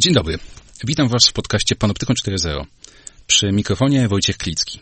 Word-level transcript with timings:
Dzień 0.00 0.14
dobry. 0.14 0.38
Witam 0.84 1.08
Was 1.08 1.28
w 1.28 1.32
podcaście 1.32 1.76
Panoptykon 1.76 2.16
4.0. 2.16 2.64
Przy 3.26 3.52
mikrofonie 3.52 4.08
Wojciech 4.08 4.36
Klicki. 4.36 4.80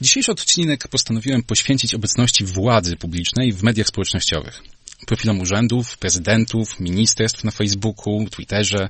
Dzisiejszy 0.00 0.32
odcinek 0.32 0.88
postanowiłem 0.88 1.42
poświęcić 1.42 1.94
obecności 1.94 2.44
władzy 2.44 2.96
publicznej 2.96 3.52
w 3.52 3.62
mediach 3.62 3.86
społecznościowych. 3.86 4.62
Profilom 5.06 5.40
urzędów, 5.40 5.98
prezydentów, 5.98 6.80
ministerstw 6.80 7.44
na 7.44 7.50
Facebooku, 7.50 8.26
Twitterze. 8.30 8.88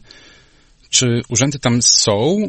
Czy 0.91 1.23
urzędy 1.29 1.59
tam 1.59 1.83
są 1.83 2.49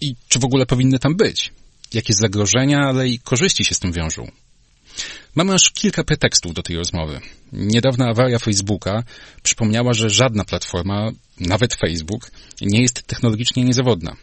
i 0.00 0.14
czy 0.28 0.38
w 0.38 0.44
ogóle 0.44 0.66
powinny 0.66 0.98
tam 0.98 1.16
być? 1.16 1.52
Jakie 1.94 2.14
zagrożenia, 2.14 2.80
ale 2.80 3.08
i 3.08 3.18
korzyści 3.18 3.64
się 3.64 3.74
z 3.74 3.78
tym 3.78 3.92
wiążą? 3.92 4.30
Mamy 5.34 5.54
aż 5.54 5.70
kilka 5.70 6.04
pretekstów 6.04 6.54
do 6.54 6.62
tej 6.62 6.76
rozmowy. 6.76 7.20
Niedawna 7.52 8.08
awaria 8.08 8.38
Facebooka 8.38 9.02
przypomniała, 9.42 9.94
że 9.94 10.10
żadna 10.10 10.44
platforma, 10.44 11.10
nawet 11.40 11.74
Facebook, 11.74 12.30
nie 12.60 12.82
jest 12.82 13.02
technologicznie 13.02 13.64
niezawodna. 13.64 14.16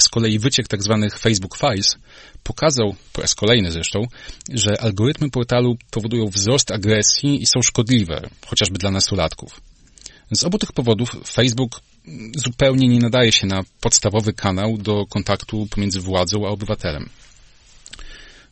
Z 0.00 0.08
kolei 0.08 0.38
wyciek 0.38 0.68
tzw. 0.68 0.98
Tak 1.10 1.18
Facebook 1.18 1.58
Files 1.58 1.96
pokazał, 2.42 2.94
po 3.12 3.22
raz 3.22 3.34
kolejny 3.34 3.72
zresztą, 3.72 4.06
że 4.54 4.80
algorytmy 4.80 5.30
portalu 5.30 5.76
powodują 5.90 6.26
wzrost 6.26 6.70
agresji 6.70 7.42
i 7.42 7.46
są 7.46 7.62
szkodliwe, 7.62 8.28
chociażby 8.46 8.78
dla 8.78 8.90
nastolatków. 8.90 9.60
Z 10.32 10.44
obu 10.44 10.58
tych 10.58 10.72
powodów 10.72 11.16
Facebook 11.26 11.80
zupełnie 12.36 12.88
nie 12.88 12.98
nadaje 12.98 13.32
się 13.32 13.46
na 13.46 13.62
podstawowy 13.80 14.32
kanał 14.32 14.78
do 14.78 15.06
kontaktu 15.06 15.66
pomiędzy 15.70 16.00
władzą 16.00 16.46
a 16.46 16.50
obywatelem. 16.50 17.08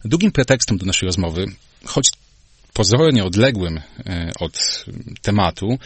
Drugim 0.05 0.33
pretekstem 0.33 0.79
do 0.79 0.87
naszej 0.87 1.07
rozmowy, 1.07 1.47
choć 1.85 2.09
pozornie 2.73 3.25
odległym 3.25 3.81
e, 4.07 4.31
od 4.41 4.85
tematu, 5.23 5.79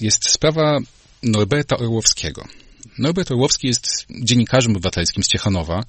jest 0.00 0.30
sprawa 0.30 0.78
Norberta 1.22 1.76
Orłowskiego. 1.76 2.44
Norbert 2.98 3.30
Orłowski 3.30 3.66
jest 3.66 4.06
dziennikarzem 4.24 4.72
obywatelskim 4.72 5.24
z 5.24 5.28
Ciechanowa, 5.28 5.84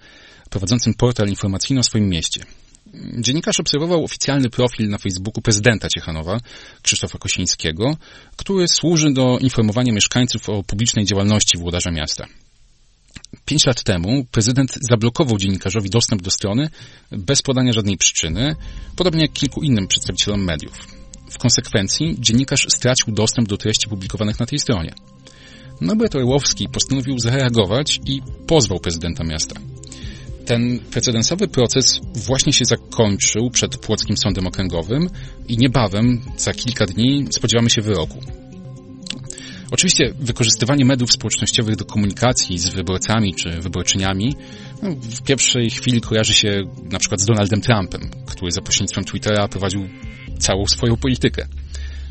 prowadzącym 0.50 0.94
portal 0.94 1.28
informacyjny 1.28 1.80
o 1.80 1.84
swoim 1.84 2.10
mieście. 2.10 2.46
Dziennikarz 3.20 3.60
obserwował 3.60 4.04
oficjalny 4.04 4.50
profil 4.50 4.90
na 4.90 4.98
Facebooku 4.98 5.42
prezydenta 5.42 5.88
Ciechanowa, 5.88 6.38
Krzysztofa 6.82 7.18
Kosińskiego, 7.18 7.98
który 8.36 8.68
służy 8.68 9.14
do 9.14 9.38
informowania 9.40 9.94
mieszkańców 9.94 10.50
o 10.50 10.64
publicznej 10.64 11.06
działalności 11.06 11.58
włodarza 11.58 11.92
miasta. 11.92 12.28
Pięć 13.46 13.66
lat 13.66 13.84
temu 13.84 14.26
prezydent 14.32 14.74
zablokował 14.90 15.38
dziennikarzowi 15.38 15.90
dostęp 15.90 16.22
do 16.22 16.32
strony 16.32 16.70
bez 17.12 17.42
podania 17.42 17.74
żadnej 17.74 17.98
przyczyny, 17.98 18.56
podobnie 18.96 19.22
jak 19.22 19.34
kilku 19.34 19.62
innym 19.64 19.88
przedstawicielom 19.88 20.44
mediów. 20.44 20.74
W 21.30 21.38
konsekwencji 21.38 22.16
dziennikarz 22.20 22.68
stracił 22.70 23.14
dostęp 23.14 23.48
do 23.48 23.58
treści 23.58 23.88
publikowanych 23.90 24.40
na 24.40 24.46
tej 24.46 24.60
stronie. 24.60 24.94
Norbert 25.82 26.16
Orłowski 26.16 26.70
postanowił 26.70 27.20
zareagować 27.20 28.00
i 28.06 28.22
pozwał 28.48 28.80
prezydenta 28.80 29.24
miasta. 29.24 29.56
Ten 30.46 30.80
precedensowy 30.80 31.48
proces 31.48 32.00
właśnie 32.16 32.54
się 32.54 32.66
zakończył 32.66 33.50
przed 33.50 33.78
Płockim 33.78 34.18
Sądem 34.18 34.48
Okręgowym 34.48 35.10
i 35.48 35.58
niebawem, 35.58 36.22
za 36.38 36.54
kilka 36.54 36.86
dni, 36.86 37.28
spodziewamy 37.32 37.70
się 37.70 37.82
wyroku. 37.82 38.18
Oczywiście 39.72 40.14
wykorzystywanie 40.20 40.86
mediów 40.86 41.12
społecznościowych 41.12 41.76
do 41.76 41.86
komunikacji 41.86 42.60
z 42.60 42.70
wyborcami 42.70 43.36
czy 43.36 43.50
wyborczyniami 43.50 44.36
no, 44.82 44.90
w 44.92 45.22
pierwszej 45.24 45.70
chwili 45.70 46.02
kojarzy 46.02 46.34
się 46.34 46.64
na 46.92 47.00
przykład 47.00 47.22
z 47.22 47.26
Donaldem 47.26 47.62
Trumpem, 47.62 48.02
który 48.26 48.52
za 48.52 48.62
pośrednictwem 48.62 49.04
Twittera 49.04 49.48
prowadził 49.48 49.90
całą 50.40 50.66
swoją 50.68 50.98
politykę. 50.98 51.48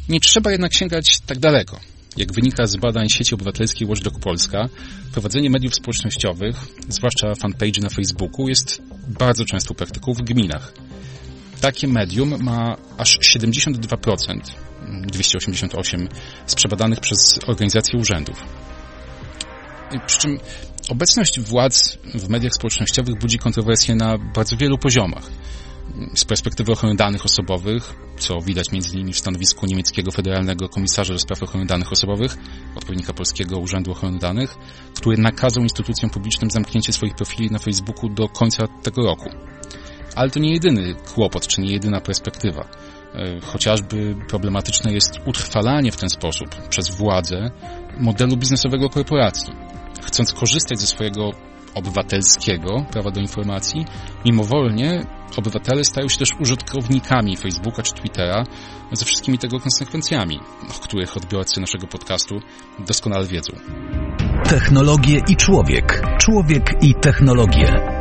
Nie 0.09 0.21
trzeba 0.21 0.53
jednak 0.53 0.75
sięgać 0.75 1.21
tak 1.21 1.39
daleko. 1.39 1.81
Jak 2.17 2.33
wynika 2.33 2.67
z 2.67 2.77
badań 2.77 3.09
sieci 3.09 3.35
obywatelskiej 3.35 3.89
Watchdog 3.89 4.21
Polska, 4.21 4.69
prowadzenie 5.13 5.51
mediów 5.51 5.75
społecznościowych, 5.75 6.57
zwłaszcza 6.89 7.35
fanpage 7.35 7.81
na 7.81 7.89
Facebooku, 7.89 8.49
jest 8.49 8.83
bardzo 9.09 9.45
częstą 9.45 9.75
praktyką 9.75 10.13
w 10.15 10.23
gminach. 10.23 10.73
Takie 11.61 11.89
medium 11.89 12.43
ma 12.43 12.77
aż 12.99 13.19
72%, 13.19 14.41
288 14.91 16.09
z 16.47 16.55
przebadanych 16.55 17.01
przez 17.01 17.41
organizacje 17.47 17.99
urzędów. 17.99 18.45
Przy 20.07 20.19
czym 20.19 20.39
obecność 20.89 21.41
władz 21.41 21.99
w 22.15 22.29
mediach 22.29 22.53
społecznościowych 22.53 23.19
budzi 23.19 23.39
kontrowersje 23.39 23.95
na 23.95 24.19
bardzo 24.19 24.57
wielu 24.57 24.79
poziomach 24.79 25.25
z 26.15 26.25
perspektywy 26.25 26.73
ochrony 26.73 26.97
danych 26.97 27.25
osobowych, 27.25 27.95
co 28.19 28.41
widać 28.41 28.67
m.in. 28.73 29.13
w 29.13 29.19
stanowisku 29.19 29.67
niemieckiego 29.67 30.11
Federalnego 30.11 30.69
Komisarza 30.69 31.13
do 31.13 31.19
Spraw 31.19 31.43
Ochrony 31.43 31.67
Danych 31.67 31.93
Osobowych, 31.93 32.37
odpowiednika 32.77 33.13
Polskiego 33.13 33.59
Urzędu 33.59 33.93
Ochrony 33.93 34.19
Danych, 34.19 34.55
który 34.95 35.19
nakazał 35.19 35.63
instytucjom 35.63 36.11
publicznym 36.11 36.51
zamknięcie 36.51 36.93
swoich 36.93 37.15
profili 37.15 37.51
na 37.51 37.59
Facebooku 37.59 38.09
do 38.09 38.29
końca 38.29 38.67
tego 38.83 39.03
roku. 39.03 39.31
Ale 40.15 40.31
to 40.31 40.39
nie 40.39 40.53
jedyny 40.53 40.95
kłopot, 40.95 41.47
czy 41.47 41.61
nie 41.61 41.73
jedyna 41.73 42.01
perspektywa. 42.01 42.69
E, 43.15 43.41
chociażby 43.41 44.17
problematyczne 44.29 44.93
jest 44.93 45.19
utrwalanie 45.27 45.93
w 45.93 45.97
ten 45.97 46.09
sposób 46.11 46.69
przez 46.69 46.91
władzę 46.91 47.51
modelu 47.99 48.37
biznesowego 48.37 48.89
korporacji. 48.89 49.53
Chcąc 50.03 50.33
korzystać 50.33 50.81
ze 50.81 50.87
swojego 50.87 51.31
obywatelskiego 51.75 52.85
prawa 52.93 53.11
do 53.11 53.21
informacji, 53.21 53.85
mimowolnie 54.25 55.07
obywatele 55.37 55.85
stają 55.85 56.09
się 56.09 56.19
też 56.19 56.29
użytkownikami 56.41 57.37
Facebooka 57.37 57.83
czy 57.83 57.95
Twittera 57.95 58.45
ze 58.93 59.05
wszystkimi 59.05 59.39
tego 59.39 59.61
konsekwencjami, 59.61 60.41
o 60.71 60.81
których 60.81 61.17
odbiorcy 61.17 61.61
naszego 61.61 61.87
podcastu 61.87 62.35
doskonale 62.79 63.27
wiedzą. 63.27 63.53
Technologie 64.49 65.21
i 65.29 65.37
człowiek. 65.37 66.03
Człowiek 66.19 66.83
i 66.83 66.95
technologie. 66.95 68.01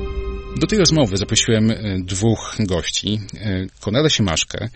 Do 0.57 0.67
tej 0.67 0.79
rozmowy 0.79 1.17
zaprosiłem 1.17 1.71
e, 1.71 1.75
dwóch 1.99 2.55
gości. 2.59 3.19
E, 3.41 3.65
Konrada 3.79 4.09
Siemaszkę, 4.09 4.69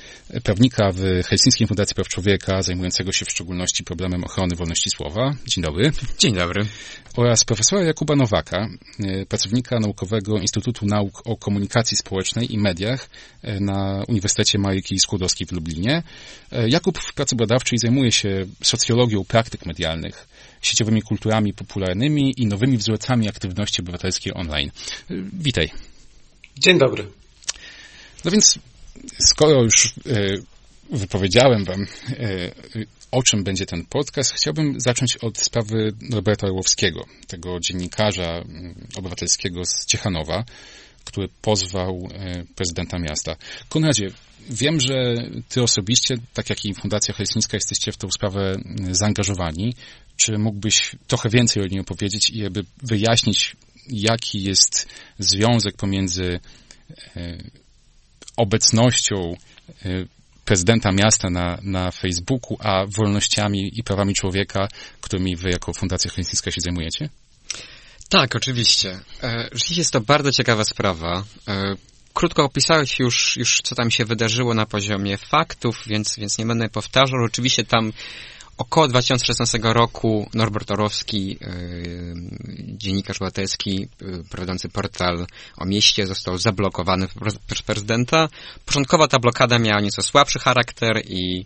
prawnika 0.43 0.91
w 0.91 0.99
Helsińskiej 1.27 1.67
Fundacji 1.67 1.95
Praw 1.95 2.07
Człowieka, 2.07 2.61
zajmującego 2.61 3.11
się 3.11 3.25
w 3.25 3.31
szczególności 3.31 3.83
problemem 3.83 4.23
ochrony 4.23 4.55
wolności 4.55 4.89
słowa. 4.89 5.35
Dzień 5.47 5.63
dobry. 5.63 5.91
Dzień 6.19 6.35
dobry. 6.35 6.65
Oraz 7.17 7.43
profesora 7.43 7.83
Jakuba 7.83 8.15
Nowaka, 8.15 8.67
e, 8.99 9.25
pracownika 9.25 9.79
naukowego 9.79 10.37
Instytutu 10.37 10.85
Nauk 10.85 11.21
o 11.25 11.37
Komunikacji 11.37 11.97
Społecznej 11.97 12.53
i 12.53 12.57
Mediach 12.57 13.09
na 13.59 14.03
Uniwersytecie 14.07 14.59
Maryki 14.59 14.99
Skłodowskiej 14.99 15.47
w 15.47 15.51
Lublinie. 15.51 16.03
Jakub 16.67 16.99
w 16.99 17.13
pracy 17.13 17.35
badawczej 17.35 17.79
zajmuje 17.79 18.11
się 18.11 18.45
socjologią 18.63 19.23
praktyk 19.23 19.65
medialnych 19.65 20.27
sieciowymi 20.65 21.01
kulturami 21.01 21.53
popularnymi 21.53 22.33
i 22.37 22.47
nowymi 22.47 22.77
wzorcami 22.77 23.29
aktywności 23.29 23.81
obywatelskiej 23.81 24.33
online. 24.33 24.71
Witaj. 25.33 25.69
Dzień 26.57 26.79
dobry. 26.79 27.07
No 28.25 28.31
więc, 28.31 28.59
skoro 29.19 29.63
już 29.63 29.85
e, 29.85 29.91
wypowiedziałem 30.89 31.65
Wam, 31.65 31.81
e, 32.09 32.51
o 33.11 33.23
czym 33.23 33.43
będzie 33.43 33.65
ten 33.65 33.85
podcast, 33.85 34.33
chciałbym 34.33 34.79
zacząć 34.79 35.17
od 35.17 35.37
sprawy 35.37 35.93
Roberta 36.13 36.47
Orłowskiego, 36.47 37.05
tego 37.27 37.59
dziennikarza 37.59 38.31
mm, 38.31 38.87
obywatelskiego 38.95 39.65
z 39.65 39.85
Ciechanowa, 39.85 40.43
który 41.05 41.27
pozwał 41.41 42.09
e, 42.13 42.43
prezydenta 42.55 42.99
miasta. 42.99 43.35
Konradzie, 43.69 44.07
wiem, 44.49 44.79
że 44.79 45.13
Ty 45.49 45.63
osobiście, 45.63 46.15
tak 46.33 46.49
jak 46.49 46.65
i 46.65 46.73
Fundacja 46.73 47.13
Helsińska, 47.13 47.57
jesteście 47.57 47.91
w 47.91 47.97
tę 47.97 48.07
sprawę 48.11 48.41
mm, 48.41 48.95
zaangażowani. 48.95 49.73
Czy 50.17 50.37
mógłbyś 50.37 50.95
trochę 51.07 51.29
więcej 51.29 51.63
o 51.63 51.67
niej 51.67 51.79
opowiedzieć 51.81 52.29
i 52.29 52.37
jakby 52.37 52.65
wyjaśnić, 52.83 53.55
jaki 53.89 54.43
jest 54.43 54.87
związek 55.19 55.77
pomiędzy 55.77 56.39
e, 57.15 57.37
obecnością 58.37 59.15
e, 59.85 60.05
prezydenta 60.45 60.91
miasta 60.91 61.29
na, 61.29 61.59
na 61.63 61.91
Facebooku, 61.91 62.57
a 62.59 62.85
wolnościami 62.97 63.79
i 63.79 63.83
prawami 63.83 64.13
człowieka, 64.13 64.67
którymi 65.01 65.35
wy 65.35 65.49
jako 65.49 65.73
Fundacja 65.73 66.11
Helsińska 66.11 66.51
się 66.51 66.61
zajmujecie? 66.61 67.09
Tak, 68.09 68.35
oczywiście. 68.35 68.99
E, 69.23 69.43
rzeczywiście 69.51 69.81
jest 69.81 69.91
to 69.91 70.01
bardzo 70.01 70.31
ciekawa 70.31 70.63
sprawa. 70.63 71.23
Krótko 72.15 72.43
opisałeś 72.43 72.99
już, 72.99 73.37
już, 73.37 73.61
co 73.63 73.75
tam 73.75 73.91
się 73.91 74.05
wydarzyło 74.05 74.53
na 74.53 74.65
poziomie 74.65 75.17
faktów, 75.17 75.83
więc, 75.87 76.15
więc 76.17 76.37
nie 76.37 76.45
będę 76.45 76.69
powtarzał. 76.69 77.23
Oczywiście 77.25 77.63
tam 77.63 77.93
Około 78.57 78.87
2016 78.87 79.59
roku 79.63 80.29
Norbert 80.33 80.71
Orowski, 80.71 81.37
dziennikarz 82.77 83.17
obywatelski, 83.17 83.87
prowadzący 84.29 84.69
portal 84.69 85.27
o 85.57 85.65
mieście, 85.65 86.07
został 86.07 86.37
zablokowany 86.37 87.07
przez 87.51 87.63
prezydenta. 87.63 88.27
Początkowo 88.65 89.07
ta 89.07 89.19
blokada 89.19 89.59
miała 89.59 89.81
nieco 89.81 90.01
słabszy 90.01 90.39
charakter 90.39 91.01
i 91.07 91.43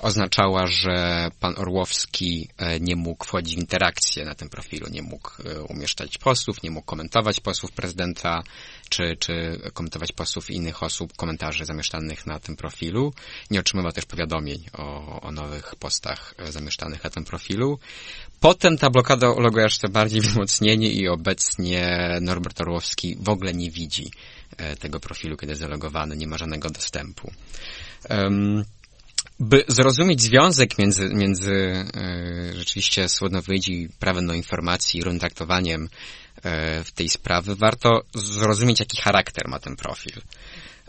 oznaczała, 0.00 0.66
że 0.66 1.28
pan 1.40 1.54
Orłowski 1.56 2.48
e, 2.58 2.80
nie 2.80 2.96
mógł 2.96 3.24
wchodzić 3.24 3.56
w 3.56 3.58
interakcję 3.58 4.24
na 4.24 4.34
tym 4.34 4.48
profilu, 4.48 4.86
nie 4.90 5.02
mógł 5.02 5.30
e, 5.44 5.62
umieszczać 5.62 6.18
postów, 6.18 6.62
nie 6.62 6.70
mógł 6.70 6.86
komentować 6.86 7.40
postów 7.40 7.72
prezydenta, 7.72 8.42
czy, 8.90 9.16
czy 9.18 9.60
komentować 9.74 10.12
postów 10.12 10.50
innych 10.50 10.82
osób, 10.82 11.16
komentarzy 11.16 11.64
zamieszczanych 11.64 12.26
na 12.26 12.38
tym 12.38 12.56
profilu. 12.56 13.12
Nie 13.50 13.60
otrzymywał 13.60 13.92
też 13.92 14.04
powiadomień 14.04 14.64
o, 14.72 15.20
o 15.20 15.32
nowych 15.32 15.74
postach 15.76 16.34
e, 16.38 16.52
zamieszczanych 16.52 17.04
na 17.04 17.10
tym 17.10 17.24
profilu. 17.24 17.78
Potem 18.40 18.78
ta 18.78 18.90
blokada 18.90 19.30
uległa 19.30 19.62
jeszcze 19.62 19.88
bardziej 19.88 20.20
wzmocnieniu 20.30 20.90
i 20.90 21.08
obecnie 21.08 22.08
Norbert 22.20 22.60
Orłowski 22.60 23.16
w 23.20 23.28
ogóle 23.28 23.52
nie 23.52 23.70
widzi 23.70 24.10
tego 24.80 25.00
profilu, 25.00 25.36
kiedy 25.36 25.52
jest 25.52 25.60
zalogowany, 25.60 26.16
nie 26.16 26.26
ma 26.26 26.38
żadnego 26.38 26.70
dostępu. 26.70 27.32
Um, 28.10 28.64
by 29.40 29.64
zrozumieć 29.68 30.20
związek 30.20 30.78
między, 30.78 31.08
między 31.08 31.52
e, 31.52 31.84
rzeczywiście 32.54 33.08
swobodnowyjdzi 33.08 33.88
prawem 33.98 34.26
do 34.26 34.34
informacji 34.34 35.00
i 35.00 35.18
traktowaniem 35.18 35.84
e, 35.84 35.88
w 35.88 36.19
tej 36.94 37.08
sprawy, 37.08 37.56
warto 37.56 38.02
zrozumieć, 38.14 38.80
jaki 38.80 39.02
charakter 39.02 39.48
ma 39.48 39.58
ten 39.58 39.76
profil. 39.76 40.22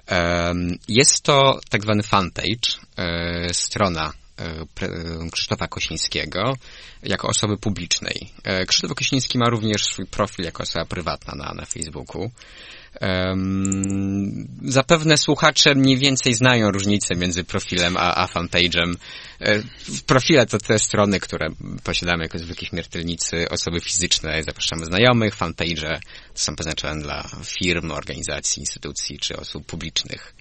E, 0.07 0.53
jest 0.88 1.23
to 1.23 1.59
tak 1.69 1.81
zwany 1.81 2.03
fanpage, 2.03 2.79
e, 2.97 3.53
strona 3.53 4.13
e, 4.13 4.20
Krzysztofa 5.31 5.67
Kośnickiego 5.67 6.53
jako 7.03 7.27
osoby 7.27 7.57
publicznej. 7.57 8.31
E, 8.43 8.65
Krzysztof 8.65 8.95
Kośnicki 8.95 9.37
ma 9.37 9.49
również 9.49 9.85
swój 9.85 10.05
profil 10.05 10.45
jako 10.45 10.63
osoba 10.63 10.85
prywatna 10.85 11.33
na, 11.35 11.53
na 11.53 11.65
Facebooku. 11.65 12.31
Um, 13.01 14.47
zapewne 14.63 15.17
słuchacze 15.17 15.75
mniej 15.75 15.97
więcej 15.97 16.33
znają 16.33 16.71
różnicę 16.71 17.15
między 17.15 17.43
profilem 17.43 17.97
a, 17.97 18.15
a 18.15 18.27
fanpage'em. 18.27 18.95
E, 19.41 19.63
profile 20.05 20.45
to 20.45 20.57
te 20.57 20.79
strony, 20.79 21.19
które 21.19 21.47
posiadamy 21.83 22.23
jako 22.23 22.39
zwykli 22.39 22.67
śmiertelnicy, 22.67 23.49
osoby 23.49 23.79
fizyczne, 23.79 24.43
zapraszamy 24.43 24.85
znajomych, 24.85 25.35
fanpage 25.35 25.99
to 26.33 26.39
są 26.39 26.55
przeznaczone 26.55 27.01
dla 27.01 27.29
firm, 27.43 27.91
organizacji, 27.91 28.59
instytucji 28.59 29.19
czy 29.19 29.37
osób 29.37 29.65
publicznych. 29.65 30.33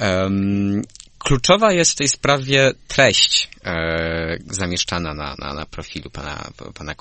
Um, 0.00 0.82
Kluczowa 1.26 1.72
jest 1.72 1.92
w 1.92 1.94
tej 1.94 2.08
sprawie 2.08 2.72
treść 2.88 3.48
e, 3.64 4.36
zamieszczana 4.50 5.14
na, 5.14 5.34
na, 5.38 5.54
na 5.54 5.66
profilu 5.66 6.10
pana, 6.10 6.50
pana. 6.74 6.94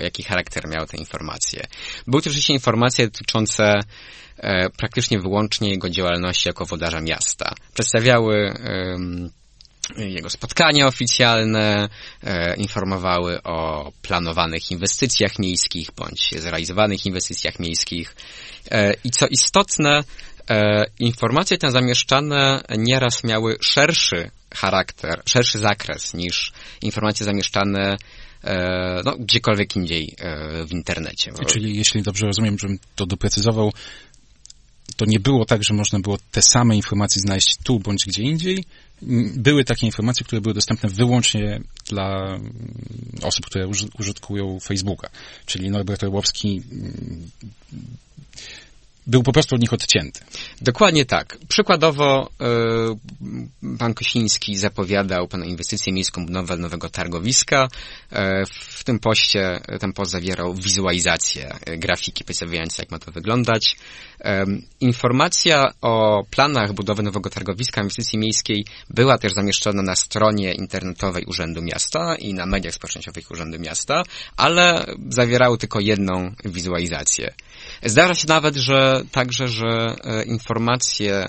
Jaki 0.00 0.22
charakter 0.22 0.68
miały 0.68 0.86
te 0.86 0.96
informacje? 0.96 1.66
Były 2.06 2.22
to 2.22 2.30
oczywiście 2.30 2.54
informacje 2.54 3.06
dotyczące 3.06 3.80
e, 4.36 4.70
praktycznie 4.70 5.18
wyłącznie 5.18 5.70
jego 5.70 5.90
działalności 5.90 6.48
jako 6.48 6.66
wodarza 6.66 7.00
miasta. 7.00 7.54
Przedstawiały 7.74 8.54
e, 9.96 10.06
jego 10.06 10.30
spotkania 10.30 10.86
oficjalne, 10.86 11.88
e, 12.22 12.56
informowały 12.56 13.42
o 13.42 13.92
planowanych 14.02 14.70
inwestycjach 14.70 15.38
miejskich 15.38 15.90
bądź 15.96 16.34
zrealizowanych 16.38 17.06
inwestycjach 17.06 17.58
miejskich. 17.58 18.16
E, 18.70 18.94
I 19.04 19.10
co 19.10 19.26
istotne, 19.26 20.04
informacje 20.98 21.58
te 21.58 21.70
zamieszczane 21.70 22.62
nieraz 22.78 23.24
miały 23.24 23.56
szerszy 23.60 24.30
charakter, 24.54 25.22
szerszy 25.26 25.58
zakres 25.58 26.14
niż 26.14 26.52
informacje 26.82 27.26
zamieszczane 27.26 27.96
e, 28.44 29.02
no, 29.04 29.16
gdziekolwiek 29.18 29.76
indziej 29.76 30.14
e, 30.18 30.64
w 30.66 30.72
internecie. 30.72 31.32
Czyli 31.46 31.76
jeśli 31.76 32.02
dobrze 32.02 32.26
rozumiem, 32.26 32.58
żebym 32.58 32.78
to 32.96 33.06
doprecyzował, 33.06 33.72
to 34.96 35.04
nie 35.08 35.20
było 35.20 35.44
tak, 35.44 35.64
że 35.64 35.74
można 35.74 36.00
było 36.00 36.18
te 36.32 36.42
same 36.42 36.76
informacje 36.76 37.20
znaleźć 37.20 37.56
tu 37.62 37.78
bądź 37.78 38.04
gdzie 38.06 38.22
indziej. 38.22 38.64
Były 39.36 39.64
takie 39.64 39.86
informacje, 39.86 40.26
które 40.26 40.40
były 40.40 40.54
dostępne 40.54 40.88
wyłącznie 40.88 41.60
dla 41.88 42.38
osób, 43.22 43.46
które 43.46 43.68
użytkują 43.98 44.60
Facebooka. 44.60 45.08
Czyli 45.46 45.70
Norbert 45.70 46.04
Orłowski 46.04 46.62
był 49.08 49.22
po 49.22 49.32
prostu 49.32 49.54
od 49.54 49.60
nich 49.60 49.72
odcięty. 49.72 50.20
Dokładnie 50.60 51.04
tak. 51.04 51.38
Przykładowo 51.48 52.30
y, 53.62 53.78
pan 53.78 53.94
Kosiński 53.94 54.56
zapowiadał 54.56 55.28
pan 55.28 55.44
inwestycję 55.44 55.92
miejską 55.92 56.26
budowę 56.26 56.56
nowego 56.56 56.88
targowiska. 56.88 57.68
E, 58.12 58.44
w 58.46 58.84
tym 58.84 58.98
poście 58.98 59.60
ten 59.80 59.92
post 59.92 60.10
zawierał 60.10 60.54
wizualizację 60.54 61.56
grafiki 61.66 62.24
przedstawiające, 62.24 62.82
jak 62.82 62.90
ma 62.90 62.98
to 62.98 63.12
wyglądać. 63.12 63.76
Informacja 64.80 65.72
o 65.80 66.24
planach 66.30 66.72
budowy 66.72 67.02
nowego 67.02 67.30
targowiska 67.30 67.80
inwestycji 67.80 68.18
miejskiej 68.18 68.64
była 68.90 69.18
też 69.18 69.32
zamieszczona 69.32 69.82
na 69.82 69.96
stronie 69.96 70.52
internetowej 70.52 71.24
Urzędu 71.24 71.62
Miasta 71.62 72.16
i 72.18 72.34
na 72.34 72.46
mediach 72.46 72.74
społecznościowych 72.74 73.30
Urzędu 73.30 73.58
Miasta, 73.58 74.02
ale 74.36 74.86
zawierały 75.08 75.58
tylko 75.58 75.80
jedną 75.80 76.34
wizualizację. 76.44 77.34
Zdarza 77.82 78.14
się 78.14 78.28
nawet, 78.28 78.56
że 78.56 78.97
także, 79.04 79.48
że 79.48 79.96
e, 80.04 80.24
informacje 80.24 81.26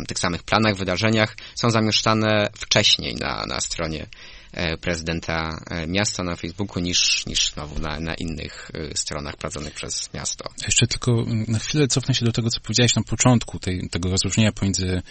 o 0.00 0.04
tych 0.08 0.18
samych 0.18 0.42
planach, 0.42 0.76
wydarzeniach 0.76 1.36
są 1.54 1.70
zamieszczane 1.70 2.50
wcześniej 2.58 3.14
na, 3.14 3.44
na 3.48 3.60
stronie 3.60 4.06
e, 4.52 4.76
prezydenta 4.76 5.58
e, 5.70 5.86
miasta 5.86 6.22
na 6.22 6.36
Facebooku 6.36 6.82
niż, 6.82 7.26
niż 7.26 7.52
znowu 7.52 7.80
na, 7.80 8.00
na 8.00 8.14
innych 8.14 8.70
stronach 8.94 9.36
prowadzonych 9.36 9.74
przez 9.74 10.14
miasto. 10.14 10.48
Jeszcze 10.64 10.86
tylko 10.86 11.24
na 11.48 11.58
chwilę 11.58 11.88
cofnę 11.88 12.14
się 12.14 12.24
do 12.24 12.32
tego, 12.32 12.50
co 12.50 12.60
powiedziałeś 12.60 12.94
na 12.94 13.02
początku, 13.02 13.58
tej, 13.58 13.88
tego 13.90 14.10
rozróżnienia 14.10 14.52
pomiędzy 14.52 15.02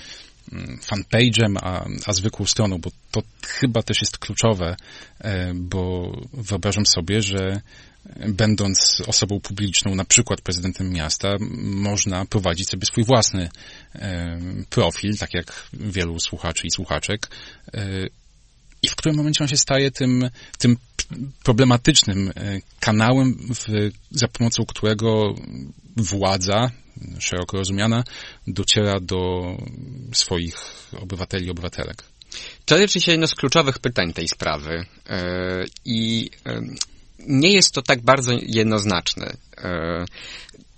mm, 0.51 0.79
fanpage'em, 0.79 1.57
a, 1.61 1.85
a 2.05 2.13
zwykłą 2.13 2.45
stroną, 2.45 2.77
bo 2.77 2.89
to 3.11 3.21
chyba 3.47 3.83
też 3.83 4.01
jest 4.01 4.17
kluczowe, 4.17 4.75
bo 5.55 6.11
wyobrażam 6.33 6.85
sobie, 6.85 7.21
że 7.21 7.61
będąc 8.27 9.01
osobą 9.07 9.39
publiczną, 9.39 9.95
na 9.95 10.05
przykład 10.05 10.41
prezydentem 10.41 10.93
miasta, 10.93 11.35
można 11.61 12.25
prowadzić 12.25 12.69
sobie 12.69 12.85
swój 12.85 13.03
własny 13.03 13.49
profil, 14.69 15.17
tak 15.17 15.33
jak 15.33 15.69
wielu 15.73 16.19
słuchaczy 16.19 16.67
i 16.67 16.71
słuchaczek, 16.71 17.27
e, 17.73 18.07
i 18.81 18.87
w 18.87 18.95
którym 18.95 19.17
momencie 19.17 19.43
on 19.43 19.47
się 19.47 19.57
staje 19.57 19.91
tym, 19.91 20.29
tym 20.57 20.77
problematycznym 21.43 22.31
e, 22.35 22.59
kanałem, 22.79 23.33
w, 23.33 23.91
za 24.11 24.27
pomocą 24.27 24.65
którego 24.65 25.35
władza, 25.97 26.71
szeroko 27.19 27.57
rozumiana, 27.57 28.03
dociera 28.47 28.99
do 28.99 29.41
swoich 30.13 30.55
obywateli 31.01 31.45
i 31.45 31.49
obywatelek. 31.49 32.03
To 32.65 32.77
rzeczywiście 32.77 33.11
jedno 33.11 33.27
z 33.27 33.35
kluczowych 33.35 33.79
pytań 33.79 34.13
tej 34.13 34.27
sprawy. 34.27 34.85
E, 35.09 35.65
I 35.85 36.29
nie 37.27 37.53
jest 37.53 37.71
to 37.71 37.81
tak 37.81 38.01
bardzo 38.01 38.31
jednoznaczne. 38.41 39.33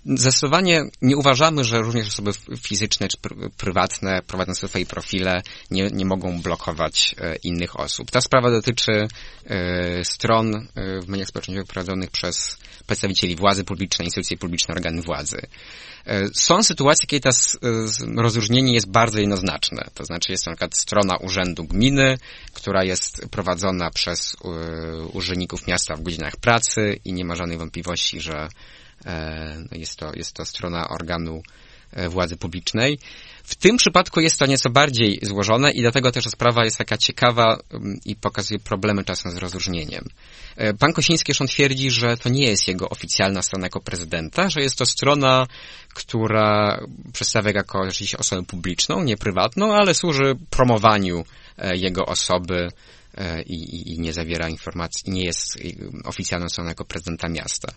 E, 0.08 0.16
zdecydowanie 0.16 0.84
nie 1.02 1.16
uważamy, 1.16 1.64
że 1.64 1.80
również 1.80 2.08
osoby 2.08 2.30
fizyczne 2.62 3.08
czy 3.08 3.16
prywatne 3.56 4.22
prowadzące 4.26 4.68
swoje 4.68 4.86
profile 4.86 5.42
nie, 5.70 5.84
nie 5.92 6.04
mogą 6.04 6.42
blokować 6.42 7.14
e, 7.18 7.36
innych 7.36 7.80
osób. 7.80 8.10
Ta 8.10 8.20
sprawa 8.20 8.50
dotyczy 8.50 8.92
e, 9.46 10.04
stron 10.04 10.68
w 11.02 11.08
mediach 11.08 11.28
społecznościowych 11.28 11.68
prowadzonych 11.68 12.10
przez 12.10 12.58
przedstawicieli 12.86 13.36
władzy 13.36 13.64
publicznej, 13.64 14.06
instytucje 14.06 14.36
publiczne, 14.36 14.74
organy 14.74 15.02
władzy. 15.02 15.36
Są 16.34 16.62
sytuacje, 16.62 17.06
kiedy 17.06 17.28
to 17.28 17.30
rozróżnienie 18.16 18.72
jest 18.72 18.90
bardzo 18.90 19.20
jednoznaczne. 19.20 19.84
To 19.94 20.04
znaczy 20.04 20.32
jest 20.32 20.46
na 20.46 20.52
przykład 20.52 20.76
strona 20.76 21.16
urzędu 21.16 21.64
gminy, 21.64 22.18
która 22.52 22.84
jest 22.84 23.26
prowadzona 23.30 23.90
przez 23.90 24.36
urzędników 25.12 25.66
miasta 25.66 25.96
w 25.96 26.02
godzinach 26.02 26.36
pracy 26.36 27.00
i 27.04 27.12
nie 27.12 27.24
ma 27.24 27.34
żadnej 27.34 27.58
wątpliwości, 27.58 28.20
że 28.20 28.32
E, 28.32 28.87
jest 29.72 29.96
to, 29.96 30.12
jest 30.14 30.32
to 30.32 30.44
strona 30.44 30.88
organu 30.88 31.42
e, 31.92 32.08
władzy 32.08 32.36
publicznej. 32.36 32.98
W 33.42 33.54
tym 33.54 33.76
przypadku 33.76 34.20
jest 34.20 34.38
to 34.38 34.46
nieco 34.46 34.70
bardziej 34.70 35.18
złożone 35.22 35.70
i 35.70 35.80
dlatego 35.80 36.12
też 36.12 36.24
sprawa 36.24 36.64
jest 36.64 36.78
taka 36.78 36.96
ciekawa 36.96 37.58
mm, 37.70 37.98
i 38.04 38.16
pokazuje 38.16 38.60
problemy 38.60 39.04
czasem 39.04 39.32
z 39.32 39.36
rozróżnieniem. 39.36 40.04
E, 40.56 40.74
pan 40.74 40.92
Kosiński 40.92 41.32
on 41.40 41.46
twierdzi, 41.46 41.90
że 41.90 42.16
to 42.16 42.28
nie 42.28 42.44
jest 42.44 42.68
jego 42.68 42.88
oficjalna 42.88 43.42
strona 43.42 43.66
jako 43.66 43.80
prezydenta, 43.80 44.48
że 44.48 44.60
jest 44.60 44.78
to 44.78 44.86
strona, 44.86 45.46
która 45.94 46.80
przedstawia 47.12 47.50
jako 47.54 47.86
osobę 48.18 48.42
publiczną, 48.42 49.02
nie 49.02 49.16
prywatną, 49.16 49.74
ale 49.74 49.94
służy 49.94 50.34
promowaniu 50.50 51.24
jego 51.74 52.06
osoby 52.06 52.68
E, 52.68 52.70
i, 53.42 53.92
i 53.92 54.00
nie 54.00 54.12
zawiera 54.12 54.48
informacji, 54.48 55.12
nie 55.12 55.24
jest 55.24 55.56
y, 55.56 55.76
oficjalną 56.04 56.48
stroną 56.48 56.68
jako 56.68 56.84
prezydenta 56.84 57.28
miasta. 57.28 57.72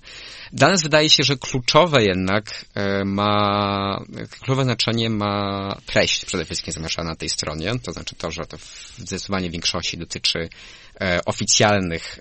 Dla 0.54 0.70
nas 0.70 0.82
wydaje 0.82 1.10
się, 1.10 1.24
że 1.24 1.38
kluczowe 1.38 2.04
jednak 2.04 2.66
e, 2.76 3.06
ma, 3.06 4.04
kluczowe 4.30 4.64
znaczenie 4.64 5.10
ma 5.10 5.76
treść 5.86 6.26
przede 6.26 6.46
wszystkim 6.46 6.74
zamieszczona 6.74 7.10
na 7.10 7.16
tej 7.16 7.30
stronie, 7.30 7.72
to 7.84 7.92
znaczy 7.92 8.16
to, 8.16 8.32
że 8.32 8.46
to 8.46 8.58
w 8.58 8.96
zdecydowanie 8.98 9.50
większości 9.50 9.98
dotyczy 9.98 10.50
oficjalnych 11.26 12.20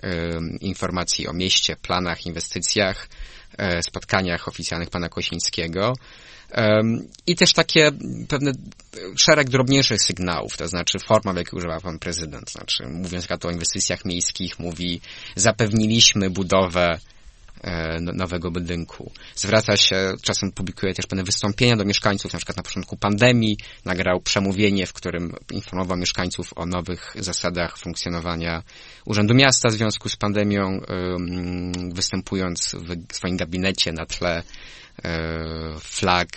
informacji 0.61 1.27
o 1.27 1.33
mieście, 1.33 1.75
planach, 1.75 2.25
inwestycjach, 2.25 3.09
spotkaniach 3.81 4.47
oficjalnych 4.47 4.89
pana 4.89 5.09
Kosińskiego. 5.09 5.93
I 7.27 7.35
też 7.35 7.53
takie 7.53 7.91
pewne 8.27 8.51
szereg 9.15 9.49
drobniejszych 9.49 10.01
sygnałów, 10.01 10.57
to 10.57 10.67
znaczy 10.67 10.99
forma, 10.99 11.33
w 11.33 11.37
jakiej 11.37 11.57
używa 11.57 11.79
pan 11.79 11.99
prezydent. 11.99 12.51
Znaczy, 12.51 12.83
mówiąc 12.87 13.27
o 13.45 13.51
inwestycjach 13.51 14.05
miejskich, 14.05 14.59
mówi, 14.59 15.01
zapewniliśmy 15.35 16.29
budowę 16.29 16.99
e, 17.61 17.99
no, 18.01 18.11
nowego 18.15 18.51
budynku. 18.51 19.11
Zwraca 19.35 19.77
się, 19.77 20.13
czasem 20.21 20.51
publikuje 20.51 20.93
też 20.93 21.05
pewne 21.07 21.23
wystąpienia 21.23 21.75
do 21.75 21.85
mieszkańców, 21.85 22.33
na 22.33 22.39
przykład 22.39 22.57
na 22.57 22.63
początku 22.63 22.97
pandemii 22.97 23.57
nagrał 23.85 24.21
przemówienie, 24.21 24.87
w 24.87 24.93
którym 24.93 25.33
informował 25.51 25.97
mieszkańców 25.97 26.53
o 26.55 26.65
nowych 26.65 27.13
zasadach 27.19 27.77
funkcjonowania 27.77 28.63
Urzędu 29.05 29.33
Miasta 29.33 29.69
w 29.69 29.73
związku 29.73 30.09
z 30.09 30.15
pandemią, 30.15 30.81
występując 31.93 32.75
w 33.09 33.15
swoim 33.15 33.37
gabinecie 33.37 33.91
na 33.91 34.05
tle 34.05 34.43
E, 34.90 34.90
flag 35.79 36.27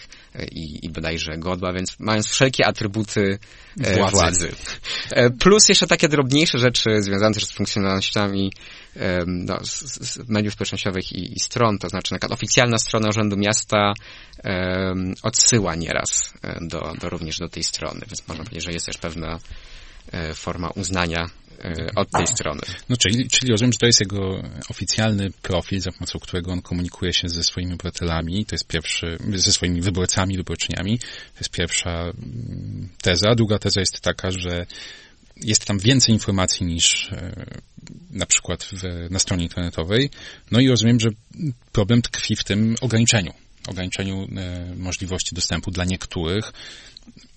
i, 0.53 0.87
i 0.87 0.91
bodajże 0.91 1.39
godła, 1.39 1.73
więc 1.73 1.97
mając 1.99 2.29
wszelkie 2.29 2.67
atrybuty 2.67 3.39
e, 3.81 3.97
władzy. 3.97 4.17
władzy. 4.17 4.53
E, 5.11 5.31
plus 5.31 5.69
jeszcze 5.69 5.87
takie 5.87 6.09
drobniejsze 6.09 6.59
rzeczy 6.59 7.03
związane 7.03 7.35
też 7.35 7.45
z 7.45 7.53
funkcjonalnościami 7.53 8.53
no, 9.27 9.59
z, 9.63 9.81
z 10.09 10.29
mediów 10.29 10.55
społecznościowych 10.55 11.13
i, 11.13 11.33
i, 11.33 11.41
stron, 11.41 11.79
to 11.79 11.89
znaczy 11.89 12.13
na 12.13 12.19
przykład 12.19 12.33
oficjalna 12.33 12.79
strona 12.79 13.09
Urzędu 13.09 13.37
Miasta 13.37 13.93
um, 14.45 15.15
odsyła 15.23 15.75
nieraz 15.75 16.35
do, 16.61 16.93
do 17.01 17.09
również 17.09 17.39
do 17.39 17.49
tej 17.49 17.65
strony, 17.65 18.01
więc 18.07 18.29
można 18.29 18.45
powiedzieć, 18.45 18.65
że 18.65 18.73
jest 18.73 18.87
też 18.87 18.99
pewna 18.99 19.39
forma 20.35 20.69
uznania 20.69 21.27
E, 21.27 21.44
od 21.97 22.11
tej 22.11 22.27
strony. 22.27 22.61
No, 22.89 22.97
czyli, 22.97 23.29
czyli 23.29 23.53
rozumiem, 23.53 23.73
że 23.73 23.79
to 23.79 23.87
jest 23.87 24.01
jego 24.01 24.43
oficjalny 24.69 25.31
profil, 25.43 25.81
za 25.81 25.93
pomocą 25.93 26.19
którego 26.19 26.53
on 26.53 26.63
komunikuje 26.63 27.13
się 27.13 27.29
ze 27.29 27.45
swoimi 27.45 27.73
obywatelami, 27.75 28.47
to 28.47 28.55
jest 28.55 28.67
pierwszy, 28.67 29.19
ze 29.35 29.53
swoimi 29.53 29.81
wyborcami, 29.81 30.37
wyborczyniami. 30.37 30.99
To 30.99 31.39
jest 31.41 31.51
pierwsza 31.51 31.91
mm, 31.91 32.89
teza. 33.03 33.35
Druga 33.35 33.59
teza 33.59 33.81
jest 33.81 34.01
taka, 34.01 34.31
że 34.31 34.67
jest 35.37 35.65
tam 35.65 35.79
więcej 35.79 36.15
informacji 36.15 36.67
niż 36.67 37.13
e, 37.13 37.45
na 38.11 38.27
przykład 38.27 38.65
w, 38.65 39.11
na 39.11 39.19
stronie 39.19 39.43
internetowej. 39.43 40.11
No 40.51 40.61
i 40.61 40.69
rozumiem, 40.69 41.01
że 41.01 41.09
problem 41.73 42.03
tkwi 42.03 42.37
w 42.37 42.45
tym 42.45 42.77
ograniczeniu. 42.81 43.33
Ograniczeniu 43.69 44.29
e, 44.37 44.75
możliwości 44.77 45.35
dostępu 45.35 45.71
dla 45.71 45.85
niektórych 45.85 46.53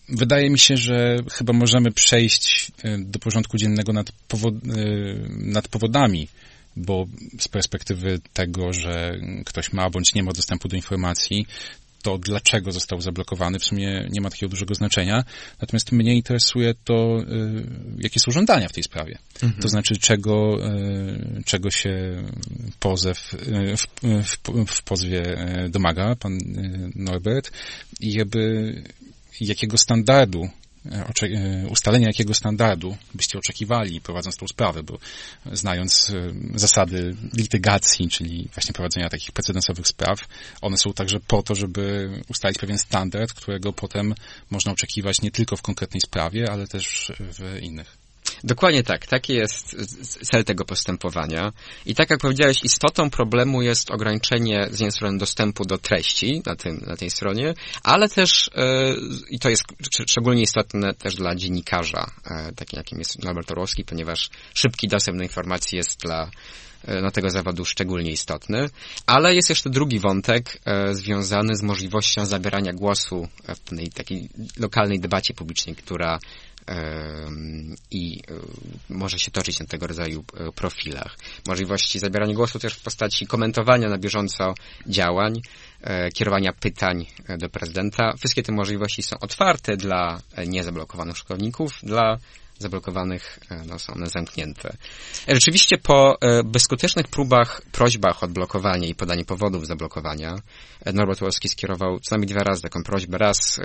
wydaje 0.10 0.50
mi 0.50 0.60
się, 0.60 0.78
że 0.78 1.18
chyba 1.34 1.54
możemy 1.54 1.92
przejść 1.92 2.72
e, 2.84 2.98
do 2.98 3.20
porządku 3.20 3.58
dziennego 3.58 3.94
nad, 3.94 4.12
powod, 4.12 4.54
e, 4.56 4.60
nad 5.30 5.68
powodami, 5.68 6.28
bo 6.76 7.06
z 7.40 7.48
perspektywy 7.48 8.20
tego, 8.34 8.74
że 8.74 9.20
ktoś 9.46 9.74
ma 9.74 9.90
bądź 9.90 10.14
nie 10.14 10.24
ma 10.24 10.32
dostępu 10.32 10.68
do 10.68 10.76
informacji, 10.76 11.48
to 12.02 12.18
dlaczego 12.18 12.72
został 12.72 13.02
zablokowany 13.02 13.60
w 13.60 13.66
sumie 13.66 14.08
nie 14.12 14.22
ma 14.22 14.30
takiego 14.30 14.50
dużego 14.50 14.76
znaczenia. 14.76 15.24
Natomiast 15.62 15.92
mnie 15.92 16.16
interesuje 16.16 16.74
to, 16.84 17.20
e, 17.20 17.24
jakie 17.98 18.20
są 18.20 18.32
żądania 18.32 18.68
w 18.68 18.74
tej 18.74 18.84
sprawie. 18.84 19.18
Mhm. 19.44 19.62
To 19.62 19.68
znaczy, 19.70 19.96
czego, 19.96 20.58
czego 21.46 21.72
się 21.72 22.24
pozew 22.80 23.36
w, 23.78 23.88
w, 24.24 24.38
w 24.68 24.84
pozwie 24.84 25.24
domaga 25.70 26.16
pan 26.16 26.38
Norbert 26.96 27.52
i 28.00 28.14
jakby 28.14 28.74
jakiego 29.42 29.78
standardu 29.78 30.50
e, 30.92 31.06
e, 31.24 31.68
ustalenia 31.68 32.08
jakiego 32.08 32.34
standardu 32.34 32.98
byście 33.14 33.38
oczekiwali 33.38 34.02
prowadząc 34.02 34.38
tą 34.38 34.48
sprawę, 34.48 34.84
bo 34.84 34.98
znając 35.52 36.10
e, 36.10 36.34
zasady 36.60 37.16
litygacji, 37.34 38.10
czyli 38.10 38.50
właśnie 38.54 38.74
prowadzenia 38.74 39.10
takich 39.10 39.32
precedensowych 39.32 39.88
spraw, 39.88 40.28
one 40.62 40.78
są 40.78 40.94
także 40.94 41.20
po 41.20 41.44
to, 41.44 41.56
żeby 41.56 42.10
ustalić 42.30 42.58
pewien 42.58 42.78
standard, 42.78 43.34
którego 43.34 43.74
potem 43.74 44.16
można 44.50 44.72
oczekiwać 44.72 45.22
nie 45.22 45.32
tylko 45.32 45.56
w 45.56 45.62
konkretnej 45.62 46.02
sprawie, 46.02 46.52
ale 46.52 46.68
też 46.68 47.12
w 47.20 47.60
innych. 47.62 48.07
Dokładnie 48.44 48.84
tak. 48.84 49.08
Taki 49.08 49.34
jest 49.34 49.76
cel 50.32 50.44
tego 50.44 50.66
postępowania. 50.66 51.52
I 51.86 51.96
tak 51.96 52.10
jak 52.10 52.20
powiedziałeś, 52.20 52.64
istotą 52.64 53.10
problemu 53.10 53.62
jest 53.62 53.92
ograniczenie 53.92 54.68
z 54.72 54.72
jednej 54.72 54.92
strony 54.92 55.18
dostępu 55.18 55.66
do 55.66 55.78
treści 55.78 56.42
na, 56.46 56.56
tym, 56.56 56.84
na 56.88 56.98
tej 56.98 57.10
stronie, 57.10 57.54
ale 57.84 58.10
też, 58.10 58.50
yy, 58.56 58.98
i 59.30 59.40
to 59.40 59.50
jest 59.50 59.64
szczególnie 60.08 60.42
istotne 60.42 60.94
też 60.94 61.16
dla 61.16 61.36
dziennikarza, 61.36 62.12
yy, 62.30 62.56
takim 62.56 62.78
jakim 62.78 63.00
jest 63.00 63.24
Norbert 63.24 63.52
Orłowski, 63.52 63.84
ponieważ 63.86 64.30
szybki 64.54 64.88
dostęp 64.88 65.18
do 65.18 65.24
informacji 65.24 65.78
jest 65.78 66.00
dla 66.00 66.32
e, 66.84 67.02
na 67.02 67.12
tego 67.12 67.30
zawodu 67.30 67.66
szczególnie 67.66 68.12
istotny. 68.12 68.70
Ale 69.06 69.36
jest 69.36 69.50
jeszcze 69.50 69.70
drugi 69.70 70.00
wątek 70.00 70.62
e, 70.66 70.94
związany 70.94 71.56
z 71.56 71.64
możliwością 71.64 72.26
zabierania 72.26 72.74
głosu 72.74 73.28
w 73.48 73.60
tej 73.60 73.90
takiej 73.90 74.30
lokalnej 74.58 75.00
debacie 75.00 75.34
publicznej, 75.34 75.76
która 75.76 76.20
i 77.92 78.20
e, 78.20 78.34
może 78.94 79.20
się 79.20 79.32
toczyć 79.32 79.60
na 79.60 79.66
tego 79.66 79.88
rodzaju 79.88 80.24
e, 80.38 80.52
profilach. 80.52 81.18
Możliwości 81.48 82.00
zabierania 82.00 82.34
głosu 82.34 82.60
też 82.60 82.74
w 82.74 82.84
postaci 82.84 83.28
komentowania 83.28 83.90
na 83.90 83.98
bieżąco 83.98 84.54
działań, 84.88 85.42
e, 85.82 86.12
kierowania 86.12 86.54
pytań 86.54 87.06
do 87.38 87.50
prezydenta. 87.50 88.14
Wszystkie 88.18 88.44
te 88.44 88.52
możliwości 88.52 89.04
są 89.04 89.20
otwarte 89.20 89.78
dla 89.78 90.22
niezablokowanych 90.48 91.18
szkolników, 91.18 91.80
dla 91.84 92.18
zablokowanych, 92.60 93.40
e, 93.52 93.64
no, 93.66 93.80
są 93.80 93.94
one 93.94 94.08
zamknięte. 94.08 94.78
E, 95.30 95.36
rzeczywiście 95.36 95.78
po 95.78 96.18
e, 96.22 96.44
bezskutecznych 96.44 97.08
próbach, 97.08 97.62
prośbach 97.72 98.24
o 98.24 98.26
odblokowanie 98.26 98.88
i 98.88 98.96
podanie 98.96 99.26
powodów 99.26 99.68
zablokowania, 99.68 100.36
Norbert 100.94 101.20
Wolski 101.20 101.50
skierował 101.50 102.00
co 102.00 102.16
najmniej 102.16 102.36
dwa 102.36 102.44
razy 102.44 102.62
taką 102.62 102.84
prośbę. 102.84 103.18
Raz 103.18 103.60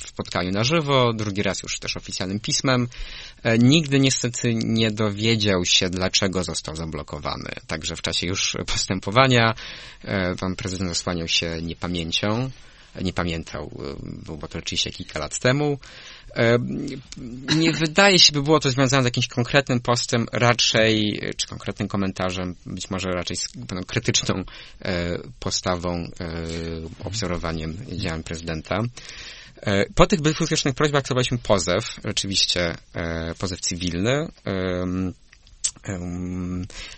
w 0.00 0.08
spotkaniu 0.08 0.50
na 0.50 0.64
żywo, 0.64 1.12
drugi 1.12 1.42
raz 1.42 1.62
już 1.62 1.78
też 1.78 1.96
oficjalnym 1.96 2.40
pismem. 2.40 2.88
Nigdy 3.58 4.00
niestety 4.00 4.54
nie 4.54 4.90
dowiedział 4.90 5.64
się, 5.64 5.90
dlaczego 5.90 6.44
został 6.44 6.76
zablokowany. 6.76 7.50
Także 7.66 7.96
w 7.96 8.02
czasie 8.02 8.26
już 8.26 8.56
postępowania 8.66 9.54
pan 10.40 10.56
prezydent 10.56 10.90
zasłaniał 10.90 11.28
się 11.28 11.62
niepamięcią 11.62 12.50
nie 13.02 13.12
pamiętał, 13.12 13.70
było 14.02 14.48
to 14.48 14.58
oczywiście 14.58 14.90
kilka 14.90 15.18
lat 15.18 15.38
temu. 15.38 15.78
Nie 17.56 17.72
wydaje 17.72 18.18
się, 18.18 18.32
by 18.32 18.42
było 18.42 18.60
to 18.60 18.70
związane 18.70 19.02
z 19.02 19.04
jakimś 19.04 19.28
konkretnym 19.28 19.80
postem, 19.80 20.26
raczej, 20.32 21.20
czy 21.36 21.46
konkretnym 21.46 21.88
komentarzem, 21.88 22.54
być 22.66 22.90
może 22.90 23.08
raczej 23.08 23.36
z 23.36 23.48
krytyczną 23.86 24.44
e, 24.82 25.18
postawą, 25.40 25.94
e, 25.94 26.06
obserwowaniem 27.04 27.76
działań 27.92 28.22
prezydenta. 28.22 28.82
E, 29.62 29.84
po 29.94 30.06
tych 30.06 30.20
bezskutecznych 30.20 30.74
prośbach 30.74 31.06
zrobiliśmy 31.06 31.38
pozew, 31.38 31.96
rzeczywiście 32.04 32.76
pozew 33.38 33.60
cywilny. 33.60 34.28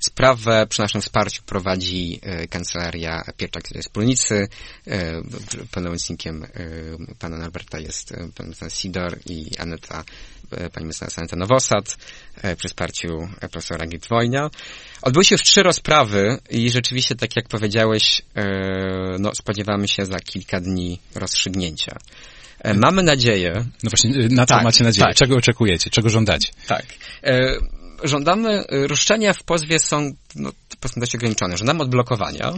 Sprawę 0.00 0.66
przy 0.66 0.83
naszym 0.83 1.00
wsparciu 1.00 1.43
prowadzi 1.43 2.21
e, 2.23 2.47
kancelaria 2.47 3.23
Pieczak 3.37 3.62
Wspólnicy. 3.83 4.49
E, 4.87 5.23
pełnomocnikiem 5.71 6.45
e, 6.45 6.49
pana 7.19 7.37
Norberta 7.38 7.78
jest 7.78 8.14
pan 8.37 8.71
Sidor 8.71 9.19
i 9.26 9.50
Aneta, 9.59 10.05
pani 10.73 10.87
mecenas 10.87 11.19
Aneta 11.19 11.37
Nowosad 11.37 11.97
przy 12.57 12.69
wsparciu 12.69 13.28
profesora 13.40 13.87
Gitwojnia. 13.87 14.50
Odbyły 15.02 15.25
się 15.25 15.35
już 15.35 15.43
trzy 15.43 15.62
rozprawy 15.62 16.38
i 16.50 16.71
rzeczywiście, 16.71 17.14
tak 17.14 17.37
jak 17.37 17.49
powiedziałeś, 17.49 18.23
no, 19.19 19.35
spodziewamy 19.35 19.88
się 19.88 20.07
za 20.07 20.21
kilka 20.21 20.61
dni 20.61 21.00
rozstrzygnięcia. 21.14 21.97
Mamy 22.75 23.02
nadzieję. 23.02 23.52
No 23.83 23.90
właśnie, 23.90 24.28
na 24.28 24.47
co 24.47 24.55
tak, 24.55 24.64
macie 24.64 24.85
nadzieję? 24.85 25.07
Tak. 25.07 25.16
Czego 25.16 25.37
oczekujecie? 25.37 25.90
Czego 25.90 26.09
żądacie? 26.09 26.49
Tak 26.66 26.85
żądamy, 28.04 28.64
y, 28.72 28.86
roszczenia 28.86 29.32
w 29.32 29.42
pozwie 29.42 29.78
są 29.78 30.12
no, 30.36 30.52
powiedzmy 30.80 31.00
dość 31.00 31.14
ograniczone. 31.14 31.56
Żądamy 31.56 31.82
odblokowania 31.82 32.52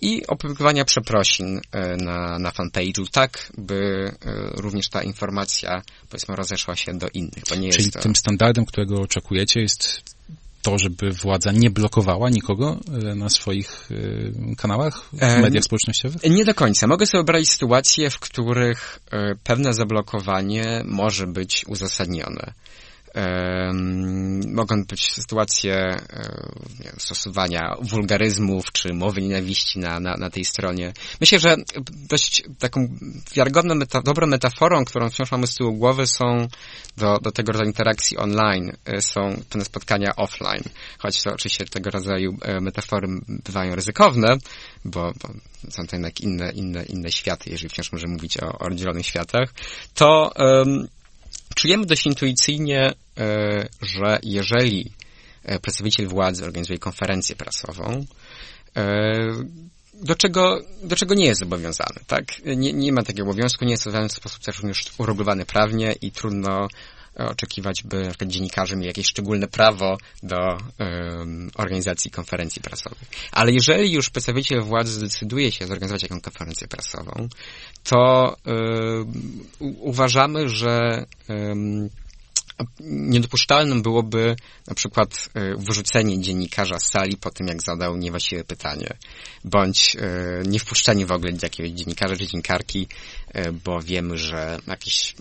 i 0.00 0.26
opublikowania 0.26 0.84
przeprosin 0.84 1.58
y, 1.58 1.60
na, 1.96 2.38
na 2.38 2.50
fanpage'u, 2.50 3.04
tak 3.12 3.52
by 3.58 3.74
y, 3.74 4.62
również 4.62 4.88
ta 4.88 5.02
informacja, 5.02 5.82
powiedzmy, 6.10 6.36
rozeszła 6.36 6.76
się 6.76 6.94
do 6.94 7.08
innych. 7.14 7.44
Bo 7.50 7.54
nie 7.54 7.70
Czyli 7.70 7.84
jest 7.84 7.94
to... 7.94 8.00
tym 8.00 8.16
standardem, 8.16 8.64
którego 8.64 9.00
oczekujecie 9.00 9.60
jest 9.60 10.02
to, 10.62 10.78
żeby 10.78 11.10
władza 11.10 11.52
nie 11.52 11.70
blokowała 11.70 12.30
nikogo 12.30 12.80
na 13.16 13.28
swoich 13.28 13.88
kanałach, 14.58 15.08
w 15.12 15.42
mediach 15.42 15.64
społecznościowych? 15.64 16.22
Nie 16.30 16.44
do 16.44 16.54
końca. 16.54 16.86
Mogę 16.86 17.06
sobie 17.06 17.18
wyobrazić 17.18 17.50
sytuacje, 17.50 18.10
w 18.10 18.18
których 18.18 19.00
pewne 19.44 19.74
zablokowanie 19.74 20.82
może 20.84 21.26
być 21.26 21.64
uzasadnione. 21.68 22.52
Mogą 24.46 24.84
być 24.84 25.12
sytuacje 25.12 25.74
e, 25.74 26.00
stosowania 26.98 27.76
wulgaryzmów 27.80 28.72
czy 28.72 28.94
mowy 28.94 29.22
nienawiści 29.22 29.78
na, 29.78 30.00
na, 30.00 30.16
na 30.16 30.30
tej 30.30 30.44
stronie. 30.44 30.92
Myślę, 31.20 31.38
że 31.38 31.56
dość 32.08 32.42
taką 32.58 32.88
wiarygodną, 33.34 33.74
meta, 33.74 34.02
dobrą 34.02 34.26
metaforą, 34.26 34.84
którą 34.84 35.10
wciąż 35.10 35.30
mamy 35.30 35.46
z 35.46 35.54
tyłu 35.54 35.72
głowy 35.72 36.06
są 36.06 36.48
do, 36.96 37.18
do 37.18 37.32
tego 37.32 37.52
rodzaju 37.52 37.68
interakcji 37.68 38.16
online, 38.16 38.72
e, 38.84 39.00
są 39.00 39.20
pewne 39.48 39.64
spotkania 39.64 40.16
offline. 40.16 40.62
Choć 40.98 41.22
to 41.22 41.30
oczywiście 41.34 41.64
tego 41.64 41.90
rodzaju 41.90 42.36
e, 42.42 42.60
metafory 42.60 43.08
bywają 43.28 43.74
ryzykowne, 43.74 44.36
bo, 44.84 45.12
bo 45.22 45.28
są 45.70 45.86
to 45.86 45.96
jednak 45.96 46.20
inne, 46.20 46.50
inne, 46.50 46.84
inne 46.84 47.12
światy, 47.12 47.50
jeżeli 47.50 47.68
wciąż 47.68 47.92
możemy 47.92 48.12
mówić 48.12 48.38
o, 48.38 48.46
o 48.46 48.58
oddzielonych 48.58 49.06
światach, 49.06 49.54
to 49.94 50.32
um, 50.36 50.88
czujemy 51.54 51.86
dość 51.86 52.06
intuicyjnie, 52.06 52.94
że 53.82 54.18
jeżeli 54.22 54.92
e, 55.42 55.58
przedstawiciel 55.58 56.08
władzy 56.08 56.44
organizuje 56.44 56.78
konferencję 56.78 57.36
prasową, 57.36 58.04
e, 58.76 58.84
do 59.94 60.14
czego, 60.14 60.60
do 60.82 60.96
czego 60.96 61.14
nie 61.14 61.26
jest 61.26 61.40
zobowiązany, 61.40 62.00
tak? 62.06 62.24
Nie, 62.44 62.72
nie 62.72 62.92
ma 62.92 63.02
takiego 63.02 63.30
obowiązku, 63.30 63.64
nie 63.64 63.70
jest 63.70 63.84
to 63.84 64.08
w 64.08 64.12
sposób 64.12 64.42
też 64.42 64.58
również 64.58 64.84
uregulowany 64.98 65.46
prawnie 65.46 65.94
i 66.00 66.12
trudno 66.12 66.68
oczekiwać, 67.16 67.82
by 67.82 68.02
na 68.02 68.08
przykład 68.08 68.30
dziennikarze 68.30 68.76
mieli 68.76 68.86
jakieś 68.86 69.06
szczególne 69.06 69.48
prawo 69.48 69.98
do 70.22 70.36
um, 70.36 71.50
organizacji 71.54 72.10
konferencji 72.10 72.62
prasowych. 72.62 73.08
Ale 73.32 73.52
jeżeli 73.52 73.92
już 73.92 74.10
przedstawiciel 74.10 74.62
władzy 74.62 74.92
zdecyduje 74.92 75.52
się 75.52 75.66
zorganizować 75.66 76.02
jakąś 76.02 76.22
konferencję 76.22 76.68
prasową, 76.68 77.28
to 77.84 78.36
um, 78.46 79.44
uważamy, 79.60 80.48
że 80.48 81.04
um, 81.28 81.88
niedopuszczalnym 82.80 83.82
byłoby 83.82 84.36
na 84.66 84.74
przykład 84.74 85.28
e, 85.34 85.56
wyrzucenie 85.56 86.20
dziennikarza 86.20 86.78
z 86.78 86.90
sali 86.90 87.16
po 87.16 87.30
tym, 87.30 87.46
jak 87.46 87.62
zadał 87.62 87.96
niewłaściwe 87.96 88.44
pytanie, 88.44 88.88
bądź 89.44 89.96
e, 89.96 90.42
nie 90.46 90.58
wpuszczenie 90.58 91.06
w 91.06 91.12
ogóle 91.12 91.32
jakiegoś 91.42 91.72
dziennikarza 91.72 92.16
czy 92.16 92.26
dziennikarki, 92.26 92.86
e, 93.28 93.52
bo 93.52 93.80
wiemy, 93.80 94.18
że 94.18 94.58
jakiś, 94.66 95.14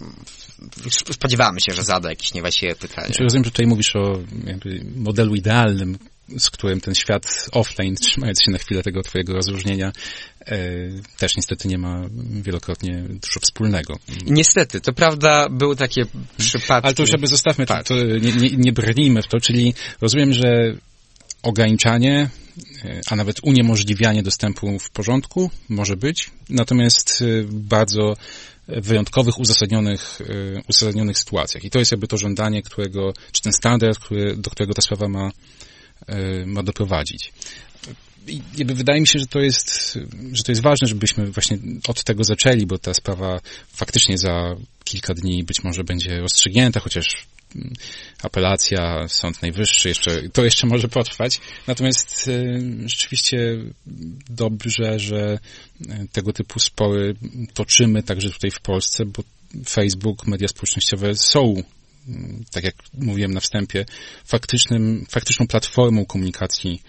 spodziewamy 1.12 1.62
się, 1.62 1.74
że 1.74 1.84
zada 1.84 2.10
jakieś 2.10 2.34
niewłaściwe 2.34 2.76
pytanie. 2.76 3.08
Znaczy, 3.08 3.24
rozumiem, 3.24 3.44
że 3.44 3.52
tutaj 3.52 3.68
mówisz 3.68 3.96
o 3.96 4.14
modelu 4.96 5.36
idealnym, 5.36 5.98
z 6.38 6.50
którym 6.50 6.82
ten 6.82 6.96
świat 6.96 7.50
offline, 7.52 7.96
trzymając 7.96 8.44
się 8.44 8.52
na 8.52 8.58
chwilę 8.58 8.84
tego 8.84 9.04
twojego 9.04 9.34
rozróżnienia, 9.34 9.92
e, 10.46 10.58
też 11.18 11.36
niestety 11.38 11.68
nie 11.68 11.78
ma 11.78 12.02
wielokrotnie 12.42 13.04
dużo 13.08 13.40
wspólnego. 13.40 14.00
Niestety, 14.26 14.82
to 14.82 14.94
prawda, 14.94 15.50
były 15.50 15.76
takie 15.76 16.06
przypadki. 16.38 16.86
Ale 16.86 16.94
to 16.94 17.04
już 17.04 17.12
jakby 17.12 17.28
zostawmy, 17.28 17.66
to, 17.66 17.84
to 17.84 17.96
nie, 17.96 18.32
nie, 18.32 18.50
nie 18.58 18.72
brnijmy 18.72 19.22
w 19.22 19.28
to, 19.28 19.40
czyli 19.40 19.74
rozumiem, 20.02 20.34
że 20.34 20.76
ograniczanie, 21.44 22.30
e, 22.86 23.02
a 23.08 23.16
nawet 23.16 23.38
uniemożliwianie 23.44 24.24
dostępu 24.24 24.80
w 24.80 24.90
porządku 24.90 25.50
może 25.70 25.96
być, 25.96 26.32
natomiast 26.50 27.22
e, 27.22 27.26
bardzo 27.48 28.16
wyjątkowych, 28.68 29.40
uzasadnionych, 29.40 30.20
uzasadnionych 30.70 31.18
sytuacjach. 31.18 31.64
I 31.64 31.70
to 31.70 31.80
jest 31.80 31.92
jakby 31.92 32.08
to 32.08 32.18
żądanie, 32.18 32.62
którego, 32.62 33.14
czy 33.32 33.42
ten 33.42 33.54
standard, 33.54 34.00
który, 34.00 34.38
do 34.38 34.50
którego 34.50 34.74
ta 34.74 34.82
sprawa 34.82 35.08
ma, 35.08 35.32
ma 36.46 36.64
doprowadzić. 36.64 37.32
I 38.28 38.66
wydaje 38.66 39.02
mi 39.02 39.08
się, 39.08 39.20
że 39.20 39.28
to 39.28 39.40
jest, 39.40 40.00
że 40.32 40.44
to 40.44 40.52
jest 40.52 40.62
ważne, 40.62 40.88
żebyśmy 40.88 41.32
właśnie 41.32 41.58
od 41.88 42.04
tego 42.04 42.24
zaczęli, 42.24 42.66
bo 42.66 42.78
ta 42.78 42.94
sprawa 42.94 43.40
faktycznie 43.68 44.18
za 44.18 44.56
kilka 44.84 45.14
dni 45.14 45.44
być 45.44 45.64
może 45.64 45.84
będzie 45.84 46.20
rozstrzygnięta, 46.20 46.80
chociaż 46.80 47.28
mm, 47.56 47.74
apelacja, 48.24 49.08
Sąd 49.08 49.42
Najwyższy, 49.42 49.90
jeszcze, 49.90 50.30
to 50.30 50.44
jeszcze 50.44 50.68
może 50.68 50.88
potrwać. 50.88 51.42
Natomiast 51.68 52.28
e, 52.28 52.60
rzeczywiście 52.90 53.58
dobrze, 54.30 55.00
że 55.00 55.40
e, 55.90 56.06
tego 56.12 56.34
typu 56.34 56.60
spory 56.60 57.16
toczymy 57.54 58.04
także 58.04 58.30
tutaj 58.30 58.52
w 58.52 58.60
Polsce, 58.60 59.06
bo 59.06 59.24
Facebook, 59.70 60.28
media 60.28 60.48
społecznościowe 60.48 61.16
są 61.16 61.64
tak 62.52 62.64
jak 62.64 62.76
mówiłem 62.94 63.34
na 63.34 63.40
wstępie, 63.40 63.86
faktycznym, 64.26 65.06
faktyczną 65.10 65.48
platformą 65.48 66.06
komunikacji, 66.06 66.82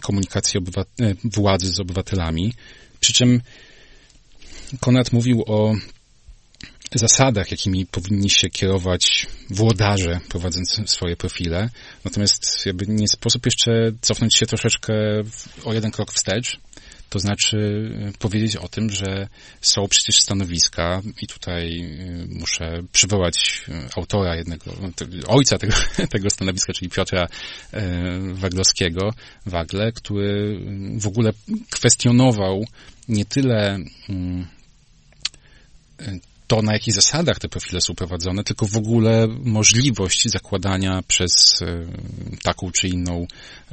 komunikacji 0.00 0.60
obywa- 0.60 0.84
e, 1.00 1.14
władzy 1.24 1.68
z 1.68 1.80
obywatelami. 1.80 2.54
Przy 3.00 3.12
czym 3.12 3.40
Konrad 4.80 5.12
mówił 5.12 5.44
o 5.46 5.74
zasadach, 6.94 7.50
jakimi 7.50 7.86
powinni 7.86 8.30
się 8.30 8.50
kierować 8.50 9.26
włodarze 9.50 10.20
prowadząc 10.28 10.90
swoje 10.90 11.16
profile. 11.16 11.70
Natomiast 12.04 12.66
jakby 12.66 12.86
nie 12.86 13.08
sposób 13.08 13.46
jeszcze 13.46 13.92
cofnąć 14.00 14.34
się 14.36 14.46
troszeczkę 14.46 14.92
o 15.64 15.74
jeden 15.74 15.90
krok 15.90 16.12
wstecz 16.12 16.60
to 17.08 17.18
znaczy 17.18 17.90
e, 18.08 18.18
powiedzieć 18.18 18.56
o 18.56 18.68
tym, 18.68 18.90
że 18.90 19.28
są 19.60 19.88
przecież 19.88 20.16
stanowiska 20.16 21.02
i 21.22 21.26
tutaj 21.26 21.80
e, 21.80 22.26
muszę 22.28 22.82
przywołać 22.92 23.64
e, 23.68 23.88
autora 23.96 24.36
jednego, 24.36 24.70
ojca 25.28 25.58
tego, 25.58 25.74
tego 26.12 26.30
stanowiska, 26.30 26.72
czyli 26.72 26.90
Piotra 26.90 27.26
Waglowskiego, 28.32 29.10
Wagle, 29.46 29.92
który 29.92 30.60
w 30.98 31.06
ogóle 31.06 31.30
kwestionował 31.70 32.64
nie 33.08 33.24
tyle 33.24 33.78
mm, 34.08 34.46
to, 36.48 36.62
na 36.62 36.72
jakich 36.72 36.94
zasadach 36.94 37.38
te 37.38 37.48
profile 37.48 37.80
są 37.80 37.94
prowadzone, 37.94 38.44
tylko 38.44 38.66
w 38.66 38.76
ogóle 38.76 39.26
możliwość 39.44 40.28
zakładania 40.28 41.02
przez 41.08 41.62
e, 41.62 41.86
taką 42.42 42.70
czy 42.72 42.88
inną 42.88 43.26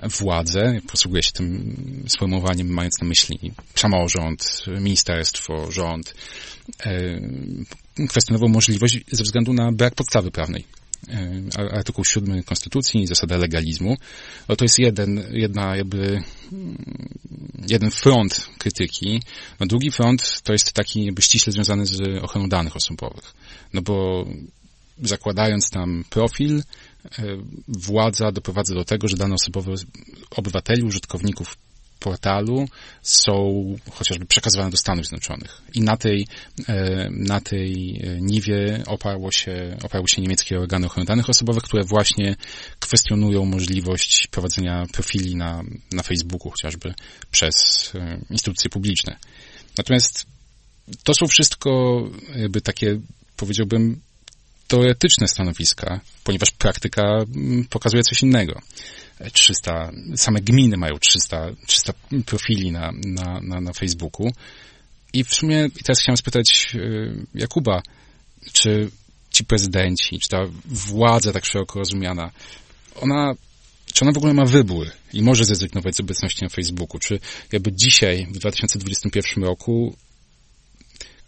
władzę, 0.04 0.80
posługuję 0.92 1.24
się 1.24 1.32
tym 1.32 1.76
sformułowaniem, 2.08 2.68
mając 2.70 3.02
na 3.02 3.08
myśli 3.08 3.52
samorząd, 3.76 4.66
ministerstwo, 4.82 5.72
rząd, 5.72 6.14
e, 6.86 7.20
kwestionował 8.08 8.50
możliwość 8.50 9.00
ze 9.12 9.24
względu 9.24 9.54
na 9.54 9.72
brak 9.72 9.96
podstawy 9.96 10.32
prawnej 10.32 10.66
artykuł 11.72 12.06
7 12.06 12.44
Konstytucji, 12.44 13.08
zasada 13.08 13.38
legalizmu, 13.38 13.98
to 14.58 14.65
jest 14.65 14.80
jeden, 14.80 15.24
jedna 15.32 15.76
jakby, 15.76 16.24
mm, 16.52 17.10
jeden 17.68 17.91
front 17.91 18.48
krytyki. 18.58 19.22
No 19.60 19.65
drugi 19.65 19.91
front 19.91 20.41
to 20.41 20.54
jest 20.54 20.74
taki 20.74 21.06
jakby 21.06 21.22
ściśle 21.22 21.54
związany 21.54 21.86
z 21.86 22.02
ochroną 22.24 22.50
danych 22.50 22.76
osobowych. 22.76 23.34
No 23.74 23.82
bo 23.82 24.26
zakładając 25.04 25.70
tam 25.70 26.04
profil, 26.10 26.60
e, 26.60 27.24
władza 27.68 28.32
doprowadza 28.32 28.76
do 28.76 28.86
tego, 28.86 29.08
że 29.08 29.18
dane 29.18 29.36
osobowe 29.36 29.74
obywateli, 30.32 30.84
użytkowników 30.84 31.58
portalu 32.06 32.68
są 33.02 33.63
chociażby 33.91 34.26
przekazywane 34.26 34.72
do 34.72 34.78
Stanów 34.78 35.06
Zjednoczonych. 35.06 35.62
I 35.74 35.82
na 35.82 35.98
tej, 35.98 36.28
e, 36.68 37.10
na 37.12 37.41
tej 37.41 38.02
e, 38.04 38.22
niwie 38.22 38.84
oparło 38.88 39.32
się, 39.32 39.78
oparły 39.84 40.08
się 40.08 40.22
niemieckie 40.22 40.60
organy 40.60 40.86
ochrony 40.86 41.06
danych 41.06 41.30
osobowych, 41.30 41.63
które 41.63 41.84
właśnie 41.84 42.36
kwestionują 42.80 43.46
możliwość 43.46 44.28
prowadzenia 44.28 44.86
profili 44.94 45.36
na, 45.36 45.63
na 45.91 46.04
Facebooku 46.04 46.52
chociażby 46.52 46.94
przez 47.32 47.56
e, 47.96 48.20
instytucje 48.30 48.70
publiczne. 48.70 49.18
Natomiast 49.78 50.26
to 51.04 51.13
są 51.13 51.28
wszystko 51.28 52.02
jakby 52.36 52.62
takie, 52.62 53.00
powiedziałbym, 53.38 54.02
teoretyczne 54.68 55.28
stanowiska, 55.28 56.00
ponieważ 56.24 56.52
praktyka 56.52 57.04
mm, 57.04 57.65
pokazuje 57.70 58.04
coś 58.04 58.24
innego. 58.24 58.62
300, 59.34 59.91
same 60.15 60.41
gminy 60.41 60.78
mają 60.78 60.93
300, 60.99 61.47
300 61.67 61.93
profili 62.25 62.71
na, 62.71 62.91
na, 63.06 63.39
na, 63.41 63.62
na 63.62 63.73
Facebooku. 63.73 64.32
I 65.13 65.23
w 65.23 65.34
sumie 65.34 65.65
i 65.65 65.84
teraz 65.84 66.01
chciałem 66.01 66.17
spytać 66.17 66.67
y, 66.75 67.25
Jakuba, 67.36 67.82
czy 68.54 68.89
ci 69.30 69.45
prezydenci, 69.45 70.19
czy 70.19 70.30
ta 70.30 70.38
władza 70.65 71.34
tak 71.34 71.45
szeroko 71.45 71.80
rozumiana, 71.80 72.32
ona, 72.95 73.34
czy 73.93 74.06
ona 74.06 74.12
w 74.12 74.17
ogóle 74.17 74.34
ma 74.34 74.45
wybór 74.45 74.91
i 75.13 75.21
może 75.21 75.45
zrezygnować 75.45 75.95
z 75.95 75.99
obecności 75.99 76.43
na 76.43 76.49
Facebooku? 76.49 76.99
Czy 76.99 77.19
jakby 77.51 77.71
dzisiaj, 77.73 78.28
w 78.32 78.38
2021 78.38 79.43
roku, 79.43 79.95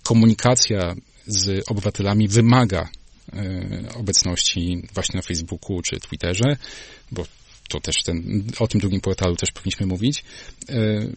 komunikacja 0.04 0.96
z 1.28 1.64
obywatelami 1.70 2.28
wymaga 2.28 2.90
y, 3.34 3.96
obecności 3.96 4.88
właśnie 4.94 5.18
na 5.18 5.22
Facebooku 5.22 5.82
czy 5.82 6.00
Twitterze, 6.00 6.58
bo 7.12 7.26
to 7.68 7.80
też 7.80 8.04
ten, 8.04 8.44
o 8.60 8.68
tym 8.68 8.82
drugim 8.82 9.02
portalu 9.02 9.36
też 9.36 9.52
powinniśmy 9.52 9.86
mówić, 9.86 10.24
e, 10.70 11.08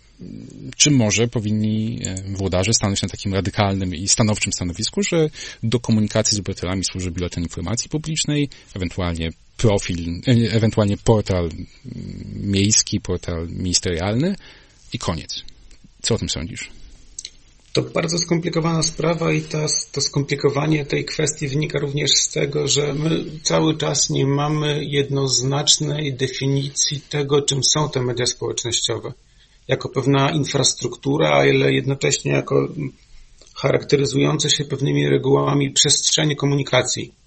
czy 0.76 0.90
może 0.90 1.28
powinni 1.28 2.00
e, 2.04 2.22
włodarze 2.22 2.72
stanąć 2.72 3.02
na 3.02 3.08
takim 3.08 3.34
radykalnym 3.34 3.94
i 3.94 4.08
stanowczym 4.08 4.52
stanowisku, 4.52 5.02
że 5.02 5.30
do 5.62 5.80
komunikacji 5.80 6.36
z 6.36 6.40
obywatelami 6.40 6.84
służy 6.84 7.10
biuletyn 7.10 7.42
informacji 7.42 7.88
publicznej, 7.88 8.48
ewentualnie 8.74 9.30
profil, 9.56 10.22
e, 10.26 10.32
ewentualnie 10.52 10.96
portal 10.96 11.50
miejski, 12.34 13.00
portal 13.00 13.48
ministerialny 13.48 14.36
i 14.92 14.98
koniec. 14.98 15.42
Co 16.02 16.14
o 16.14 16.18
tym 16.18 16.28
sądzisz? 16.28 16.79
To 17.72 17.82
bardzo 17.82 18.18
skomplikowana 18.18 18.82
sprawa 18.82 19.32
i 19.32 19.40
ta, 19.40 19.66
to 19.92 20.00
skomplikowanie 20.00 20.86
tej 20.86 21.04
kwestii 21.04 21.48
wynika 21.48 21.78
również 21.78 22.10
z 22.10 22.32
tego, 22.32 22.68
że 22.68 22.94
my 22.94 23.24
cały 23.42 23.76
czas 23.76 24.10
nie 24.10 24.26
mamy 24.26 24.84
jednoznacznej 24.84 26.14
definicji 26.14 27.00
tego, 27.00 27.42
czym 27.42 27.64
są 27.64 27.90
te 27.90 28.02
media 28.02 28.26
społecznościowe. 28.26 29.12
Jako 29.68 29.88
pewna 29.88 30.30
infrastruktura, 30.30 31.28
ale 31.28 31.72
jednocześnie 31.72 32.32
jako 32.32 32.68
charakteryzujące 33.54 34.50
się 34.50 34.64
pewnymi 34.64 35.08
regułami 35.08 35.70
przestrzeni 35.70 36.36
komunikacji 36.36 37.19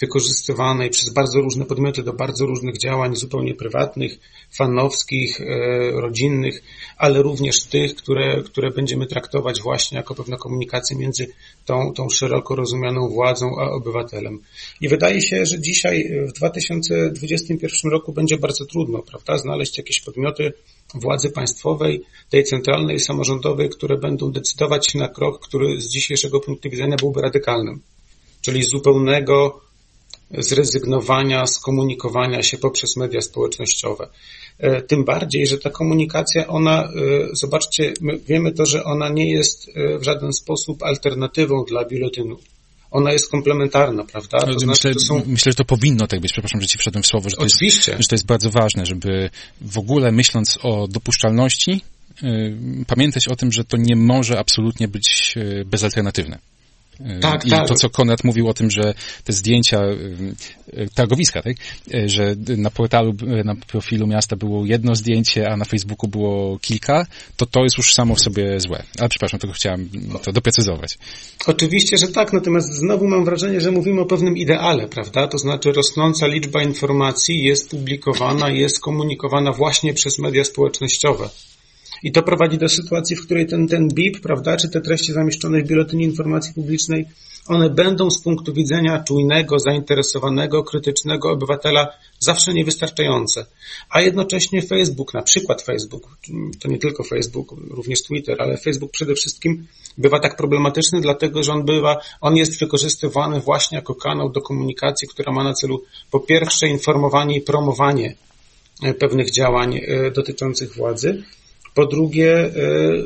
wykorzystywanej 0.00 0.90
przez 0.90 1.12
bardzo 1.12 1.40
różne 1.40 1.64
podmioty 1.64 2.02
do 2.02 2.12
bardzo 2.12 2.46
różnych 2.46 2.78
działań 2.78 3.16
zupełnie 3.16 3.54
prywatnych, 3.54 4.18
fanowskich, 4.50 5.40
e, 5.40 5.44
rodzinnych, 5.90 6.62
ale 6.96 7.22
również 7.22 7.64
tych, 7.64 7.94
które, 7.94 8.42
które 8.42 8.70
będziemy 8.70 9.06
traktować 9.06 9.60
właśnie 9.62 9.96
jako 9.96 10.14
pewną 10.14 10.36
komunikację 10.36 10.96
między 10.96 11.26
tą, 11.64 11.92
tą 11.92 12.08
szeroko 12.08 12.56
rozumianą 12.56 13.08
władzą 13.08 13.46
a 13.60 13.70
obywatelem. 13.70 14.40
I 14.80 14.88
wydaje 14.88 15.20
się, 15.22 15.46
że 15.46 15.60
dzisiaj 15.60 16.10
w 16.28 16.32
2021 16.32 17.90
roku 17.90 18.12
będzie 18.12 18.38
bardzo 18.38 18.66
trudno, 18.66 19.02
prawda, 19.02 19.38
znaleźć 19.38 19.78
jakieś 19.78 20.00
podmioty 20.00 20.52
władzy 20.94 21.30
państwowej, 21.30 22.02
tej 22.30 22.44
centralnej, 22.44 23.00
samorządowej, 23.00 23.70
które 23.70 23.98
będą 23.98 24.32
decydować 24.32 24.94
na 24.94 25.08
krok, 25.08 25.46
który 25.46 25.80
z 25.80 25.88
dzisiejszego 25.88 26.40
punktu 26.40 26.70
widzenia 26.70 26.96
byłby 26.96 27.20
radykalnym 27.20 27.80
czyli 28.44 28.62
zupełnego 28.62 29.60
zrezygnowania 30.30 31.46
z 31.46 31.58
komunikowania 31.58 32.42
się 32.42 32.58
poprzez 32.58 32.96
media 32.96 33.20
społecznościowe. 33.20 34.08
E, 34.58 34.82
tym 34.82 35.04
bardziej, 35.04 35.46
że 35.46 35.58
ta 35.58 35.70
komunikacja, 35.70 36.46
ona, 36.46 36.84
e, 36.84 36.88
zobaczcie, 37.32 37.92
my 38.00 38.18
wiemy 38.18 38.52
to, 38.52 38.66
że 38.66 38.84
ona 38.84 39.08
nie 39.08 39.32
jest 39.32 39.70
e, 39.74 39.98
w 39.98 40.04
żaden 40.04 40.32
sposób 40.32 40.82
alternatywą 40.82 41.64
dla 41.64 41.84
biuletynu 41.84 42.36
ona 42.94 43.12
jest 43.12 43.30
komplementarna, 43.30 44.04
prawda? 44.04 44.38
To 44.38 44.46
myślę, 44.46 44.60
znaczy, 44.60 44.94
to 44.94 45.00
są... 45.00 45.22
myślę, 45.26 45.52
że 45.52 45.56
to 45.56 45.64
powinno 45.64 46.06
tak 46.06 46.20
być. 46.20 46.32
Przepraszam, 46.32 46.60
że 46.60 46.66
ci 46.66 46.78
wszedłem 46.78 47.02
w 47.02 47.06
słowo, 47.06 47.30
że 47.30 47.36
to, 47.36 47.42
Oczywiście. 47.42 47.92
Jest, 47.92 48.02
że 48.02 48.08
to 48.08 48.14
jest 48.14 48.26
bardzo 48.26 48.50
ważne, 48.50 48.86
żeby 48.86 49.30
w 49.60 49.78
ogóle 49.78 50.12
myśląc 50.12 50.58
o 50.62 50.88
dopuszczalności, 50.88 51.80
yy, 52.22 52.58
pamiętać 52.86 53.28
o 53.28 53.36
tym, 53.36 53.52
że 53.52 53.64
to 53.64 53.76
nie 53.76 53.96
może 53.96 54.38
absolutnie 54.38 54.88
być 54.88 55.34
yy, 55.36 55.64
bezalternatywne. 55.64 56.38
Tak, 57.20 57.46
I 57.46 57.50
tak. 57.50 57.68
to, 57.68 57.74
co 57.74 57.90
Konrad 57.90 58.24
mówił 58.24 58.48
o 58.48 58.54
tym, 58.54 58.70
że 58.70 58.94
te 59.24 59.32
zdjęcia 59.32 59.84
y, 59.84 60.78
y, 60.78 60.88
targowiska, 60.94 61.42
tak? 61.42 61.56
Że 62.06 62.34
na 62.56 62.70
portalu, 62.70 63.14
na 63.44 63.54
profilu 63.54 64.06
miasta 64.06 64.36
było 64.36 64.66
jedno 64.66 64.94
zdjęcie, 64.94 65.50
a 65.50 65.56
na 65.56 65.64
Facebooku 65.64 66.08
było 66.08 66.58
kilka, 66.58 67.06
to 67.36 67.46
to 67.46 67.62
jest 67.62 67.78
już 67.78 67.94
samo 67.94 68.14
w 68.14 68.20
sobie 68.20 68.60
złe. 68.60 68.82
Ale 68.98 69.08
przepraszam, 69.08 69.40
tylko 69.40 69.54
chciałem 69.54 69.88
to 70.22 70.32
doprecyzować. 70.32 70.98
Oczywiście, 71.46 71.96
że 71.96 72.08
tak, 72.08 72.32
natomiast 72.32 72.72
znowu 72.72 73.08
mam 73.08 73.24
wrażenie, 73.24 73.60
że 73.60 73.70
mówimy 73.70 74.00
o 74.00 74.06
pewnym 74.06 74.36
ideale, 74.36 74.88
prawda? 74.88 75.28
To 75.28 75.38
znaczy 75.38 75.72
rosnąca 75.72 76.26
liczba 76.26 76.62
informacji 76.62 77.42
jest 77.42 77.70
publikowana, 77.70 78.50
jest 78.50 78.80
komunikowana 78.80 79.52
właśnie 79.52 79.94
przez 79.94 80.18
media 80.18 80.44
społecznościowe. 80.44 81.28
I 82.04 82.12
to 82.12 82.22
prowadzi 82.22 82.58
do 82.58 82.68
sytuacji, 82.68 83.16
w 83.16 83.24
której 83.24 83.46
ten, 83.46 83.68
ten 83.68 83.88
BIP, 83.88 84.20
prawda, 84.20 84.56
czy 84.56 84.68
te 84.68 84.80
treści 84.80 85.12
zamieszczone 85.12 85.62
w 85.62 85.66
Biuletynie 85.66 86.04
Informacji 86.04 86.54
Publicznej, 86.54 87.06
one 87.46 87.70
będą 87.70 88.10
z 88.10 88.22
punktu 88.22 88.52
widzenia 88.52 89.04
czujnego, 89.08 89.58
zainteresowanego, 89.58 90.64
krytycznego 90.64 91.30
obywatela 91.30 91.88
zawsze 92.18 92.54
niewystarczające. 92.54 93.46
A 93.90 94.00
jednocześnie 94.00 94.62
Facebook, 94.62 95.14
na 95.14 95.22
przykład 95.22 95.62
Facebook, 95.62 96.18
to 96.60 96.68
nie 96.68 96.78
tylko 96.78 97.04
Facebook, 97.04 97.54
również 97.70 98.02
Twitter, 98.02 98.42
ale 98.42 98.56
Facebook 98.56 98.90
przede 98.90 99.14
wszystkim 99.14 99.66
bywa 99.98 100.20
tak 100.20 100.36
problematyczny, 100.36 101.00
dlatego 101.00 101.42
że 101.42 101.52
on 101.52 101.64
bywa, 101.64 102.00
on 102.20 102.36
jest 102.36 102.60
wykorzystywany 102.60 103.40
właśnie 103.40 103.76
jako 103.76 103.94
kanał 103.94 104.30
do 104.30 104.40
komunikacji, 104.40 105.08
która 105.08 105.32
ma 105.32 105.44
na 105.44 105.52
celu 105.52 105.82
po 106.10 106.20
pierwsze 106.20 106.68
informowanie 106.68 107.36
i 107.36 107.40
promowanie 107.40 108.14
pewnych 108.98 109.30
działań 109.30 109.76
e, 109.76 110.10
dotyczących 110.10 110.74
władzy, 110.74 111.24
po 111.74 111.86
drugie, 111.86 112.34
e, 112.36 112.52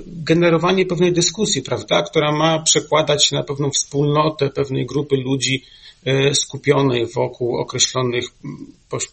generowanie 0.06 0.86
pewnej 0.86 1.12
dyskusji, 1.12 1.62
prawda, 1.62 2.02
która 2.02 2.32
ma 2.32 2.58
przekładać 2.62 3.26
się 3.26 3.36
na 3.36 3.42
pewną 3.42 3.70
wspólnotę 3.70 4.50
pewnej 4.50 4.86
grupy 4.86 5.16
ludzi 5.16 5.64
e, 6.04 6.34
skupionej 6.34 7.06
wokół 7.06 7.56
określonych 7.56 8.24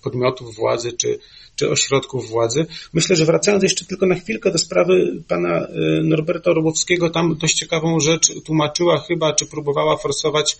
podmiotów 0.04 0.56
władzy 0.56 0.94
czy, 0.94 1.20
czy 1.56 1.70
ośrodków 1.70 2.30
władzy. 2.30 2.65
Myślę, 2.94 3.15
że 3.15 3.26
wracając 3.26 3.63
jeszcze 3.63 3.86
tylko 3.86 4.06
na 4.06 4.15
chwilkę 4.15 4.52
do 4.52 4.58
sprawy 4.58 5.24
pana 5.28 5.60
e, 5.60 5.68
Norberta 6.04 6.54
Robowskiego, 6.54 7.10
tam 7.10 7.38
dość 7.38 7.56
ciekawą 7.56 8.00
rzecz 8.00 8.41
tłumaczyła 8.44 8.98
chyba, 9.00 9.34
czy 9.34 9.46
próbowała 9.46 9.98
forsować 9.98 10.58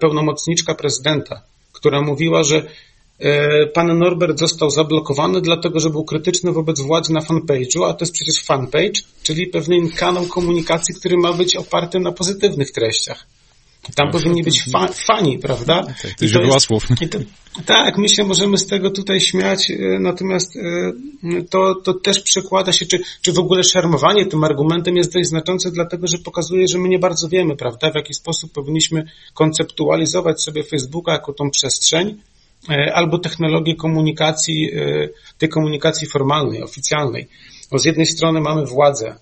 pełnomocniczka 0.00 0.74
prezydenta, 0.74 1.42
która 1.72 2.00
mówiła, 2.00 2.42
że 2.42 2.62
pan 3.74 3.98
Norbert 3.98 4.38
został 4.38 4.70
zablokowany, 4.70 5.40
dlatego 5.40 5.80
że 5.80 5.90
był 5.90 6.04
krytyczny 6.04 6.52
wobec 6.52 6.80
władzy 6.80 7.12
na 7.12 7.20
fanpage'u, 7.20 7.84
a 7.84 7.94
to 7.94 8.04
jest 8.04 8.12
przecież 8.12 8.42
fanpage, 8.42 9.00
czyli 9.22 9.46
pewien 9.46 9.90
kanał 9.90 10.26
komunikacji, 10.26 10.94
który 10.94 11.16
ma 11.16 11.32
być 11.32 11.56
oparty 11.56 12.00
na 12.00 12.12
pozytywnych 12.12 12.70
treściach. 12.70 13.26
Tam 13.94 14.06
no, 14.06 14.12
powinni 14.12 14.42
być 14.42 14.64
fa 14.72 14.88
fani, 14.88 15.38
prawda? 15.38 15.82
Tak, 15.82 15.96
to 16.18 16.24
jest 16.24 16.66
słów. 16.66 16.86
tak, 17.66 17.98
my 17.98 18.08
się 18.08 18.24
możemy 18.24 18.58
z 18.58 18.66
tego 18.66 18.90
tutaj 18.90 19.20
śmiać, 19.20 19.70
e, 19.70 19.76
natomiast 20.00 20.56
e, 20.56 21.42
to, 21.50 21.74
to 21.74 21.94
też 21.94 22.22
przekłada 22.22 22.72
się, 22.72 22.86
czy, 22.86 22.98
czy 23.22 23.32
w 23.32 23.38
ogóle 23.38 23.64
szermowanie 23.64 24.26
tym 24.26 24.44
argumentem 24.44 24.96
jest 24.96 25.12
dość 25.12 25.28
znaczące, 25.28 25.70
dlatego 25.70 26.06
że 26.06 26.18
pokazuje, 26.18 26.68
że 26.68 26.78
my 26.78 26.88
nie 26.88 26.98
bardzo 26.98 27.28
wiemy, 27.28 27.56
prawda, 27.56 27.90
w 27.90 27.94
jaki 27.94 28.14
sposób 28.14 28.52
powinniśmy 28.52 29.04
konceptualizować 29.34 30.42
sobie 30.42 30.64
Facebooka 30.64 31.12
jako 31.12 31.32
tą 31.32 31.50
przestrzeń, 31.50 32.16
E, 32.16 32.37
albo 32.94 33.18
technologię 33.18 33.76
komunikacji, 33.76 34.70
e, 34.74 35.08
tej 35.38 35.48
komunikacji 35.48 36.08
formalnej, 36.08 36.62
oficjalnej. 36.62 37.28
Bo 37.70 37.78
z 37.78 37.84
jednej 37.84 38.06
strony 38.06 38.40
mamy 38.40 38.66
władzę, 38.66 39.14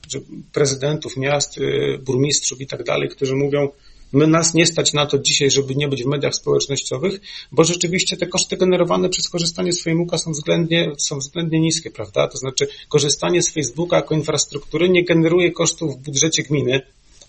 prezydentów 0.53 1.17
miast, 1.17 1.59
e, 1.59 1.99
burmistrzów 1.99 2.61
i 2.61 2.67
tak 2.67 2.85
dalej, 2.85 3.09
którzy 3.09 3.37
mówią, 3.37 3.69
my 4.13 4.27
nas 4.27 4.55
nie 4.55 4.67
stać 4.67 4.93
na 4.93 5.07
to 5.07 5.19
dzisiaj, 5.19 5.51
żeby 5.51 5.75
nie 5.75 5.89
być 5.89 6.05
w 6.05 6.07
mediach 6.07 6.35
społecznościowych, 6.35 7.21
bo 7.53 7.65
rzeczywiście 7.65 8.17
te 8.17 8.27
koszty 8.27 8.57
generowane 8.57 9.09
przez 9.09 9.29
korzystanie 9.29 9.73
z 9.73 9.83
Facebooka 9.83 10.19
są 10.19 10.31
względnie, 10.31 10.93
są 10.99 11.19
względnie 11.19 11.61
niskie, 11.61 11.91
prawda? 11.91 12.29
To 12.29 12.39
znaczy 12.39 12.69
korzystanie 12.89 13.43
z 13.43 13.53
Facebooka 13.53 13.97
jako 13.97 14.15
infrastruktury 14.15 14.89
nie 14.89 15.05
generuje 15.05 15.53
kosztów 15.53 15.95
w 15.95 16.03
budżecie 16.03 16.43
gminy, 16.43 16.81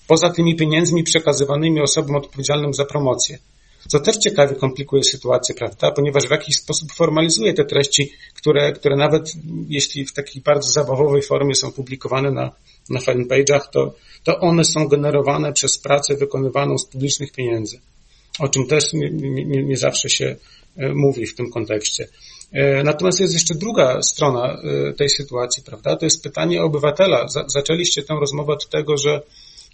poza 0.08 0.30
tymi 0.30 0.56
pieniędzmi 0.56 1.04
przekazywanymi 1.04 1.82
osobom 1.82 2.16
odpowiedzialnym 2.16 2.74
za 2.74 2.86
promocję 2.86 3.38
co 3.88 4.00
też 4.00 4.18
ciekawie 4.18 4.56
komplikuje 4.56 5.04
sytuację, 5.04 5.56
prawda? 5.56 5.92
Ponieważ 5.92 6.28
w 6.28 6.32
jakiś 6.32 6.56
sposób 6.56 6.94
formalizuje 6.94 7.54
te 7.54 7.66
treści, 7.66 8.12
które, 8.34 8.72
które 8.72 8.96
nawet 8.96 9.34
jeśli 9.70 10.06
w 10.06 10.14
takiej 10.14 10.42
bardzo 10.42 10.70
zabawowej 10.70 11.22
formie 11.22 11.56
są 11.56 11.72
publikowane 11.72 12.32
na, 12.32 12.52
na 12.90 13.00
fanpage'ach, 13.00 13.62
to, 13.72 13.94
to 14.24 14.40
one 14.40 14.64
są 14.64 14.88
generowane 14.88 15.54
przez 15.54 15.78
pracę 15.78 16.16
wykonywaną 16.16 16.78
z 16.78 16.86
publicznych 16.86 17.32
pieniędzy. 17.32 17.80
O 18.40 18.50
czym 18.50 18.68
też 18.68 18.94
nie, 18.94 19.10
nie, 19.12 19.64
nie 19.64 19.78
zawsze 19.78 20.10
się 20.10 20.36
e, 20.78 20.94
mówi 20.94 21.26
w 21.26 21.36
tym 21.36 21.52
kontekście. 21.52 22.08
E, 22.52 22.84
natomiast 22.84 23.20
jest 23.20 23.34
jeszcze 23.34 23.56
druga 23.56 24.02
strona 24.02 24.58
e, 24.90 24.94
tej 24.94 25.10
sytuacji, 25.10 25.64
prawda? 25.64 25.96
To 25.96 26.06
jest 26.06 26.24
pytanie 26.24 26.64
obywatela. 26.64 27.28
Zaczęliście 27.48 28.04
tę 28.04 28.18
rozmowę 28.20 28.54
od 28.54 28.70
tego, 28.70 28.98
że 28.98 29.22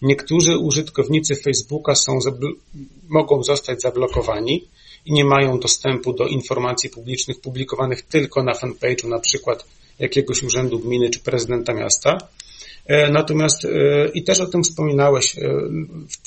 Niektórzy 0.01 0.57
użytkownicy 0.57 1.35
Facebooka 1.35 1.95
są, 1.95 2.19
mogą 3.09 3.43
zostać 3.43 3.81
zablokowani 3.81 4.67
i 5.05 5.13
nie 5.13 5.25
mają 5.25 5.59
dostępu 5.59 6.13
do 6.13 6.27
informacji 6.27 6.89
publicznych 6.89 7.41
publikowanych 7.41 8.01
tylko 8.01 8.43
na 8.43 8.53
fanpage'u 8.53 9.07
na 9.07 9.19
przykład 9.19 9.65
jakiegoś 9.99 10.43
urzędu 10.43 10.79
gminy 10.79 11.09
czy 11.09 11.19
prezydenta 11.19 11.73
miasta. 11.73 12.17
E, 12.85 13.11
natomiast, 13.11 13.65
e, 13.65 13.69
i 14.13 14.23
też 14.23 14.39
o 14.39 14.45
tym 14.45 14.63
wspominałeś 14.63 15.37
e, 15.37 15.41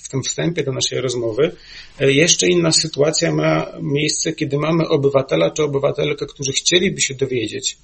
w 0.02 0.08
tym 0.08 0.22
wstępie 0.22 0.62
do 0.62 0.72
naszej 0.72 1.00
rozmowy, 1.00 1.56
jeszcze 2.00 2.48
inna 2.48 2.72
sytuacja 2.72 3.32
ma 3.32 3.66
miejsce, 3.82 4.32
kiedy 4.32 4.58
mamy 4.58 4.88
obywatela 4.88 5.50
czy 5.50 5.62
obywatelkę, 5.62 6.26
którzy 6.26 6.52
chcieliby 6.52 7.00
się 7.00 7.14
dowiedzieć, 7.14 7.78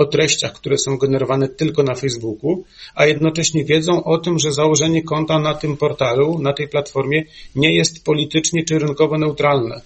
o 0.00 0.04
treściach, 0.04 0.52
które 0.52 0.78
są 0.78 0.98
generowane 0.98 1.48
tylko 1.48 1.82
na 1.82 1.94
Facebooku, 1.94 2.64
a 2.94 3.06
jednocześnie 3.06 3.64
wiedzą 3.64 4.04
o 4.04 4.18
tym, 4.18 4.38
że 4.38 4.52
założenie 4.52 5.02
konta 5.02 5.38
na 5.38 5.54
tym 5.54 5.76
portalu, 5.76 6.38
na 6.38 6.52
tej 6.52 6.68
platformie 6.68 7.22
nie 7.54 7.74
jest 7.74 8.04
politycznie 8.04 8.64
czy 8.64 8.78
rynkowo 8.78 9.18
neutralne. 9.18 9.80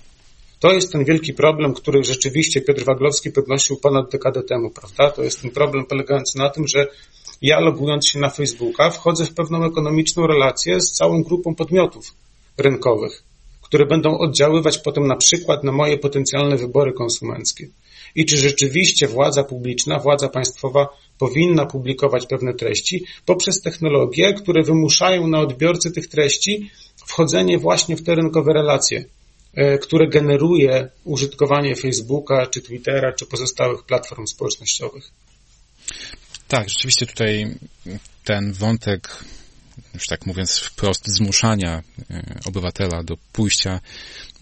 To 0.61 0.73
jest 0.73 0.93
ten 0.93 1.05
wielki 1.05 1.35
problem, 1.35 1.75
który 1.75 2.05
rzeczywiście 2.05 2.61
Piotr 2.61 2.85
Waglowski 2.85 3.31
podnosił 3.31 3.77
ponad 3.77 4.11
dekadę 4.11 4.43
temu, 4.43 4.71
prawda? 4.71 5.11
To 5.11 5.23
jest 5.23 5.43
ten 5.43 5.51
problem 5.51 5.87
polegający 5.87 6.39
na 6.39 6.51
tym, 6.51 6.69
że 6.69 6.87
ja 7.43 7.61
logując 7.61 8.09
się 8.09 8.19
na 8.19 8.31
Facebooka 8.31 8.91
wchodzę 8.91 9.27
w 9.27 9.35
pewną 9.35 9.65
ekonomiczną 9.65 10.27
relację 10.27 10.81
z 10.81 10.93
całą 10.93 11.23
grupą 11.23 11.55
podmiotów 11.55 12.15
rynkowych, 12.59 13.23
które 13.63 13.87
będą 13.87 14.19
oddziaływać 14.19 14.79
potem 14.79 15.07
na 15.07 15.17
przykład 15.17 15.65
na 15.65 15.73
moje 15.73 15.99
potencjalne 15.99 16.57
wybory 16.57 16.93
konsumenckie 16.93 17.69
i 18.15 18.25
czy 18.25 18.37
rzeczywiście 18.37 19.09
władza 19.09 19.45
publiczna, 19.45 19.99
władza 19.99 20.29
państwowa 20.29 20.89
powinna 21.19 21.67
publikować 21.67 22.27
pewne 22.27 22.55
treści 22.55 23.05
poprzez 23.27 23.61
technologie, 23.61 24.35
które 24.35 24.63
wymuszają 24.63 25.27
na 25.27 25.41
odbiorcy 25.41 25.91
tych 25.91 26.09
treści 26.09 26.71
wchodzenie 27.07 27.59
właśnie 27.59 27.97
w 27.97 28.03
te 28.03 28.15
rynkowe 28.15 28.53
relacje, 28.53 29.05
e, 29.55 29.79
które 29.79 30.09
generuje 30.09 30.89
użytkowanie 31.05 31.77
Facebooka, 31.77 32.47
czy 32.47 32.61
Twittera, 32.61 33.13
czy 33.13 33.27
pozostałych 33.27 33.83
platform 33.83 34.27
społecznościowych. 34.27 35.11
Tak, 36.49 36.69
rzeczywiście 36.69 37.07
tutaj 37.07 37.55
ten 38.25 38.53
wątek 38.53 39.25
już 39.95 40.07
tak 40.07 40.27
mówiąc 40.27 40.59
wprost, 40.59 41.03
zmuszania 41.07 41.83
e, 42.11 42.41
obywatela 42.45 43.03
do 43.03 43.15
pójścia 43.33 43.81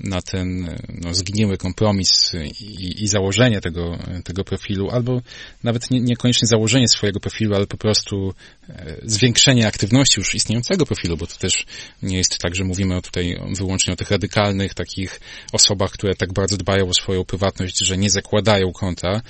na 0.03 0.23
ten 0.23 0.77
no, 0.89 1.15
zgniły 1.15 1.59
kompromis 1.59 2.33
i, 2.61 3.03
i 3.03 3.09
założenie 3.09 3.61
tego, 3.61 3.99
tego 4.25 4.45
profilu, 4.45 4.91
albo 4.91 5.23
nawet 5.63 5.91
nie, 5.91 6.01
niekoniecznie 6.01 6.49
założenie 6.49 6.89
swojego 6.89 7.21
profilu, 7.21 7.55
ale 7.55 7.67
po 7.67 7.77
prostu 7.77 8.35
e, 8.69 8.97
zwiększenie 9.03 9.67
aktywności 9.67 10.21
już 10.21 10.35
istniejącego 10.35 10.87
profilu, 10.87 11.17
bo 11.17 11.27
to 11.27 11.37
też 11.37 11.67
nie 12.03 12.17
jest 12.17 12.39
tak, 12.39 12.55
że 12.55 12.65
mówimy 12.65 13.03
tutaj 13.03 13.41
wyłącznie 13.57 13.93
o 13.93 13.97
tych 13.97 14.11
radykalnych 14.11 14.75
takich 14.75 15.21
osobach, 15.53 15.91
które 15.91 16.15
tak 16.15 16.33
bardzo 16.33 16.57
dbają 16.57 16.89
o 16.89 16.95
swoją 16.95 17.25
prywatność, 17.25 17.79
że 17.79 17.99
nie 17.99 18.11
zakładają 18.11 18.73
konta, 18.73 19.23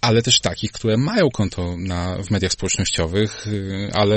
ale 0.00 0.22
też 0.22 0.40
takich, 0.40 0.72
które 0.72 0.96
mają 0.96 1.30
konto 1.30 1.76
na, 1.78 2.22
w 2.22 2.30
mediach 2.30 2.52
społecznościowych, 2.52 3.46
y, 3.46 3.90
ale 3.92 4.16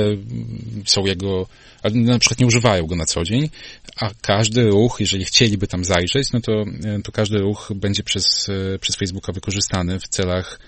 są 0.85 1.05
jego, 1.05 1.47
na 1.93 2.19
przykład 2.19 2.39
nie 2.39 2.47
używają 2.47 2.85
go 2.85 2.95
na 2.95 3.05
co 3.05 3.23
dzień, 3.23 3.49
a 3.95 4.11
każdy 4.21 4.63
ruch, 4.63 4.99
jeżeli 4.99 5.25
chcieliby 5.25 5.67
tam 5.67 5.83
zajrzeć, 5.83 6.31
no 6.33 6.41
to, 6.41 6.51
y, 6.97 7.01
to 7.03 7.11
każdy 7.11 7.37
ruch 7.37 7.71
będzie 7.75 8.03
przez, 8.03 8.49
y, 8.49 8.79
przez 8.81 8.95
Facebooka 8.95 9.33
wykorzystany 9.33 9.99
w 9.99 10.07
celach 10.07 10.59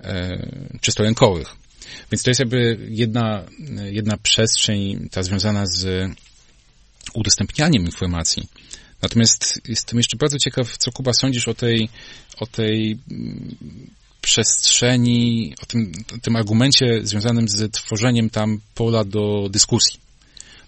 e, 0.00 0.48
czysto 0.80 1.02
rynkowych. 1.02 1.56
Więc 2.12 2.22
to 2.22 2.30
jest 2.30 2.40
jakby 2.40 2.78
jedna, 2.88 3.44
jedna 3.84 4.16
przestrzeń, 4.16 5.08
ta 5.10 5.22
związana 5.22 5.66
z 5.66 6.10
udostępnianiem 7.14 7.84
informacji. 7.84 8.48
Natomiast 9.02 9.60
jestem 9.68 9.98
jeszcze 9.98 10.16
bardzo 10.16 10.38
ciekaw, 10.38 10.76
co 10.76 10.92
Kuba 10.92 11.12
sądzisz 11.12 11.48
o 11.48 11.54
tej, 11.54 11.88
o 12.40 12.46
tej 12.46 12.98
przestrzeni, 14.20 15.54
o 15.62 15.66
tym, 15.66 15.92
o 16.16 16.18
tym 16.18 16.36
argumencie 16.36 16.86
związanym 17.02 17.48
z 17.48 17.72
tworzeniem 17.72 18.30
tam 18.30 18.60
pola 18.74 19.04
do 19.04 19.48
dyskusji. 19.50 20.00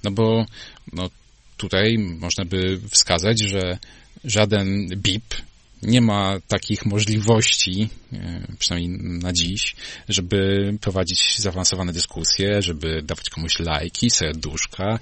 No 0.04 0.10
bo 0.10 0.46
no, 0.92 1.10
tutaj 1.56 1.98
można 1.98 2.44
by 2.44 2.80
wskazać, 2.90 3.40
że 3.40 3.78
żaden 4.24 4.86
BIP 4.96 5.34
nie 5.82 6.00
ma 6.00 6.40
takich 6.48 6.86
możliwości, 6.86 7.88
e, 8.12 8.46
przynajmniej 8.58 8.98
na 9.00 9.32
dziś, 9.32 9.76
żeby 10.08 10.70
prowadzić 10.80 11.38
zaawansowane 11.38 11.92
dyskusje, 11.92 12.62
żeby 12.62 13.02
dawać 13.02 13.30
komuś 13.30 13.58
lajki, 13.58 14.10
serduszka, 14.10 14.98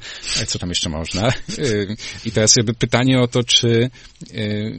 co 0.47 0.59
tam 0.59 0.69
jeszcze 0.69 0.89
można. 0.89 1.29
E, 1.29 1.33
I 2.25 2.31
teraz 2.33 2.57
jakby 2.57 2.75
pytanie 2.75 3.21
o 3.21 3.29
to, 3.29 3.45
czy 3.45 3.91
e, 4.35 4.71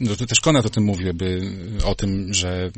no 0.00 0.16
to 0.16 0.26
też 0.26 0.40
Konrad 0.40 0.66
o 0.66 0.70
tym 0.70 0.84
mówił, 0.84 1.06
jakby 1.06 1.40
o 1.84 1.94
tym, 1.94 2.34
że, 2.34 2.70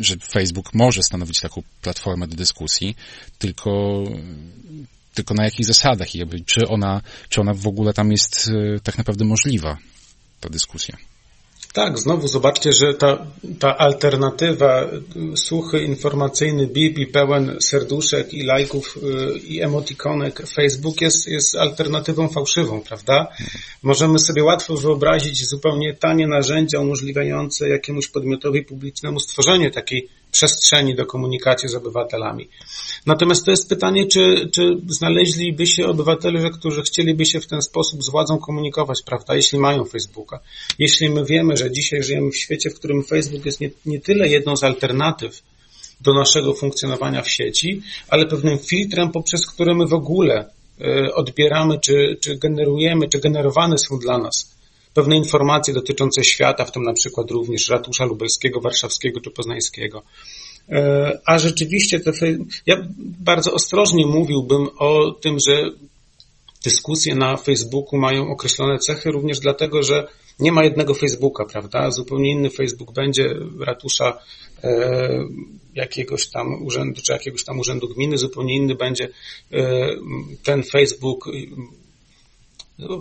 że 0.00 0.16
Facebook 0.16 0.74
może 0.74 1.02
stanowić 1.02 1.40
taką 1.40 1.62
platformę 1.82 2.28
do 2.28 2.36
dyskusji, 2.36 2.96
tylko, 3.38 4.04
tylko 5.14 5.34
na 5.34 5.44
jakich 5.44 5.66
zasadach 5.66 6.14
i 6.14 6.18
jakby, 6.18 6.40
czy 6.40 6.68
ona, 6.68 7.00
czy 7.28 7.40
ona 7.40 7.54
w 7.54 7.66
ogóle 7.66 7.92
tam 7.92 8.10
jest 8.10 8.50
e, 8.76 8.80
tak 8.80 8.98
naprawdę 8.98 9.24
możliwa, 9.24 9.78
ta 10.40 10.48
dyskusja. 10.48 10.96
Tak, 11.72 11.98
znowu 11.98 12.28
zobaczcie, 12.28 12.72
że 12.72 12.94
ta, 12.94 13.26
ta 13.58 13.78
alternatywa, 13.78 14.86
suchy 15.36 15.82
informacyjny 15.82 16.66
bip 16.66 16.98
i 16.98 17.06
pełen 17.06 17.56
serduszek 17.60 18.34
i 18.34 18.42
lajków 18.42 18.96
y, 18.96 19.38
i 19.38 19.62
emotikonek 19.62 20.46
Facebook 20.46 21.00
jest, 21.00 21.28
jest 21.28 21.56
alternatywą 21.56 22.28
fałszywą, 22.28 22.80
prawda? 22.80 23.26
Możemy 23.82 24.18
sobie 24.18 24.44
łatwo 24.44 24.76
wyobrazić 24.76 25.48
zupełnie 25.48 25.94
tanie 25.94 26.26
narzędzia 26.26 26.80
umożliwiające 26.80 27.68
jakiemuś 27.68 28.08
podmiotowi 28.08 28.64
publicznemu 28.64 29.20
stworzenie 29.20 29.70
takiej 29.70 30.08
przestrzeni 30.30 30.94
do 30.94 31.06
komunikacji 31.06 31.68
z 31.68 31.74
obywatelami. 31.74 32.48
Natomiast 33.06 33.44
to 33.44 33.50
jest 33.50 33.68
pytanie, 33.68 34.06
czy, 34.06 34.50
czy 34.52 34.76
znaleźliby 34.86 35.66
się 35.66 35.86
obywatele, 35.86 36.50
którzy 36.50 36.82
chcieliby 36.82 37.26
się 37.26 37.40
w 37.40 37.46
ten 37.46 37.62
sposób 37.62 38.02
z 38.02 38.10
władzą 38.10 38.38
komunikować, 38.38 39.02
prawda, 39.06 39.34
jeśli 39.34 39.58
mają 39.58 39.84
Facebooka. 39.84 40.40
Jeśli 40.78 41.10
my 41.10 41.24
wiemy, 41.24 41.56
że 41.56 41.70
dzisiaj 41.70 42.02
żyjemy 42.02 42.30
w 42.30 42.36
świecie, 42.36 42.70
w 42.70 42.74
którym 42.74 43.04
Facebook 43.04 43.46
jest 43.46 43.60
nie, 43.60 43.70
nie 43.86 44.00
tyle 44.00 44.28
jedną 44.28 44.56
z 44.56 44.64
alternatyw 44.64 45.42
do 46.00 46.14
naszego 46.14 46.54
funkcjonowania 46.54 47.22
w 47.22 47.30
sieci, 47.30 47.82
ale 48.08 48.26
pewnym 48.26 48.58
filtrem, 48.58 49.12
poprzez 49.12 49.46
który 49.46 49.74
my 49.74 49.86
w 49.86 49.94
ogóle 49.94 50.50
e, 50.80 51.14
odbieramy, 51.14 51.78
czy, 51.80 52.16
czy 52.20 52.36
generujemy, 52.36 53.08
czy 53.08 53.20
generowane 53.20 53.78
są 53.78 53.98
dla 53.98 54.18
nas 54.18 54.49
pewne 54.94 55.16
informacje 55.16 55.74
dotyczące 55.74 56.24
świata, 56.24 56.64
w 56.64 56.72
tym 56.72 56.82
na 56.82 56.92
przykład 56.92 57.30
również 57.30 57.68
ratusza 57.68 58.04
lubelskiego, 58.04 58.60
warszawskiego 58.60 59.20
czy 59.20 59.30
poznańskiego. 59.30 60.02
E, 60.68 61.18
a 61.26 61.38
rzeczywiście 61.38 62.00
te, 62.00 62.12
ja 62.66 62.88
bardzo 63.20 63.52
ostrożnie 63.52 64.06
mówiłbym 64.06 64.68
o 64.78 65.10
tym, 65.10 65.36
że 65.48 65.70
dyskusje 66.64 67.14
na 67.14 67.36
Facebooku 67.36 67.98
mają 67.98 68.28
określone 68.28 68.78
cechy 68.78 69.10
również 69.10 69.40
dlatego, 69.40 69.82
że 69.82 70.08
nie 70.40 70.52
ma 70.52 70.64
jednego 70.64 70.94
Facebooka, 70.94 71.44
prawda? 71.44 71.90
Zupełnie 71.90 72.30
inny 72.30 72.50
Facebook 72.50 72.92
będzie 72.92 73.34
ratusza 73.60 74.18
e, 74.64 75.24
jakiegoś 75.74 76.30
tam 76.30 76.62
urzędu, 76.62 77.02
czy 77.02 77.12
jakiegoś 77.12 77.44
tam 77.44 77.58
urzędu 77.58 77.88
gminy, 77.88 78.18
zupełnie 78.18 78.56
inny 78.56 78.74
będzie 78.74 79.08
e, 79.52 79.88
ten 80.44 80.62
Facebook 80.62 81.28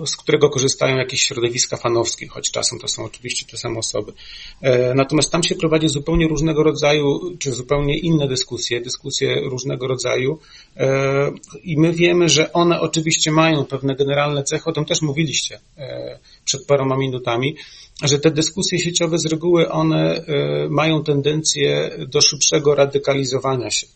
z 0.06 0.15
którego 0.15 0.50
korzystają 0.50 0.98
jakieś 0.98 1.22
środowiska 1.22 1.78
fanowskie, 1.78 2.28
choć 2.28 2.52
czasem 2.52 2.80
to 2.80 2.88
są 2.88 3.04
oczywiście 3.04 3.46
te 3.46 3.58
same 3.58 3.80
osoby. 3.80 4.13
E, 4.62 4.94
natomiast 4.94 5.32
tam 5.32 5.44
się 5.44 5.56
prowadzi 5.56 5.89
zupełnie 5.89 6.28
różnego 6.28 6.63
rodzaju, 6.63 7.38
czy 7.39 7.54
zupełnie 7.54 7.98
inne 7.98 8.28
dyskusje, 8.28 8.82
dyskusje 8.82 9.42
różnego 9.42 9.88
rodzaju 9.88 10.39
e, 10.78 11.32
i 11.63 11.78
my 11.78 11.94
wiemy, 11.94 12.30
że 12.30 12.54
one 12.54 12.82
oczywiście 12.82 13.32
mają 13.32 13.65
pewne 13.65 13.96
generalne 13.96 14.44
cechy, 14.44 14.65
o 14.65 14.74
tym 14.74 14.86
też 14.86 15.02
mówiliście 15.02 15.60
e, 15.78 16.20
przed 16.46 16.65
paroma 16.65 16.98
minutami, 16.98 17.56
że 18.04 18.20
te 18.20 18.32
dyskusje 18.32 18.80
sieciowe 18.80 19.18
z 19.18 19.26
reguły 19.26 19.70
one 19.70 20.26
mają 20.70 21.04
tendencję 21.04 21.92
do 22.08 22.22
szybszego 22.22 22.76
radykalizowania 22.76 23.72
się. 23.72 23.88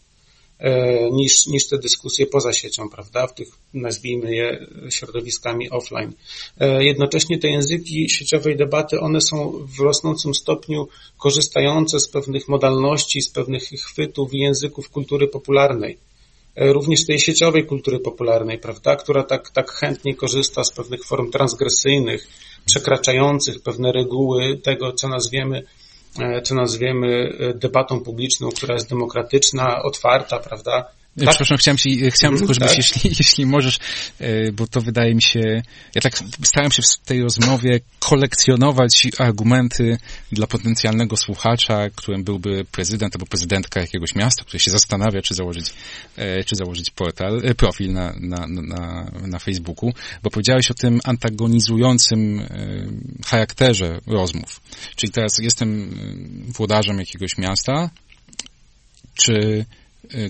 E, 0.63 1.11
niż, 1.11 1.47
niż 1.47 1.67
te 1.67 1.77
dyskusje 1.77 2.25
poza 2.27 2.53
siecią, 2.53 2.89
prawda, 2.89 3.27
w 3.27 3.33
tych 3.33 3.47
nazwijmy 3.73 4.35
je 4.35 4.67
środowiskami 4.89 5.69
offline. 5.69 6.13
E, 6.59 6.83
jednocześnie 6.83 7.39
te 7.39 7.47
języki 7.47 8.09
sieciowej 8.09 8.55
debaty, 8.55 8.99
one 8.99 9.21
są 9.21 9.65
w 9.77 9.79
rosnącym 9.79 10.33
stopniu 10.33 10.87
korzystające 11.17 11.99
z 11.99 12.07
pewnych 12.07 12.47
modalności, 12.47 13.21
z 13.21 13.29
pewnych 13.29 13.63
chwytów 13.63 14.33
i 14.33 14.37
języków 14.37 14.89
kultury 14.89 15.27
popularnej. 15.27 15.97
E, 16.55 16.73
również 16.73 17.05
tej 17.05 17.19
sieciowej 17.19 17.65
kultury 17.65 17.99
popularnej, 17.99 18.59
prawda, 18.59 18.95
która 18.95 19.23
tak, 19.23 19.49
tak 19.49 19.71
chętnie 19.71 20.15
korzysta 20.15 20.63
z 20.63 20.71
pewnych 20.71 21.05
form 21.05 21.31
transgresyjnych, 21.31 22.27
przekraczających 22.65 23.61
pewne 23.61 23.91
reguły 23.91 24.57
tego, 24.57 24.93
co 24.93 25.07
nazwiemy 25.07 25.63
co 26.43 26.55
nazwiemy 26.55 27.37
e, 27.39 27.53
debatą 27.53 27.99
publiczną, 27.99 28.49
która 28.49 28.73
jest 28.73 28.89
demokratyczna, 28.89 29.83
otwarta, 29.83 30.39
prawda? 30.39 30.89
Tak? 31.17 31.29
Przepraszam, 31.29 31.57
chciałem, 31.57 31.77
ci, 31.77 32.11
chciałem 32.11 32.37
tylko, 32.37 32.53
żebyś, 32.53 32.69
tak? 32.69 32.77
jeśli, 32.77 33.09
jeśli 33.19 33.45
możesz, 33.45 33.79
e, 34.19 34.51
bo 34.51 34.67
to 34.67 34.81
wydaje 34.81 35.15
mi 35.15 35.21
się, 35.21 35.61
ja 35.95 36.01
tak 36.01 36.13
starałem 36.43 36.71
się 36.71 36.81
w 36.81 37.05
tej 37.05 37.21
rozmowie 37.21 37.79
kolekcjonować 37.99 39.07
argumenty 39.19 39.97
dla 40.31 40.47
potencjalnego 40.47 41.17
słuchacza, 41.17 41.89
którym 41.95 42.23
byłby 42.23 42.65
prezydent 42.71 43.15
albo 43.15 43.25
prezydentka 43.25 43.81
jakiegoś 43.81 44.15
miasta, 44.15 44.43
który 44.43 44.59
się 44.59 44.71
zastanawia, 44.71 45.21
czy 45.21 45.33
założyć, 45.33 45.73
e, 46.15 46.43
czy 46.43 46.55
założyć 46.55 46.89
portal, 46.89 47.41
e, 47.43 47.55
profil 47.55 47.93
na, 47.93 48.13
na, 48.19 48.47
na, 48.47 49.11
na 49.27 49.39
Facebooku, 49.39 49.93
bo 50.23 50.29
powiedziałeś 50.29 50.71
o 50.71 50.73
tym 50.73 50.99
antagonizującym 51.03 52.47
charakterze 53.25 53.99
rozmów. 54.07 54.61
Czyli 54.95 55.11
teraz 55.11 55.37
jestem 55.39 55.89
włodarzem 56.47 56.99
jakiegoś 56.99 57.37
miasta, 57.37 57.89
czy 59.15 59.65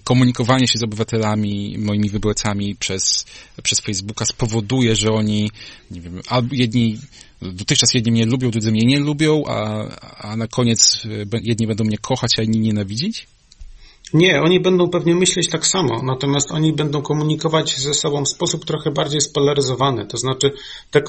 komunikowanie 0.03 0.67
się 0.67 0.79
z 0.79 0.83
obywatelami, 0.83 1.75
moimi 1.79 2.09
wyborcami 2.09 2.75
przez, 2.75 3.25
przez 3.63 3.79
Facebooka 3.79 4.25
spowoduje, 4.25 4.95
że 4.95 5.09
oni, 5.09 5.51
nie 5.91 6.01
wiem, 6.01 6.21
albo 6.27 6.55
jedni, 6.55 6.99
dotychczas 7.41 7.93
jedni 7.93 8.11
mnie 8.11 8.25
lubią, 8.25 8.51
drudzy 8.51 8.71
mnie 8.71 8.85
nie 8.85 8.99
lubią, 8.99 9.43
a, 9.47 9.87
a 10.17 10.35
na 10.35 10.47
koniec 10.47 11.05
y, 11.05 11.25
jedni 11.41 11.67
będą 11.67 11.83
mnie 11.83 11.97
kochać, 11.97 12.39
a 12.39 12.41
inni 12.41 12.59
nienawidzić? 12.59 13.27
Nie, 14.13 14.41
oni 14.41 14.59
będą 14.59 14.89
pewnie 14.89 15.15
myśleć 15.15 15.49
tak 15.49 15.67
samo, 15.67 16.01
natomiast 16.03 16.51
oni 16.51 16.73
będą 16.73 17.01
komunikować 17.01 17.77
ze 17.77 17.93
sobą 17.93 18.23
w 18.25 18.29
sposób 18.29 18.65
trochę 18.65 18.91
bardziej 18.91 19.21
spolaryzowany. 19.21 20.07
To 20.07 20.17
znaczy 20.17 20.51
te, 20.91 21.01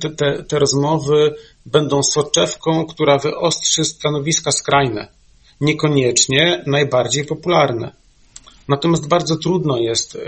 te, 0.00 0.10
te, 0.10 0.42
te 0.42 0.58
rozmowy 0.58 1.34
będą 1.66 2.02
soczewką, 2.02 2.86
która 2.86 3.18
wyostrzy 3.18 3.84
stanowiska 3.84 4.52
skrajne 4.52 5.08
niekoniecznie 5.60 6.62
najbardziej 6.66 7.24
popularne. 7.24 7.92
Natomiast 8.68 9.08
bardzo 9.08 9.36
trudno 9.36 9.78
jest 9.78 10.18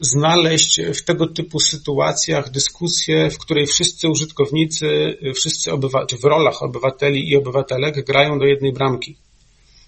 znaleźć 0.00 0.80
w 0.80 1.04
tego 1.04 1.26
typu 1.26 1.60
sytuacjach 1.60 2.50
dyskusję, 2.50 3.30
w 3.30 3.38
której 3.38 3.66
wszyscy 3.66 4.08
użytkownicy, 4.08 5.16
wszyscy 5.34 5.72
obywatele, 5.72 6.20
w 6.20 6.24
rolach 6.24 6.62
obywateli 6.62 7.30
i 7.30 7.36
obywatelek 7.36 8.04
grają 8.04 8.38
do 8.38 8.44
jednej 8.44 8.72
bramki. 8.72 9.16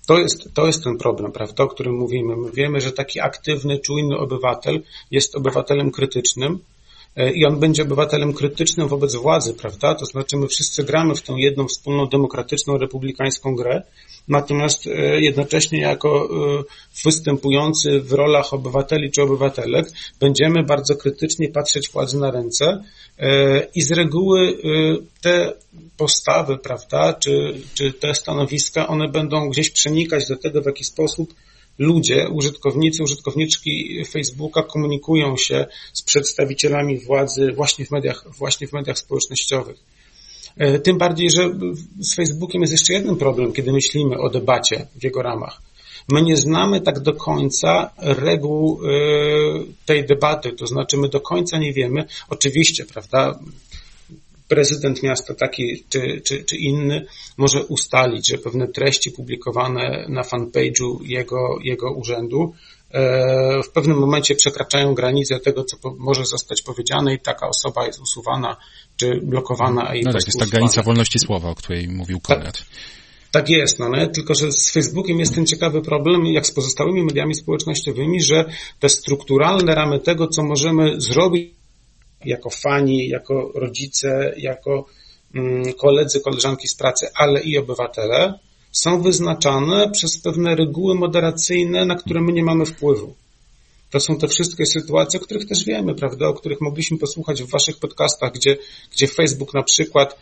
To 0.06 0.18
jest, 0.18 0.54
to 0.54 0.66
jest 0.66 0.84
ten 0.84 0.98
problem, 0.98 1.32
prawda, 1.32 1.64
o 1.64 1.68
którym 1.68 1.94
mówimy. 1.94 2.36
My 2.36 2.50
wiemy, 2.50 2.80
że 2.80 2.92
taki 2.92 3.20
aktywny, 3.20 3.78
czujny 3.78 4.18
obywatel 4.18 4.82
jest 5.10 5.36
obywatelem 5.36 5.90
krytycznym 5.90 6.52
e, 6.54 6.58
i 7.34 7.46
on 7.46 7.60
będzie 7.60 7.82
obywatelem 7.82 8.32
krytycznym 8.32 8.88
wobec 8.88 9.14
władzy, 9.14 9.54
prawda? 9.54 9.94
To 9.94 10.04
znaczy 10.04 10.36
my 10.36 10.48
wszyscy 10.48 10.84
gramy 10.84 11.14
w 11.14 11.22
tę 11.22 11.32
jedną 11.36 11.66
wspólną 11.68 12.06
demokratyczną, 12.06 12.78
republikańską 12.78 13.54
grę, 13.54 13.82
natomiast 14.28 14.86
e, 14.86 15.20
jednocześnie 15.20 15.80
jako 15.80 16.24
e, 16.24 16.62
występujący 17.04 18.00
w 18.00 18.12
rolach 18.12 18.54
obywateli 18.54 19.10
czy 19.10 19.22
obywatelek 19.22 19.86
będziemy 20.20 20.62
bardzo 20.62 20.96
krytycznie 20.96 21.48
patrzeć 21.48 21.90
władzy 21.90 22.18
na 22.18 22.30
ręce 22.30 22.84
e, 23.18 23.66
i 23.74 23.82
z 23.82 23.92
reguły 23.92 24.56
te 25.20 25.52
postawy, 25.96 26.58
prawda, 26.58 27.14
czy, 27.14 27.60
czy 27.74 27.92
te 27.92 28.14
stanowiska, 28.14 28.88
one 28.88 29.08
będą 29.08 29.48
gdzieś 29.48 29.70
przenikać 29.70 30.28
do 30.28 30.36
tego, 30.36 30.62
w 30.62 30.66
jaki 30.66 30.84
sposób 30.84 31.34
ludzie, 31.80 32.28
użytkownicy, 32.28 33.02
użytkowniczki 33.02 34.04
Facebooka 34.04 34.62
komunikują 34.62 35.36
się 35.36 35.66
z 35.92 36.02
przedstawicielami 36.02 36.98
władzy 36.98 37.52
właśnie 37.52 37.86
w 37.86 37.90
mediach, 37.90 38.24
właśnie 38.38 38.66
w 38.66 38.72
mediach 38.72 38.98
społecznościowych. 38.98 39.76
E, 40.56 40.78
tym 40.78 40.98
bardziej, 40.98 41.30
że 41.30 41.50
z 42.00 42.14
Facebookiem 42.14 42.60
jest 42.60 42.72
jeszcze 42.72 42.92
jeden 42.92 43.16
problem, 43.16 43.52
kiedy 43.52 43.72
myślimy 43.72 44.18
o 44.18 44.30
debacie 44.30 44.86
w 44.96 45.04
jego 45.04 45.22
ramach. 45.22 45.62
My 46.08 46.22
nie 46.22 46.36
znamy 46.36 46.80
tak 46.80 47.00
do 47.00 47.12
końca 47.12 47.90
reguł 47.98 48.80
e, 48.84 48.88
tej 49.86 50.06
debaty, 50.06 50.52
to 50.52 50.66
znaczy 50.66 50.96
my 50.96 51.08
do 51.08 51.20
końca 51.20 51.58
nie 51.58 51.72
wiemy, 51.72 52.04
oczywiście, 52.28 52.84
prawda, 52.84 53.38
prezydent 54.50 55.02
miasta 55.02 55.34
taki 55.34 55.84
czy, 55.88 56.20
czy, 56.24 56.44
czy 56.44 56.56
inny 56.56 57.06
może 57.36 57.64
ustalić, 57.64 58.28
że 58.28 58.38
pewne 58.38 58.68
treści 58.68 59.10
publikowane 59.10 60.06
na 60.08 60.22
fanpage'u 60.22 61.02
jego, 61.02 61.58
jego 61.62 61.92
urzędu 61.92 62.54
e, 62.90 63.62
w 63.62 63.70
pewnym 63.70 63.98
momencie 63.98 64.34
przekraczają 64.34 64.94
granicę 64.94 65.40
tego, 65.40 65.64
co 65.64 65.76
może 65.98 66.24
zostać 66.24 66.62
powiedziane 66.62 67.14
i 67.14 67.18
taka 67.18 67.48
osoba 67.48 67.86
jest 67.86 68.00
usuwana 68.00 68.56
czy 68.96 69.20
blokowana. 69.22 69.82
A 69.88 69.94
no 69.94 70.12
tak, 70.12 70.26
jest 70.26 70.38
ta 70.38 70.46
granica 70.46 70.82
wolności 70.82 71.18
słowa, 71.18 71.48
o 71.48 71.54
której 71.54 71.88
mówił 71.88 72.18
tak. 72.18 72.36
Konrad. 72.36 72.58
Tak, 72.58 72.66
tak 73.30 73.48
jest, 73.48 73.78
no 73.78 73.88
nie? 73.88 74.08
tylko 74.08 74.34
że 74.34 74.52
z 74.52 74.72
Facebookiem 74.72 75.20
jest 75.20 75.34
ten 75.34 75.46
ciekawy 75.46 75.82
problem, 75.82 76.26
jak 76.26 76.46
z 76.46 76.52
pozostałymi 76.52 77.04
mediami 77.04 77.34
społecznościowymi, 77.34 78.22
że 78.22 78.44
te 78.80 78.88
strukturalne 78.88 79.74
ramy 79.74 80.00
tego, 80.00 80.28
co 80.28 80.42
możemy 80.42 81.00
zrobić 81.00 81.59
jako 82.24 82.50
fani, 82.50 83.08
jako 83.08 83.52
rodzice, 83.54 84.34
jako 84.36 84.86
mm, 85.34 85.72
koledzy, 85.72 86.20
koleżanki 86.20 86.68
z 86.68 86.74
pracy, 86.74 87.06
ale 87.14 87.40
i 87.40 87.58
obywatele, 87.58 88.38
są 88.72 89.02
wyznaczane 89.02 89.90
przez 89.90 90.18
pewne 90.18 90.56
reguły 90.56 90.94
moderacyjne, 90.94 91.84
na 91.84 91.94
które 91.94 92.20
my 92.20 92.32
nie 92.32 92.44
mamy 92.44 92.66
wpływu. 92.66 93.14
To 93.90 94.00
są 94.00 94.18
te 94.18 94.28
wszystkie 94.28 94.66
sytuacje, 94.66 95.20
o 95.20 95.22
których 95.22 95.48
też 95.48 95.64
wiemy, 95.64 95.94
prawda, 95.94 96.28
o 96.28 96.34
których 96.34 96.60
mogliśmy 96.60 96.98
posłuchać 96.98 97.42
w 97.42 97.50
waszych 97.50 97.76
podcastach, 97.76 98.32
gdzie, 98.32 98.56
gdzie 98.92 99.06
Facebook 99.06 99.54
na 99.54 99.62
przykład 99.62 100.18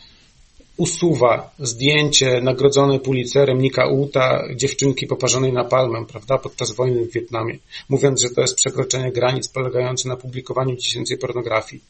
usuwa 0.79 1.51
zdjęcie 1.59 2.41
nagrodzone 2.41 2.99
Pulitzerem 2.99 3.61
Nika 3.61 3.87
Uta, 3.87 4.43
dziewczynki 4.55 5.07
poparzonej 5.07 5.53
na 5.53 5.63
palmę, 5.63 6.05
prawda, 6.05 6.37
podczas 6.37 6.71
wojny 6.71 7.05
w 7.05 7.11
Wietnamie, 7.11 7.57
mówiąc, 7.89 8.21
że 8.21 8.29
to 8.29 8.41
jest 8.41 8.55
przekroczenie 8.55 9.11
granic 9.11 9.47
polegające 9.47 10.09
na 10.09 10.15
publikowaniu 10.15 10.75
dziecięcej 10.75 11.17
pornografii. 11.17 11.81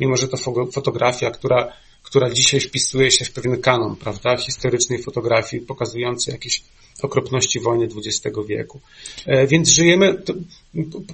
Mimo, 0.00 0.16
że 0.16 0.28
to 0.28 0.36
fotografia, 0.72 1.30
która, 1.30 1.72
która 2.04 2.30
dzisiaj 2.30 2.60
wpisuje 2.60 3.10
się 3.10 3.24
w 3.24 3.32
pewien 3.32 3.60
kanon, 3.60 3.96
prawda, 3.96 4.36
historycznej 4.36 5.02
fotografii, 5.02 5.62
pokazujący 5.62 6.30
jakieś 6.30 6.62
okropności 7.02 7.60
wojny 7.60 7.88
XX 7.96 8.36
wieku. 8.48 8.80
E, 9.26 9.46
więc 9.46 9.68
żyjemy, 9.68 10.22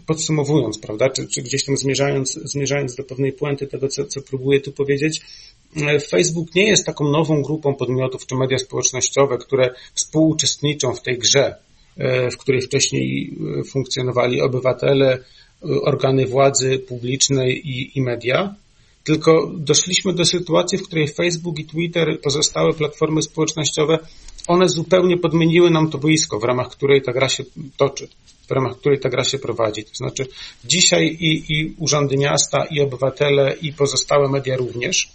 podsumowując, 0.07 0.79
prawda, 0.79 1.11
czy, 1.11 1.27
czy 1.27 1.43
gdzieś 1.43 1.65
tam 1.65 1.77
zmierzając, 1.77 2.33
zmierzając 2.33 2.95
do 2.95 3.05
pewnej 3.05 3.33
puenty 3.33 3.67
tego, 3.67 3.89
co, 3.89 4.05
co 4.05 4.23
próbuję 4.23 4.61
tu 4.61 4.73
powiedzieć, 4.73 5.21
e, 5.77 6.01
Facebook 6.01 6.55
nie 6.55 6.69
jest 6.69 6.87
taką 6.87 7.09
nową 7.09 7.43
grupą 7.43 7.75
podmiotów 7.75 8.27
czy 8.27 8.35
media 8.35 8.59
społecznościowe, 8.59 9.39
które 9.39 9.75
współuczestniczą 9.95 10.95
w 10.95 11.03
tej 11.03 11.19
grze, 11.19 11.57
e, 11.97 12.31
w 12.31 12.37
której 12.37 12.63
wcześniej 12.63 13.35
funkcjonowali 13.71 14.41
obywatele, 14.41 15.19
organy 15.83 16.27
władzy 16.27 16.79
publicznej 16.79 17.69
i, 17.69 17.99
i 17.99 18.03
media, 18.03 18.55
tylko 19.05 19.51
doszliśmy 19.57 20.13
do 20.13 20.25
sytuacji, 20.25 20.79
w 20.79 20.83
której 20.83 21.09
Facebook 21.09 21.59
i 21.59 21.65
Twitter, 21.65 22.21
pozostałe 22.21 22.73
platformy 22.73 23.23
społecznościowe 23.23 23.99
one 24.47 24.69
zupełnie 24.69 25.17
podmieniły 25.17 25.71
nam 25.71 25.91
to 25.91 25.99
boisko, 25.99 26.39
w 26.39 26.45
ramach 26.45 26.69
której 26.69 27.03
ta 27.03 27.13
gra 27.13 27.29
się 27.29 27.45
toczy, 27.77 28.09
w 28.49 28.51
ramach 28.51 28.77
której 28.77 29.01
ta 29.01 29.09
gra 29.09 29.25
się 29.25 29.39
prowadzi. 29.39 29.85
To 29.85 29.95
znaczy 29.95 30.27
dzisiaj 30.65 31.07
i, 31.21 31.55
i 31.55 31.75
urzędy 31.79 32.17
miasta, 32.17 32.65
i 32.65 32.81
obywatele, 32.81 33.57
i 33.63 33.73
pozostałe 33.73 34.29
media 34.29 34.57
również 34.57 35.13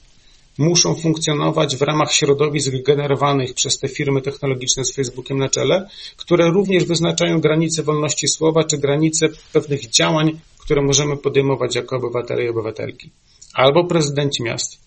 muszą 0.58 0.96
funkcjonować 0.96 1.76
w 1.76 1.82
ramach 1.82 2.14
środowisk 2.14 2.72
generowanych 2.86 3.54
przez 3.54 3.80
te 3.80 3.88
firmy 3.88 4.22
technologiczne 4.22 4.86
z 4.86 4.96
Facebookiem 4.96 5.38
na 5.38 5.50
czele, 5.50 5.90
które 6.18 6.50
również 6.50 6.86
wyznaczają 6.86 7.42
granice 7.42 7.84
wolności 7.84 8.28
słowa, 8.28 8.64
czy 8.64 8.78
granice 8.78 9.28
pewnych 9.54 9.90
działań, 9.90 10.40
które 10.58 10.82
możemy 10.82 11.18
podejmować 11.18 11.76
jako 11.76 11.96
obywatele 11.96 12.46
i 12.46 12.50
obywatelki. 12.50 13.10
Albo 13.56 13.88
prezydenci 13.88 14.44
miast 14.44 14.86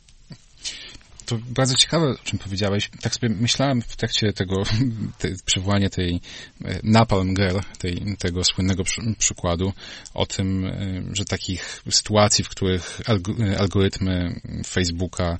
to 1.29 1.39
bardzo 1.49 1.75
ciekawe, 1.75 2.07
o 2.07 2.25
czym 2.25 2.39
powiedziałeś. 2.39 2.91
Tak 3.01 3.15
sobie 3.15 3.35
myślałem 3.41 3.83
w 3.83 3.97
trakcie 3.97 4.33
tego 4.33 4.63
te, 5.19 5.29
przywołania 5.45 5.91
tej 5.91 6.21
e, 6.65 6.81
Napalm 6.83 7.35
Girl, 7.35 7.59
tej, 7.79 8.17
tego 8.19 8.45
słynnego 8.45 8.85
przy, 8.85 9.03
przykładu, 9.19 9.73
o 10.15 10.27
tym, 10.27 10.67
e, 10.67 11.03
że 11.13 11.25
takich 11.25 11.83
sytuacji, 11.91 12.45
w 12.45 12.49
których 12.49 13.01
e, 13.09 13.59
algorytmy 13.59 14.41
Facebooka 14.67 15.39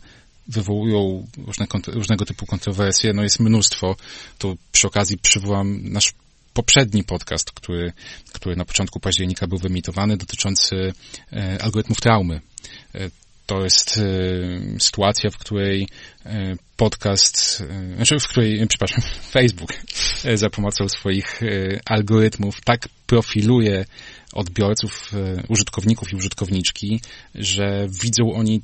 wywołują 0.49 1.27
różne, 1.47 1.67
różnego 1.87 2.25
typu 2.25 2.47
kontrowersje, 2.47 3.13
no 3.13 3.23
jest 3.23 3.41
mnóstwo. 3.41 3.97
To 4.39 4.55
przy 4.73 4.87
okazji 4.87 5.19
przywołam 5.19 5.81
nasz 5.83 6.13
poprzedni 6.59 7.05
podcast, 7.05 7.53
który, 7.53 7.93
który 8.33 8.57
na 8.57 8.65
początku 8.65 9.01
października 9.01 9.47
był 9.47 9.59
wyemitowany, 9.59 10.17
dotyczący 10.17 10.93
algorytmów 11.61 12.01
traumy. 12.01 12.41
To 13.47 13.65
jest 13.65 13.97
y, 13.97 14.77
sytuacja, 14.81 15.31
w 15.31 15.39
której 15.39 15.89
podcast, 16.77 17.63
znaczy 17.97 18.21
w 18.21 18.29
której, 18.29 18.67
przepraszam, 18.67 19.01
Facebook 19.37 19.73
za 20.35 20.51
pomocą 20.51 20.89
swoich 20.89 21.41
algorytmów 21.87 22.61
tak 22.65 22.89
profiluje 23.07 23.85
odbiorców, 24.33 25.13
użytkowników 25.49 26.13
i 26.13 26.17
użytkowniczki, 26.17 27.01
że 27.35 27.87
widzą 28.03 28.33
oni 28.33 28.63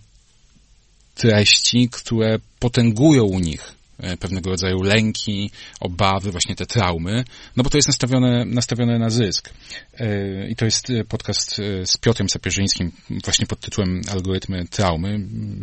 treści, 1.15 1.89
które 1.93 2.39
potęgują 2.59 3.25
u 3.25 3.39
nich. 3.39 3.63
E, 3.63 3.84
pewnego 4.21 4.51
rodzaju 4.51 4.83
lęki, 4.83 5.51
obawy, 5.81 6.31
właśnie 6.31 6.57
te 6.57 6.67
traumy, 6.67 7.25
no 7.57 7.65
bo 7.65 7.71
to 7.71 7.79
jest 7.79 7.89
nastawione, 7.89 8.45
nastawione 8.45 8.99
na 8.99 9.11
zysk. 9.11 9.51
E, 9.95 10.49
I 10.49 10.57
to 10.57 10.65
jest 10.65 10.91
e, 10.91 11.05
podcast 11.05 11.57
z 11.85 11.97
Piotrem 11.97 12.29
Sapierzyńskim, 12.29 12.93
właśnie 13.25 13.47
pod 13.47 13.61
tytułem 13.61 14.03
Algorytmy 14.11 14.65
traumy. 14.69 15.21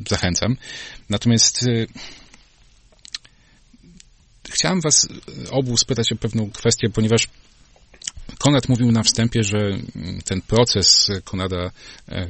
Zachęcam. 0.10 0.58
Natomiast 1.10 1.66
chciałem 4.50 4.82
Was 4.82 5.08
obu 5.52 5.78
spytać 5.78 6.12
o 6.12 6.16
pewną 6.16 6.52
kwestię, 6.52 6.90
ponieważ 6.90 7.28
Konrad 8.38 8.70
mówił 8.70 8.92
na 8.92 9.04
wstępie, 9.04 9.44
że 9.44 9.58
ten 10.26 10.42
proces 10.42 11.12
Konrada, 11.24 11.72
e, 12.10 12.28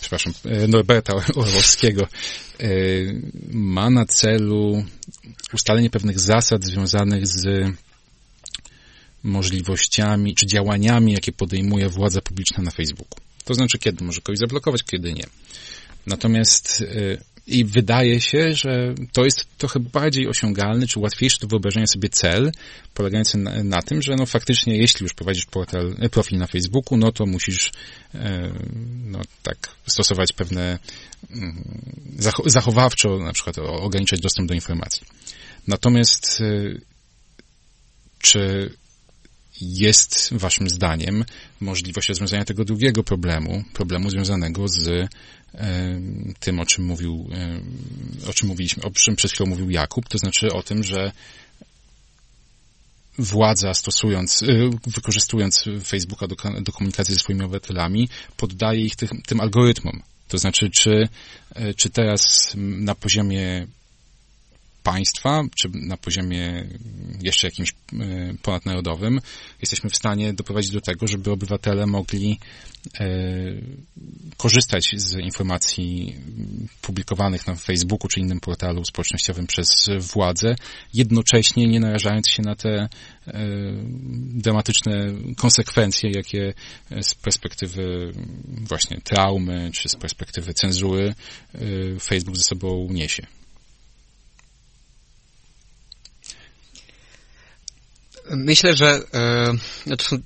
przepraszam, 0.00 0.32
e, 0.44 0.68
Norberta 0.68 1.14
Orłowskiego 1.34 2.02
e, 2.02 2.68
ma 3.50 3.90
na 3.90 4.06
celu 4.06 4.84
ustalenie 5.52 5.90
pewnych 5.90 6.20
zasad 6.20 6.64
związanych 6.64 7.26
z 7.26 7.72
możliwościami 9.22 10.34
czy 10.34 10.46
działaniami, 10.46 11.12
jakie 11.12 11.32
podejmuje 11.32 11.88
władza 11.88 12.20
publiczna 12.20 12.62
na 12.62 12.70
Facebooku. 12.70 13.18
To 13.44 13.54
znaczy, 13.54 13.78
kiedy 13.78 14.04
może 14.04 14.20
kogoś 14.20 14.38
zablokować, 14.38 14.82
kiedy 14.82 15.12
nie. 15.12 15.24
Natomiast 16.06 16.84
i 17.46 17.64
wydaje 17.64 18.20
się, 18.20 18.54
że 18.54 18.94
to 19.12 19.24
jest 19.24 19.46
trochę 19.58 19.80
bardziej 19.80 20.28
osiągalny, 20.28 20.86
czy 20.86 21.00
łatwiejszy 21.00 21.38
do 21.40 21.46
wyobrażenia 21.46 21.86
sobie 21.86 22.08
cel, 22.08 22.52
polegający 22.94 23.38
na, 23.38 23.64
na 23.64 23.82
tym, 23.82 24.02
że 24.02 24.16
no 24.16 24.26
faktycznie, 24.26 24.76
jeśli 24.76 25.04
już 25.04 25.14
prowadzisz 25.14 25.46
portal, 25.46 25.94
e, 26.00 26.08
profil 26.08 26.38
na 26.38 26.46
Facebooku, 26.46 26.98
no 26.98 27.12
to 27.12 27.26
musisz 27.26 27.72
e, 28.14 28.52
no 29.04 29.20
tak 29.42 29.56
stosować 29.86 30.32
pewne 30.32 30.78
mm, 31.30 31.64
zachowawczo, 32.46 33.18
na 33.18 33.32
przykład 33.32 33.58
ograniczać 33.58 34.20
dostęp 34.20 34.48
do 34.48 34.54
informacji. 34.54 35.02
Natomiast 35.66 36.40
e, 36.40 36.78
czy 38.18 38.70
jest 39.60 40.34
waszym 40.34 40.68
zdaniem 40.68 41.24
możliwość 41.60 42.08
rozwiązania 42.08 42.44
tego 42.44 42.64
drugiego 42.64 43.02
problemu, 43.02 43.64
problemu 43.72 44.10
związanego 44.10 44.68
z 44.68 45.08
tym, 46.40 46.60
o 46.60 46.66
czym 46.66 46.84
mówił, 46.84 47.28
e, 47.32 47.60
o 48.30 48.32
czym 48.32 48.48
mówiliśmy, 48.48 48.82
o 48.82 48.90
czym 48.90 49.16
przed 49.16 49.32
chwilą 49.32 49.50
mówił 49.50 49.70
Jakub, 49.70 50.08
to 50.08 50.18
znaczy 50.18 50.52
o 50.52 50.62
tym, 50.62 50.84
że 50.84 51.12
władza 53.18 53.74
stosując, 53.74 54.42
y, 54.42 54.70
wykorzystując 54.86 55.64
Facebooka 55.84 56.26
do, 56.26 56.36
do 56.60 56.72
komunikacji 56.72 57.14
ze 57.14 57.20
swoimi 57.20 57.42
obywatelami, 57.42 58.08
poddaje 58.36 58.84
ich 58.84 58.96
tym, 58.96 59.08
tym 59.26 59.40
algorytmom. 59.40 60.02
To 60.28 60.38
znaczy, 60.38 60.70
czy, 60.70 61.08
czy 61.76 61.90
teraz 61.90 62.52
na 62.56 62.94
poziomie 62.94 63.66
państwa, 64.82 65.42
czy 65.56 65.68
na 65.74 65.96
poziomie 65.96 66.68
jeszcze 67.22 67.46
jakimś 67.46 67.70
e, 67.70 67.74
ponadnarodowym, 68.42 69.20
jesteśmy 69.60 69.90
w 69.90 69.96
stanie 69.96 70.32
doprowadzić 70.32 70.70
do 70.70 70.80
tego, 70.80 71.06
żeby 71.06 71.30
obywatele 71.30 71.86
mogli 71.86 72.38
e, 73.00 73.06
korzystać 74.36 74.90
z 74.96 75.16
informacji 75.16 76.16
publikowanych 76.80 77.46
na 77.46 77.54
Facebooku 77.54 78.08
czy 78.08 78.20
innym 78.20 78.40
portalu 78.40 78.84
społecznościowym 78.84 79.46
przez 79.46 79.90
władze, 80.12 80.54
jednocześnie 80.94 81.66
nie 81.66 81.80
narażając 81.80 82.28
się 82.28 82.42
na 82.42 82.54
te 82.54 82.68
e, 82.68 82.88
dramatyczne 84.34 85.12
konsekwencje, 85.36 86.10
jakie 86.10 86.54
z 87.02 87.14
perspektywy 87.14 88.12
właśnie 88.48 89.00
traumy, 89.04 89.70
czy 89.74 89.88
z 89.88 89.96
perspektywy 89.96 90.54
cenzury 90.54 91.14
Facebook 92.00 92.36
ze 92.36 92.42
sobą 92.42 92.88
niesie. 92.90 93.26
Myślę, 98.30 98.74
że 98.76 99.00
e, 99.14 99.96
to 99.96 100.04
są 100.04 100.16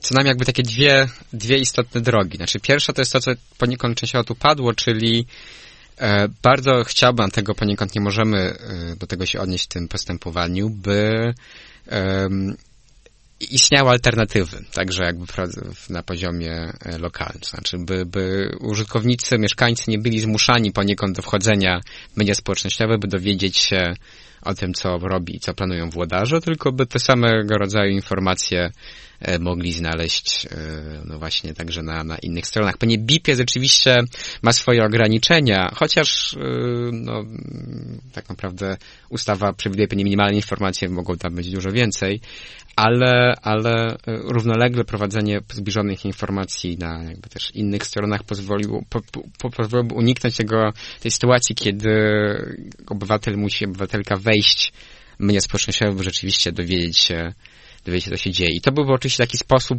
co 0.00 0.14
najmniej 0.14 0.30
jakby 0.30 0.44
takie 0.44 0.62
dwie, 0.62 1.08
dwie 1.32 1.56
istotne 1.58 2.00
drogi. 2.00 2.36
Znaczy 2.36 2.60
pierwsza 2.60 2.92
to 2.92 3.00
jest 3.00 3.12
to, 3.12 3.20
co 3.20 3.30
poniekąd 3.58 3.98
częściowo 3.98 4.24
tu 4.24 4.34
padło, 4.34 4.74
czyli 4.74 5.26
e, 5.98 6.28
bardzo 6.42 6.84
chciałbym, 6.84 7.30
tego 7.30 7.54
poniekąd 7.54 7.94
nie 7.94 8.00
możemy 8.00 8.38
e, 8.38 8.96
do 8.96 9.06
tego 9.06 9.26
się 9.26 9.40
odnieść 9.40 9.64
w 9.64 9.68
tym 9.68 9.88
postępowaniu, 9.88 10.70
by 10.70 11.34
istniały 13.50 13.90
alternatywy, 13.90 14.64
także 14.72 15.04
jakby 15.04 15.24
na 15.90 16.02
poziomie 16.02 16.72
lokalnym. 16.98 17.44
Znaczy, 17.44 17.78
by, 17.78 18.06
by 18.06 18.50
użytkownicy, 18.60 19.38
mieszkańcy 19.38 19.90
nie 19.90 19.98
byli 19.98 20.20
zmuszani 20.20 20.72
poniekąd 20.72 21.16
do 21.16 21.22
wchodzenia 21.22 21.80
w 22.14 22.16
media 22.16 22.34
społecznościowe, 22.34 22.98
by 22.98 23.08
dowiedzieć 23.08 23.56
się 23.56 23.94
o 24.42 24.54
tym, 24.54 24.74
co 24.74 24.98
robi 24.98 25.36
i 25.36 25.40
co 25.40 25.54
planują 25.54 25.90
włodarze, 25.90 26.40
tylko 26.40 26.72
by 26.72 26.86
te 26.86 26.98
samego 26.98 27.58
rodzaju 27.58 27.90
informacje 27.92 28.70
mogli 29.40 29.72
znaleźć 29.72 30.46
e, 30.46 30.56
no 31.04 31.18
właśnie 31.18 31.54
także 31.54 31.82
na, 31.82 32.04
na 32.04 32.18
innych 32.18 32.46
stronach. 32.46 32.78
Pewnie 32.78 32.98
BIP 32.98 33.26
rzeczywiście 33.36 33.96
ma 34.42 34.52
swoje 34.52 34.84
ograniczenia, 34.84 35.70
chociaż 35.74 36.34
e, 36.34 36.38
no, 36.92 37.24
tak 38.12 38.28
naprawdę 38.28 38.76
ustawa 39.08 39.52
przewiduje 39.52 39.88
pewnie 39.88 40.04
minimalne 40.04 40.36
informacje, 40.36 40.88
mogą 40.88 41.16
tam 41.16 41.34
być 41.34 41.50
dużo 41.50 41.72
więcej, 41.72 42.20
ale, 42.76 43.34
ale 43.42 43.96
równolegle 44.06 44.84
prowadzenie 44.84 45.40
zbliżonych 45.52 46.04
informacji 46.04 46.78
na 46.78 47.04
jakby 47.04 47.28
też 47.28 47.50
innych 47.54 47.86
stronach 47.86 48.22
pozwoliło, 48.22 48.82
po, 48.90 49.00
po, 49.38 49.50
pozwoliłoby 49.50 49.94
uniknąć 49.94 50.36
tego, 50.36 50.72
tej 51.00 51.10
sytuacji, 51.10 51.54
kiedy 51.54 51.90
obywatel 52.86 53.36
musi, 53.36 53.64
obywatelka 53.64 54.16
wejść 54.16 54.72
społecznościowe, 55.40 55.92
by 55.92 56.02
rzeczywiście 56.02 56.52
dowiedzieć 56.52 56.98
się, 56.98 57.32
dowiedzieć 57.84 58.04
się, 58.04 58.10
co 58.10 58.16
się 58.16 58.30
dzieje. 58.30 58.50
I 58.56 58.60
to 58.60 58.72
byłby 58.72 58.92
oczywiście 58.92 59.22
taki 59.22 59.38
sposób 59.38 59.78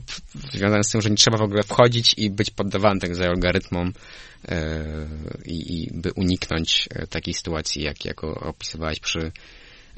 związany 0.54 0.84
z 0.84 0.90
tym, 0.92 1.02
że 1.02 1.10
nie 1.10 1.16
trzeba 1.16 1.38
w 1.38 1.42
ogóle 1.42 1.64
wchodzić 1.64 2.14
i 2.18 2.30
być 2.30 2.50
poddawanym 2.50 3.00
tego 3.00 3.12
rodzaju 3.12 3.32
algorytmom 3.32 3.94
yy, 4.48 4.56
i 5.46 5.90
by 5.94 6.12
uniknąć 6.16 6.88
e, 6.90 7.08
takiej 7.08 7.34
sytuacji, 7.34 7.84
jak, 7.84 8.06
jak 8.06 8.24
opisywałeś 8.24 9.00
przy 9.00 9.32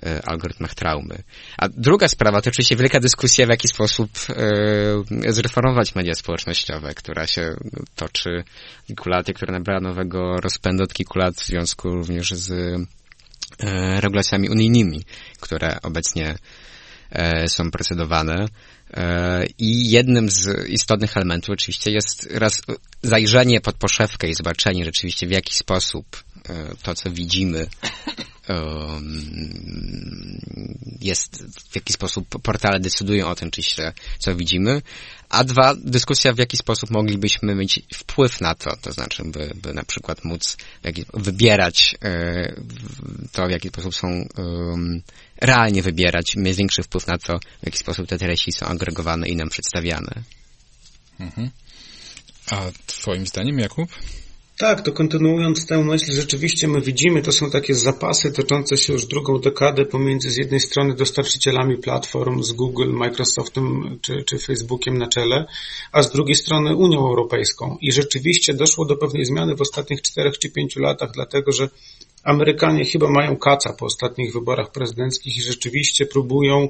E, 0.06 0.22
algorytmach 0.26 0.76
traumy. 0.76 1.24
A 1.58 1.70
druga 1.70 2.08
sprawa 2.08 2.42
to 2.42 2.50
oczywiście 2.50 2.76
wielka 2.76 3.00
dyskusja, 3.00 3.46
w 3.46 3.50
jaki 3.50 3.68
sposób 3.68 4.10
e, 4.30 5.34
zreformować 5.34 5.96
media 5.96 6.14
społecznościowe, 6.14 6.94
która 6.94 7.28
się 7.28 7.56
toczy 7.96 8.44
kilku 8.88 9.10
lat, 9.10 9.28
która 9.36 9.54
nabrała 9.54 9.80
nowego 9.80 10.38
rozpędu 10.38 10.84
od 10.84 10.94
kilku 10.94 11.20
lat 11.20 11.36
w 11.36 11.46
związku 11.46 11.90
również 11.90 12.32
z 12.32 12.78
regulacjami 14.00 14.50
unijnymi, 14.50 15.04
które 15.40 15.78
obecnie 15.84 16.36
są 17.48 17.72
procedowane. 17.72 18.46
E, 18.94 19.46
I 19.58 19.90
jednym 19.90 20.30
z 20.30 20.70
istotnych 20.70 21.18
elementów 21.18 21.50
oczywiście 21.50 21.92
jest 21.92 22.30
raz 22.32 22.62
zajrzenie 23.02 23.62
pod 23.62 23.76
poszewkę 23.76 24.30
i 24.30 24.34
zobaczenie 24.34 24.86
rzeczywiście 24.86 25.28
w 25.28 25.32
jaki 25.32 25.56
sposób 25.56 26.24
e, 26.50 26.76
to, 26.84 26.96
co 26.96 27.12
widzimy 27.12 27.68
jest, 31.02 31.44
w 31.72 31.76
jaki 31.76 31.94
sposób 31.94 32.28
portale 32.42 32.80
decydują 32.80 33.28
o 33.28 33.36
tym, 33.36 33.52
czy 33.52 33.64
się, 33.64 33.94
co 34.20 34.36
widzimy, 34.36 34.82
a 35.30 35.44
dwa, 35.44 35.76
dyskusja, 35.76 36.34
w 36.34 36.38
jaki 36.38 36.58
sposób 36.58 36.92
moglibyśmy 36.92 37.56
mieć 37.56 37.82
wpływ 37.94 38.42
na 38.42 38.56
to, 38.56 38.78
to 38.82 38.92
znaczy, 38.92 39.24
by, 39.26 39.52
by 39.56 39.74
na 39.74 39.84
przykład 39.84 40.24
móc 40.24 40.58
wybierać 41.14 41.96
e, 42.02 42.54
to, 43.32 43.48
w 43.48 43.52
jaki 43.52 43.68
sposób 43.68 43.96
są 43.96 44.08
realnie 45.44 45.82
wybierać, 45.82 46.36
mieć 46.36 46.58
większy 46.58 46.84
wpływ 46.84 47.08
na 47.08 47.18
to, 47.18 47.40
w 47.40 47.66
jaki 47.66 47.78
sposób 47.78 48.08
te 48.08 48.18
treści 48.18 48.52
są 48.52 48.66
agregowane 48.66 49.28
i 49.28 49.36
nam 49.36 49.50
przedstawiane. 49.50 50.24
Mhm. 51.20 51.50
A 52.52 52.62
twoim 52.88 53.28
zdaniem, 53.28 53.60
Jakub? 53.60 53.90
Tak, 54.58 54.82
to 54.82 54.92
kontynuując 54.92 55.66
tę 55.66 55.84
myśl, 55.84 56.14
rzeczywiście 56.14 56.68
my 56.68 56.82
widzimy, 56.82 57.22
to 57.22 57.32
są 57.32 57.52
takie 57.52 57.76
zapasy 57.76 58.32
toczące 58.32 58.78
się 58.78 58.94
już 58.94 59.06
drugą 59.06 59.40
dekadę 59.40 59.86
pomiędzy 59.86 60.30
z 60.30 60.38
jednej 60.38 60.60
strony 60.60 60.96
dostarczycielami 60.96 61.78
platform 61.78 62.44
z 62.44 62.52
Google, 62.52 62.94
Microsoftem 62.94 64.00
czy, 64.02 64.24
czy 64.24 64.40
Facebookiem 64.40 64.98
na 64.98 65.08
czele, 65.08 65.46
a 65.92 66.02
z 66.02 66.12
drugiej 66.12 66.36
strony 66.36 66.76
Unią 66.76 67.00
Europejską. 67.00 67.78
I 67.82 67.92
rzeczywiście 67.92 68.54
doszło 68.54 68.86
do 68.86 68.98
pewnej 68.98 69.26
zmiany 69.26 69.56
w 69.56 69.62
ostatnich 69.62 70.02
czterech 70.02 70.38
czy 70.40 70.50
pięciu 70.50 70.80
latach, 70.80 71.12
dlatego 71.12 71.52
że 71.52 71.70
Amerykanie 72.24 72.86
chyba 72.86 73.10
mają 73.10 73.38
kaca 73.38 73.74
po 73.74 73.86
ostatnich 73.86 74.34
wyborach 74.34 74.72
prezydenckich 74.72 75.38
i 75.38 75.42
rzeczywiście 75.42 76.06
próbują 76.06 76.70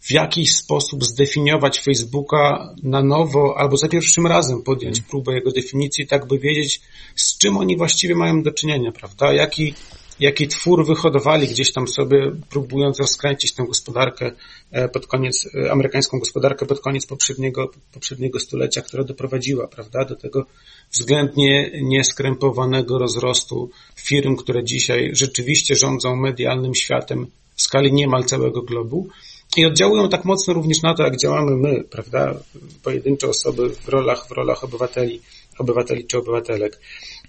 w 0.00 0.10
jakiś 0.10 0.56
sposób 0.56 1.04
zdefiniować 1.04 1.80
Facebooka 1.80 2.74
na 2.82 3.02
nowo, 3.02 3.54
albo 3.58 3.76
za 3.76 3.88
pierwszym 3.88 4.26
razem 4.26 4.62
podjąć 4.62 4.98
mm. 4.98 5.10
próbę 5.10 5.34
jego 5.34 5.50
definicji, 5.52 6.06
tak 6.06 6.26
by 6.26 6.38
wiedzieć, 6.38 6.80
z 7.16 7.38
czym 7.38 7.56
oni 7.56 7.76
właściwie 7.76 8.14
mają 8.14 8.42
do 8.42 8.52
czynienia, 8.52 8.92
prawda? 8.92 9.32
Jaki, 9.32 9.74
jaki 10.20 10.48
twór 10.48 10.86
wyhodowali 10.86 11.48
gdzieś 11.48 11.72
tam 11.72 11.88
sobie, 11.88 12.32
próbując 12.50 13.00
rozkręcić 13.00 13.52
tę 13.52 13.64
gospodarkę 13.66 14.32
e, 14.70 14.88
pod 14.88 15.06
koniec, 15.06 15.48
e, 15.54 15.72
amerykańską 15.72 16.18
gospodarkę 16.18 16.66
pod 16.66 16.80
koniec 16.80 17.06
poprzedniego, 17.06 17.70
poprzedniego 17.92 18.40
stulecia, 18.40 18.82
która 18.82 19.04
doprowadziła, 19.04 19.68
prawda, 19.68 20.04
do 20.04 20.16
tego 20.16 20.46
względnie 20.92 21.70
nieskrępowanego 21.82 22.98
rozrostu 22.98 23.70
firm, 23.96 24.36
które 24.36 24.64
dzisiaj 24.64 25.10
rzeczywiście 25.12 25.76
rządzą 25.76 26.16
medialnym 26.16 26.74
światem 26.74 27.26
w 27.56 27.62
skali 27.62 27.92
niemal 27.92 28.24
całego 28.24 28.62
globu 28.62 29.08
i 29.56 29.66
oddziałują 29.66 30.08
tak 30.08 30.24
mocno 30.24 30.54
również 30.54 30.82
na 30.82 30.94
to, 30.94 31.02
jak 31.02 31.16
działamy 31.16 31.56
my, 31.56 31.84
prawda, 31.84 32.34
pojedyncze 32.82 33.28
osoby 33.28 33.70
w 33.70 33.88
rolach, 33.88 34.28
w 34.28 34.30
rolach 34.30 34.64
obywateli, 34.64 35.20
obywateli 35.58 36.04
czy 36.04 36.18
obywatelek. 36.18 36.80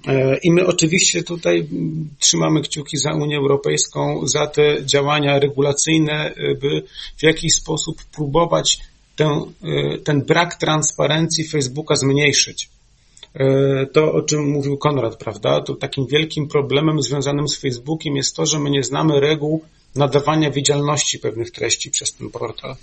E, 0.07 0.37
I 0.37 0.51
my 0.51 0.67
oczywiście 0.67 1.23
tutaj 1.23 1.67
trzymamy 2.19 2.61
kciuki 2.61 2.97
za 2.97 3.11
Unię 3.13 3.37
Europejską, 3.37 4.27
za 4.27 4.47
te 4.47 4.85
działania 4.85 5.39
regulacyjne, 5.39 6.33
e, 6.35 6.55
by 6.55 6.83
w 7.17 7.23
jakiś 7.23 7.53
sposób 7.53 8.03
próbować 8.15 8.79
ten, 9.15 9.27
e, 9.27 9.97
ten 9.97 10.21
brak 10.21 10.55
transparencji 10.55 11.47
Facebooka 11.47 11.95
zmniejszyć. 11.95 12.69
To, 13.93 14.13
o 14.13 14.21
czym 14.21 14.49
mówił 14.49 14.77
Konrad, 14.77 15.15
prawda? 15.15 15.61
To 15.61 15.75
takim 15.75 16.07
wielkim 16.07 16.47
problemem 16.47 17.01
związanym 17.01 17.47
z 17.47 17.57
Facebookiem 17.57 18.15
jest 18.15 18.35
to, 18.35 18.45
że 18.45 18.59
my 18.59 18.69
nie 18.69 18.83
znamy 18.83 19.19
reguł 19.19 19.63
nadawania 19.95 20.51
widzialności 20.51 21.19
pewnych 21.19 21.51
treści 21.51 21.91
przez 21.91 22.13
ten 22.13 22.29
portal. 22.29 22.75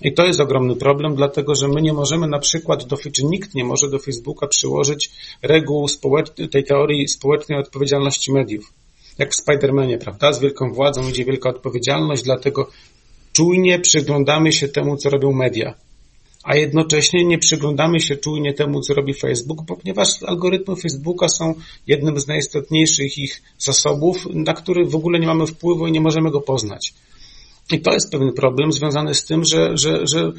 I 0.00 0.12
to 0.12 0.24
jest 0.24 0.40
ogromny 0.40 0.76
problem, 0.76 1.14
dlatego 1.14 1.54
że 1.54 1.68
my 1.68 1.82
nie 1.82 1.92
możemy 1.92 2.28
na 2.28 2.38
przykład, 2.38 2.84
do, 2.84 2.96
czy 2.96 3.24
nikt 3.24 3.54
nie 3.54 3.64
może 3.64 3.90
do 3.90 3.98
Facebooka 3.98 4.46
przyłożyć 4.46 5.10
reguł 5.42 5.86
tej 6.50 6.64
teorii 6.64 7.08
społecznej 7.08 7.58
odpowiedzialności 7.58 8.32
mediów. 8.32 8.72
Jak 9.18 9.32
w 9.32 9.36
Spidermanie, 9.36 9.98
prawda? 9.98 10.32
Z 10.32 10.40
wielką 10.40 10.72
władzą 10.72 11.08
idzie 11.08 11.24
wielka 11.24 11.48
odpowiedzialność, 11.48 12.22
dlatego 12.22 12.70
czujnie 13.32 13.78
przyglądamy 13.78 14.52
się 14.52 14.68
temu, 14.68 14.96
co 14.96 15.10
robią 15.10 15.32
media 15.32 15.74
a 16.44 16.56
jednocześnie 16.56 17.24
nie 17.24 17.38
przyglądamy 17.38 18.00
się 18.00 18.16
czujnie 18.16 18.54
temu, 18.54 18.80
co 18.80 18.94
robi 18.94 19.14
Facebook, 19.14 19.58
ponieważ 19.66 20.08
algorytmy 20.26 20.76
Facebooka 20.76 21.28
są 21.28 21.54
jednym 21.86 22.20
z 22.20 22.26
najistotniejszych 22.26 23.18
ich 23.18 23.42
zasobów, 23.58 24.26
na 24.34 24.54
który 24.54 24.84
w 24.84 24.96
ogóle 24.96 25.20
nie 25.20 25.26
mamy 25.26 25.46
wpływu 25.46 25.86
i 25.86 25.92
nie 25.92 26.00
możemy 26.00 26.30
go 26.30 26.40
poznać. 26.40 26.94
I 27.72 27.80
to 27.80 27.92
jest 27.92 28.12
pewien 28.12 28.32
problem 28.32 28.72
związany 28.72 29.14
z 29.14 29.24
tym, 29.24 29.44
że, 29.44 29.76
że, 29.76 30.06
że 30.06 30.32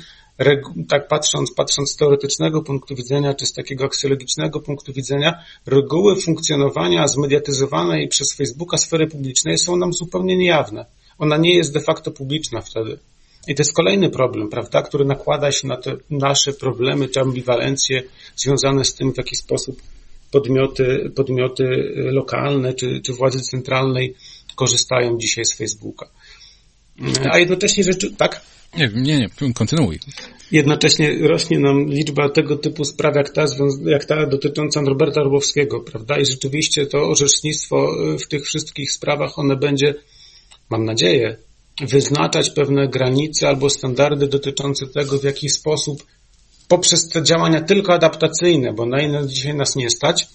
tak 0.89 1.07
patrząc, 1.07 1.53
patrząc 1.53 1.91
z 1.91 1.95
teoretycznego 1.95 2.61
punktu 2.61 2.95
widzenia, 2.95 3.33
czy 3.33 3.45
z 3.45 3.53
takiego 3.53 3.85
aksjologicznego 3.85 4.59
punktu 4.59 4.93
widzenia, 4.93 5.43
reguły 5.65 6.21
funkcjonowania 6.21 7.07
zmediatyzowanej 7.07 8.07
przez 8.07 8.33
Facebooka 8.33 8.77
sfery 8.77 9.07
publicznej 9.07 9.57
są 9.57 9.75
nam 9.75 9.93
zupełnie 9.93 10.37
niejawne. 10.37 10.85
Ona 11.17 11.37
nie 11.37 11.55
jest 11.55 11.73
de 11.73 11.79
facto 11.79 12.11
publiczna 12.11 12.61
wtedy. 12.61 12.99
I 13.47 13.55
to 13.55 13.61
jest 13.61 13.73
kolejny 13.73 14.09
problem, 14.09 14.49
prawda, 14.49 14.81
który 14.81 15.05
nakłada 15.05 15.51
się 15.51 15.67
na 15.67 15.77
te 15.77 15.97
nasze 16.09 16.53
problemy 16.53 17.09
czy 17.09 17.19
ambiwalencje 17.19 18.03
związane 18.35 18.85
z 18.85 18.93
tym, 18.93 19.13
w 19.13 19.17
jaki 19.17 19.35
sposób 19.35 19.81
podmioty, 20.31 21.11
podmioty 21.15 21.63
lokalne 21.95 22.73
czy, 22.73 23.01
czy 23.01 23.13
władzy 23.13 23.39
centralnej 23.39 24.15
korzystają 24.55 25.17
dzisiaj 25.17 25.45
z 25.45 25.53
Facebooka. 25.53 26.09
A 27.31 27.37
jednocześnie 27.37 27.83
rzeczy, 27.83 28.15
tak? 28.17 28.41
Nie, 28.77 28.91
nie, 28.95 29.17
nie, 29.19 29.53
kontynuuj. 29.53 29.99
Jednocześnie 30.51 31.27
rośnie 31.27 31.59
nam 31.59 31.89
liczba 31.89 32.29
tego 32.29 32.57
typu 32.57 32.85
spraw, 32.85 33.15
jak 33.15 33.29
ta, 33.29 33.45
jak 33.85 34.05
ta 34.05 34.25
dotycząca 34.25 34.81
Roberta 34.81 35.21
Orłowskiego, 35.21 35.79
prawda? 35.79 36.17
I 36.17 36.25
rzeczywiście 36.25 36.85
to 36.85 37.09
orzecznictwo 37.09 37.91
w 38.19 38.27
tych 38.27 38.45
wszystkich 38.45 38.91
sprawach, 38.91 39.39
one 39.39 39.55
będzie, 39.55 39.95
mam 40.69 40.85
nadzieję, 40.85 41.37
wyznaczać 41.81 42.49
pewne 42.49 42.87
granice 42.87 43.47
albo 43.47 43.69
standardy 43.69 44.27
dotyczące 44.27 44.87
tego, 44.87 45.19
w 45.19 45.23
jaki 45.23 45.49
sposób 45.49 46.03
poprzez 46.67 47.09
te 47.09 47.23
działania 47.23 47.61
tylko 47.61 47.93
adaptacyjne, 47.93 48.73
bo 48.73 48.85
na 48.85 49.01
inne 49.01 49.27
dzisiaj 49.27 49.55
nas 49.55 49.75
nie 49.75 49.89
stać, 49.89 50.27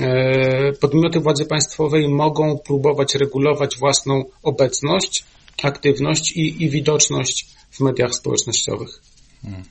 e, 0.00 0.72
podmioty 0.72 1.20
władzy 1.20 1.44
państwowej 1.44 2.08
mogą 2.08 2.58
próbować 2.58 3.14
regulować 3.14 3.76
własną 3.78 4.24
obecność, 4.42 5.24
aktywność 5.62 6.32
i, 6.32 6.62
i 6.62 6.70
widoczność 6.70 7.46
w 7.70 7.80
mediach 7.80 8.14
społecznościowych. 8.14 9.02
Hmm. 9.42 9.64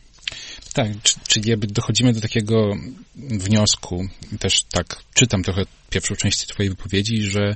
Tak, 0.73 0.87
czyli 1.27 1.49
jakby 1.49 1.67
dochodzimy 1.67 2.13
do 2.13 2.21
takiego 2.21 2.75
wniosku, 3.15 4.07
też 4.39 4.63
tak 4.71 5.03
czytam 5.13 5.43
trochę 5.43 5.65
pierwszą 5.89 6.15
część 6.15 6.47
Twojej 6.47 6.69
wypowiedzi, 6.69 7.21
że 7.23 7.55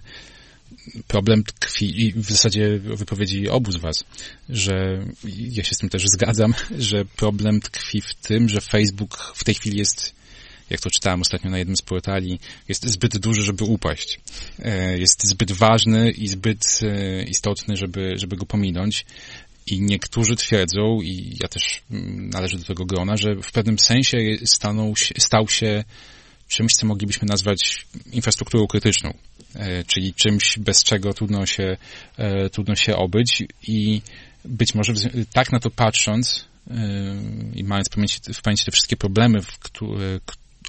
problem 1.08 1.44
tkwi 1.44 2.02
i 2.02 2.14
w 2.14 2.32
zasadzie 2.32 2.80
wypowiedzi 2.80 3.50
obu 3.50 3.72
z 3.72 3.78
was, 3.78 4.04
że 4.50 5.06
ja 5.38 5.64
się 5.64 5.76
z 5.76 5.78
tym 5.78 5.90
też 5.90 6.04
zgadzam, 6.06 6.54
że 6.78 7.06
problem 7.06 7.62
tkwi 7.62 8.02
w 8.02 8.16
tym, 8.16 8.50
że 8.50 8.62
Facebook 8.62 9.34
w 9.36 9.44
tej 9.44 9.56
chwili 9.56 9.78
jest 9.78 10.21
jak 10.72 10.82
to 10.82 10.90
czytałem 10.90 11.22
ostatnio 11.22 11.50
na 11.50 11.58
jednym 11.58 11.78
z 11.78 11.82
portali, 11.82 12.40
jest 12.68 12.86
zbyt 12.86 13.18
duży, 13.18 13.44
żeby 13.44 13.64
upaść. 13.64 14.20
E, 14.60 14.98
jest 14.98 15.28
zbyt 15.28 15.52
ważny 15.52 16.12
i 16.12 16.28
zbyt 16.28 16.80
e, 16.84 17.24
istotny, 17.24 17.78
żeby, 17.78 18.14
żeby 18.16 18.36
go 18.36 18.46
pominąć. 18.46 19.06
I 19.68 19.82
niektórzy 19.82 20.36
twierdzą, 20.36 21.02
i 21.02 21.38
ja 21.42 21.48
też 21.48 21.82
mm, 21.92 22.30
należę 22.30 22.58
do 22.58 22.64
tego 22.64 22.86
grona, 22.86 23.18
że 23.18 23.36
w 23.36 23.52
pewnym 23.52 23.80
sensie 23.80 24.18
stanął 24.46 24.94
stał 25.18 25.48
się 25.48 25.84
czymś, 26.48 26.74
co 26.74 26.86
moglibyśmy 26.86 27.28
nazwać 27.28 27.86
infrastrukturą 28.12 28.68
krytyczną, 28.68 29.14
e, 29.56 29.84
czyli 29.84 30.14
czymś, 30.14 30.60
bez 30.60 30.84
czego 30.84 31.14
trudno 31.14 31.46
się, 31.46 31.78
trudno 32.52 32.76
się 32.76 32.96
obyć 32.96 33.44
i 33.68 34.02
być 34.46 34.76
może 34.76 34.94
tak 35.34 35.52
na 35.52 35.60
to 35.60 35.70
patrząc 35.70 36.46
i 37.56 37.64
mając 37.64 37.88
w 37.88 37.92
pamięci, 37.92 38.20
w 38.34 38.42
pamięci 38.42 38.66
te 38.66 38.72
wszystkie 38.72 38.98
problemy, 38.98 39.40
które, 39.60 40.20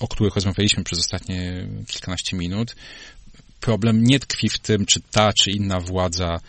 o 0.03 0.09
których 0.09 0.35
rozmawialiśmy 0.35 0.85
przez 0.85 0.99
ostatnie 0.99 1.67
kilkanaście 1.87 2.37
minut, 2.37 2.77
problem 3.61 4.05
nie 4.05 4.21
tkwi 4.21 4.49
w 4.49 4.59
tym, 4.59 4.87
czy 4.87 5.01
ta, 5.01 5.33
czy 5.33 5.51
inna 5.51 5.81
władza, 5.81 6.41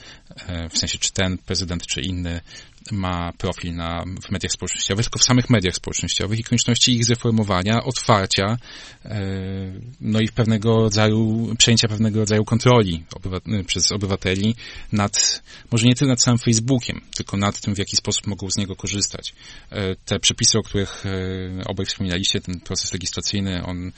e, 0.48 0.70
w 0.70 0.78
sensie, 0.78 0.98
czy 0.98 1.12
ten 1.12 1.38
prezydent, 1.38 1.88
czy 1.88 2.02
inny 2.02 2.42
ma 2.92 3.34
profil 3.38 3.76
na, 3.76 4.04
w 4.22 4.32
mediach 4.32 4.52
społecznościowych, 4.52 5.06
tylko 5.06 5.20
w 5.20 5.24
samych 5.24 5.50
mediach 5.50 5.76
społecznościowych 5.76 6.40
i 6.40 6.44
konieczności 6.44 6.96
ich 6.96 7.06
zreformowania, 7.06 7.84
otwarcia, 7.84 8.58
e, 9.06 9.22
no 10.02 10.20
i 10.20 10.28
pewnego 10.28 10.82
rodzaju, 10.82 11.48
przejęcia 11.58 11.88
pewnego 11.88 12.20
rodzaju 12.20 12.46
kontroli 12.46 13.04
obywa- 13.16 13.64
przez 13.66 13.92
obywateli 13.92 14.56
nad, 14.92 15.44
może 15.72 15.88
nie 15.88 15.96
tyle 15.96 16.10
nad 16.10 16.22
samym 16.22 16.40
Facebookiem, 16.40 17.02
tylko 17.16 17.38
nad 17.38 17.60
tym, 17.60 17.76
w 17.76 17.78
jaki 17.78 17.98
sposób 17.98 18.28
mogą 18.28 18.52
z 18.52 18.58
niego 18.58 18.76
korzystać. 18.76 19.34
E, 19.72 19.96
te 19.96 20.20
przepisy, 20.20 20.60
o 20.60 20.64
których 20.64 21.06
e, 21.06 21.10
obaj 21.66 21.86
wspominaliście, 21.86 22.42
ten 22.42 22.60
proces 22.60 22.94
legislacyjny, 22.94 23.64
on 23.66 23.92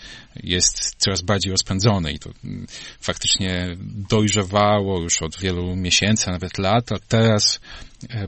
jest 0.44 0.96
coraz 0.98 1.22
bardziej 1.22 1.52
rozpędzony 1.52 2.14
i 2.14 2.20
to 2.20 2.30
mm, 2.44 2.68
faktycznie 3.00 3.78
dojrzewało 4.10 5.02
już 5.02 5.22
od 5.22 5.40
wielu 5.40 5.76
miesięcy, 5.76 6.28
a 6.28 6.32
nawet 6.32 6.58
lat, 6.58 6.92
a 6.92 6.96
teraz 7.08 7.60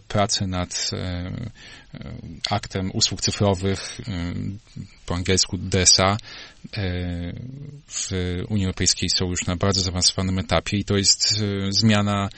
prace 0.07 0.47
nad 0.47 0.89
e, 0.93 0.97
e, 0.97 1.31
aktem 2.49 2.91
usług 2.93 3.21
cyfrowych, 3.21 4.01
po 5.05 5.15
angielsku 5.15 5.57
DESA, 5.57 6.17
w 7.87 8.09
Unii 8.49 8.65
Europejskiej 8.65 9.09
są 9.09 9.25
już 9.25 9.45
na 9.47 9.55
bardzo 9.55 9.81
zaawansowanym 9.81 10.39
etapie 10.39 10.77
i 10.77 10.83
to 10.83 10.97
jest 10.97 11.43
zmiana 11.69 12.29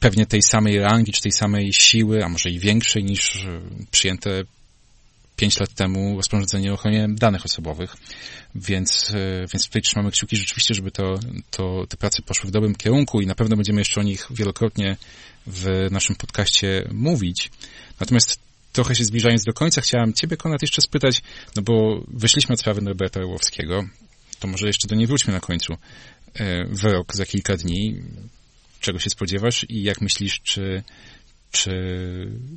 pewnie 0.00 0.26
tej 0.26 0.42
samej 0.42 0.78
rangi, 0.78 1.12
czy 1.12 1.22
tej 1.22 1.32
samej 1.32 1.72
siły, 1.72 2.24
a 2.24 2.28
może 2.28 2.50
i 2.50 2.58
większej 2.58 3.04
niż 3.04 3.46
przyjęte 3.90 4.30
pięć 5.36 5.60
lat 5.60 5.74
temu 5.74 6.16
rozporządzenie 6.16 6.70
o 6.70 6.74
ochronie 6.74 7.06
danych 7.08 7.44
osobowych, 7.44 7.96
więc, 8.54 9.12
więc 9.52 9.66
tutaj 9.66 9.82
trzymamy 9.82 10.10
kciuki 10.10 10.36
rzeczywiście, 10.36 10.74
żeby 10.74 10.90
to, 10.90 11.14
to, 11.50 11.86
te 11.88 11.96
prace 11.96 12.22
poszły 12.22 12.48
w 12.48 12.52
dobrym 12.52 12.74
kierunku 12.74 13.20
i 13.20 13.26
na 13.26 13.34
pewno 13.34 13.56
będziemy 13.56 13.80
jeszcze 13.80 14.00
o 14.00 14.04
nich 14.04 14.26
wielokrotnie 14.30 14.96
w 15.46 15.88
naszym 15.90 16.16
podcaście 16.16 16.88
mówić. 16.92 17.50
Natomiast 18.00 18.38
trochę 18.72 18.94
się 18.94 19.04
zbliżając 19.04 19.44
do 19.44 19.52
końca, 19.52 19.80
chciałem 19.80 20.12
Ciebie, 20.12 20.36
Konrad, 20.36 20.62
jeszcze 20.62 20.82
spytać, 20.82 21.22
no 21.56 21.62
bo 21.62 22.04
wyszliśmy 22.08 22.52
od 22.52 22.60
sprawy 22.60 22.82
Norberta 22.82 23.20
Orłowskiego, 23.20 23.84
to 24.40 24.48
może 24.48 24.66
jeszcze 24.66 24.88
do 24.88 24.94
niej 24.94 25.06
wróćmy 25.06 25.32
na 25.32 25.40
końcu. 25.40 25.76
E, 26.34 26.64
wyrok 26.64 27.14
za 27.14 27.26
kilka 27.26 27.56
dni. 27.56 28.02
Czego 28.80 28.98
się 28.98 29.10
spodziewasz 29.10 29.66
i 29.68 29.82
jak 29.82 30.00
myślisz, 30.00 30.40
czy 30.40 30.82
czy 31.54 31.70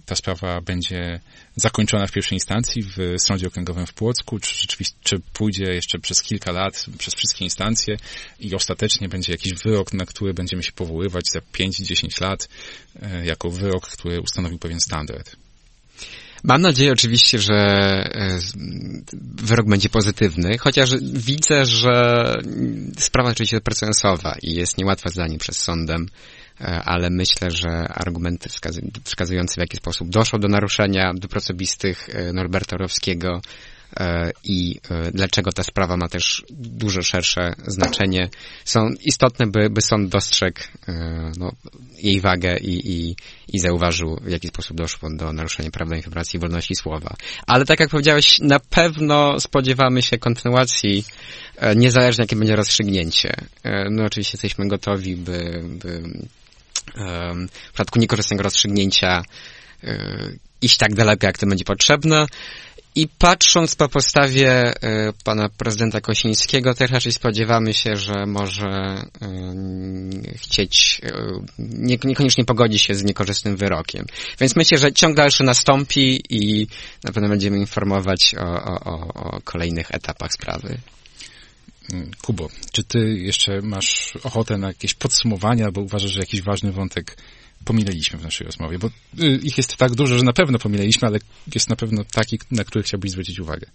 ta 0.06 0.16
sprawa 0.16 0.62
będzie 0.62 1.20
zakończona 1.56 2.08
w 2.08 2.12
pierwszej 2.12 2.36
instancji 2.36 2.84
w 2.84 2.98
Sądzie 3.18 3.48
Okręgowym 3.48 3.86
w 3.86 3.94
Płocku, 3.94 4.40
czy 4.40 4.54
rzeczywiście, 4.62 4.96
czy 5.04 5.20
pójdzie 5.34 5.64
jeszcze 5.64 6.00
przez 6.00 6.22
kilka 6.22 6.52
lat, 6.52 6.86
przez 6.98 7.16
wszystkie 7.16 7.46
instancje 7.46 7.98
i 8.40 8.56
ostatecznie 8.56 9.10
będzie 9.10 9.32
jakiś 9.32 9.54
wyrok, 9.54 9.94
na 9.94 10.06
który 10.06 10.34
będziemy 10.34 10.64
się 10.64 10.72
powoływać 10.72 11.24
za 11.34 11.40
5-10 11.40 12.22
lat, 12.22 12.50
e, 13.02 13.26
jako 13.26 13.50
wyrok, 13.50 13.88
który 13.88 14.22
ustanowił 14.22 14.60
pewien 14.60 14.80
standard. 14.80 15.36
Mam 16.44 16.62
nadzieję 16.62 16.92
oczywiście, 16.92 17.40
że 17.40 17.54
e, 17.54 18.40
wyrok 19.44 19.68
będzie 19.68 19.90
pozytywny, 19.90 20.58
chociaż 20.58 20.90
widzę, 21.02 21.66
że 21.66 22.24
sprawa 22.98 23.30
oczywiście 23.30 23.62
precedensowa 23.62 24.36
i 24.42 24.54
jest 24.54 24.78
niełatwa 24.78 25.10
zdanie 25.10 25.38
przez 25.38 25.58
sądem 25.58 26.08
ale 26.60 27.10
myślę, 27.10 27.52
że 27.52 27.70
argumenty 27.88 28.50
wskazujące 29.04 29.54
w 29.56 29.58
jaki 29.58 29.78
sposób 29.78 30.10
doszło 30.10 30.40
do 30.40 30.48
naruszenia 30.48 31.14
dóbr 31.14 31.38
osobistych 31.38 32.10
e, 32.10 32.34
Norberta 32.34 32.76
Orowskiego 32.76 33.42
e, 34.00 34.32
i 34.44 34.80
dlaczego 35.14 35.52
ta 35.52 35.64
sprawa 35.64 35.98
ma 35.98 36.08
też 36.08 36.46
dużo 36.50 37.02
szersze 37.02 37.54
znaczenie, 37.68 38.30
są 38.66 38.90
istotne, 39.06 39.48
by, 39.48 39.70
by 39.70 39.82
sąd 39.82 40.10
dostrzegł 40.10 40.60
no, 41.38 41.52
jej 41.98 42.22
wagę 42.22 42.58
i, 42.58 42.92
i, 42.92 43.16
i 43.54 43.60
zauważył, 43.60 44.20
w 44.22 44.30
jaki 44.30 44.48
sposób 44.48 44.78
doszło 44.78 45.10
do 45.16 45.34
naruszenia 45.34 45.72
prawa 45.72 45.96
informacji 45.96 46.38
i 46.38 46.40
wolności 46.40 46.76
słowa. 46.76 47.16
Ale 47.48 47.66
tak 47.66 47.80
jak 47.80 47.90
powiedziałeś, 47.90 48.40
na 48.40 48.60
pewno 48.60 49.40
spodziewamy 49.40 50.02
się 50.02 50.18
kontynuacji, 50.18 51.06
niezależnie 51.76 52.24
jakie 52.24 52.36
będzie 52.36 52.56
rozstrzygnięcie. 52.56 53.34
No 53.92 54.04
oczywiście 54.04 54.36
jesteśmy 54.36 54.68
gotowi, 54.68 55.16
by, 55.16 55.64
by 55.64 56.04
w 56.96 57.74
przypadku 57.74 58.00
niekorzystnego 58.00 58.44
rozstrzygnięcia 58.44 59.24
e, 59.84 59.98
iść 60.62 60.78
tak 60.78 60.96
daleko, 60.96 61.28
jak 61.28 61.38
to 61.38 61.48
będzie 61.48 61.66
potrzebne. 61.66 62.26
I 62.96 63.08
patrząc 63.20 63.76
po 63.76 63.90
postawie 63.90 64.52
e, 64.52 64.74
pana 65.24 65.50
prezydenta 65.50 66.02
Kosińskiego, 66.02 66.74
też 66.74 66.92
raczej 66.92 67.12
spodziewamy 67.12 67.74
się, 67.74 67.98
że 67.98 68.26
może 68.28 69.02
chcieć, 70.36 71.02
e, 71.04 71.12
nie, 71.60 71.98
niekoniecznie 72.04 72.46
pogodzi 72.46 72.80
się 72.80 72.96
z 72.96 73.04
niekorzystnym 73.04 73.58
wyrokiem. 73.58 74.06
Więc 74.40 74.56
myślę, 74.56 74.78
że 74.78 74.94
ciąg 74.94 75.16
dalszy 75.16 75.44
nastąpi 75.44 76.24
i 76.30 76.68
na 77.04 77.12
pewno 77.12 77.30
będziemy 77.30 77.58
informować 77.58 78.36
o, 78.40 78.64
o, 78.64 79.14
o 79.14 79.42
kolejnych 79.44 79.88
etapach 79.92 80.34
sprawy. 80.34 80.78
Kubo, 82.22 82.50
czy 82.72 82.84
ty 82.84 83.00
jeszcze 83.00 83.62
masz 83.62 84.18
ochotę 84.24 84.58
na 84.58 84.68
jakieś 84.68 84.94
podsumowania, 84.94 85.72
bo 85.72 85.82
uważasz, 85.82 86.12
że 86.12 86.20
jakiś 86.20 86.42
ważny 86.42 86.72
wątek 86.72 87.18
pominęliśmy 87.66 88.20
w 88.20 88.24
naszej 88.24 88.46
rozmowie? 88.46 88.80
Bo 88.80 88.88
y, 88.88 89.40
ich 89.44 89.58
jest 89.58 89.76
tak 89.76 89.96
dużo, 89.96 90.18
że 90.18 90.24
na 90.24 90.34
pewno 90.34 90.60
pominęliśmy, 90.60 91.08
ale 91.08 91.20
jest 91.56 91.70
na 91.70 91.76
pewno 91.76 92.04
taki, 92.04 92.40
na 92.52 92.64
który 92.64 92.84
chciałbyś 92.84 93.12
zwrócić 93.12 93.40
uwagę. 93.40 93.68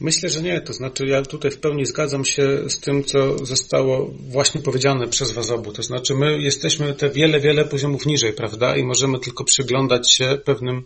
Myślę, 0.00 0.28
że 0.28 0.42
nie. 0.42 0.60
To 0.60 0.72
znaczy, 0.72 1.06
ja 1.06 1.22
tutaj 1.22 1.50
w 1.50 1.58
pełni 1.58 1.86
zgadzam 1.86 2.24
się 2.24 2.70
z 2.70 2.80
tym, 2.80 3.04
co 3.04 3.46
zostało 3.46 4.10
właśnie 4.28 4.60
powiedziane 4.60 5.06
przez 5.06 5.32
Was 5.32 5.50
obu. 5.50 5.72
To 5.72 5.82
znaczy, 5.82 6.14
my 6.14 6.42
jesteśmy 6.42 6.94
te 6.94 7.10
wiele, 7.10 7.40
wiele 7.40 7.64
poziomów 7.64 8.06
niżej, 8.06 8.32
prawda? 8.32 8.76
I 8.76 8.84
możemy 8.84 9.18
tylko 9.18 9.44
przyglądać 9.44 10.12
się 10.12 10.38
pewnym, 10.44 10.84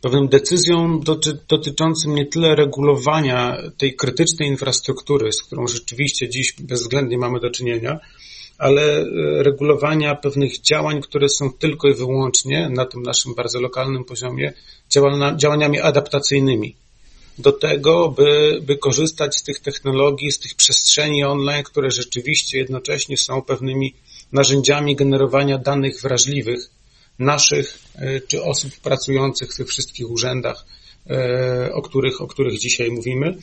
pewnym 0.00 0.28
decyzjom 0.28 1.00
doty, 1.00 1.38
dotyczącym 1.48 2.14
nie 2.14 2.26
tyle 2.26 2.54
regulowania 2.54 3.62
tej 3.78 3.96
krytycznej 3.96 4.48
infrastruktury, 4.48 5.32
z 5.32 5.42
którą 5.42 5.66
rzeczywiście 5.66 6.28
dziś 6.28 6.54
bezwzględnie 6.60 7.18
mamy 7.18 7.40
do 7.40 7.50
czynienia, 7.50 8.00
ale 8.58 8.82
e, 8.82 9.04
regulowania 9.42 10.14
pewnych 10.14 10.60
działań, 10.60 11.00
które 11.00 11.28
są 11.28 11.52
tylko 11.52 11.88
i 11.88 11.94
wyłącznie 11.94 12.68
na 12.68 12.86
tym 12.86 13.02
naszym 13.02 13.34
bardzo 13.34 13.60
lokalnym 13.60 14.04
poziomie 14.04 14.52
działaniami 15.36 15.80
adaptacyjnymi. 15.80 16.74
Do 17.38 17.52
tego, 17.52 18.08
by, 18.08 18.60
by 18.62 18.76
korzystać 18.76 19.36
z 19.36 19.42
tych 19.42 19.60
technologii, 19.60 20.32
z 20.32 20.38
tych 20.38 20.54
przestrzeni 20.54 21.24
online, 21.24 21.62
które 21.62 21.90
rzeczywiście 21.90 22.58
jednocześnie 22.58 23.16
są 23.16 23.42
pewnymi 23.42 23.94
narzędziami 24.32 24.96
generowania 24.96 25.58
danych 25.58 26.00
wrażliwych 26.00 26.70
naszych 27.20 27.78
e, 27.94 28.20
czy 28.20 28.42
osób 28.42 28.72
pracujących 28.82 29.52
w 29.52 29.56
tych 29.56 29.68
wszystkich 29.68 30.10
urzędach, 30.10 30.66
e, 31.10 31.72
o 31.72 31.82
których, 31.82 32.20
o 32.20 32.26
których 32.26 32.58
dzisiaj 32.58 32.90
mówimy. 32.90 33.36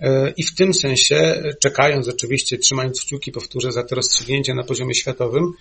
E, 0.00 0.32
I 0.36 0.42
w 0.42 0.54
tym 0.54 0.74
sensie, 0.74 1.42
czekając 1.60 2.08
oczywiście, 2.08 2.58
trzymając 2.58 3.00
kciuki, 3.00 3.32
powtórzę, 3.32 3.72
za 3.72 3.82
te 3.82 3.94
rozstrzygnięcia 3.94 4.54
na 4.54 4.64
poziomie 4.64 4.94
światowym, 4.94 5.52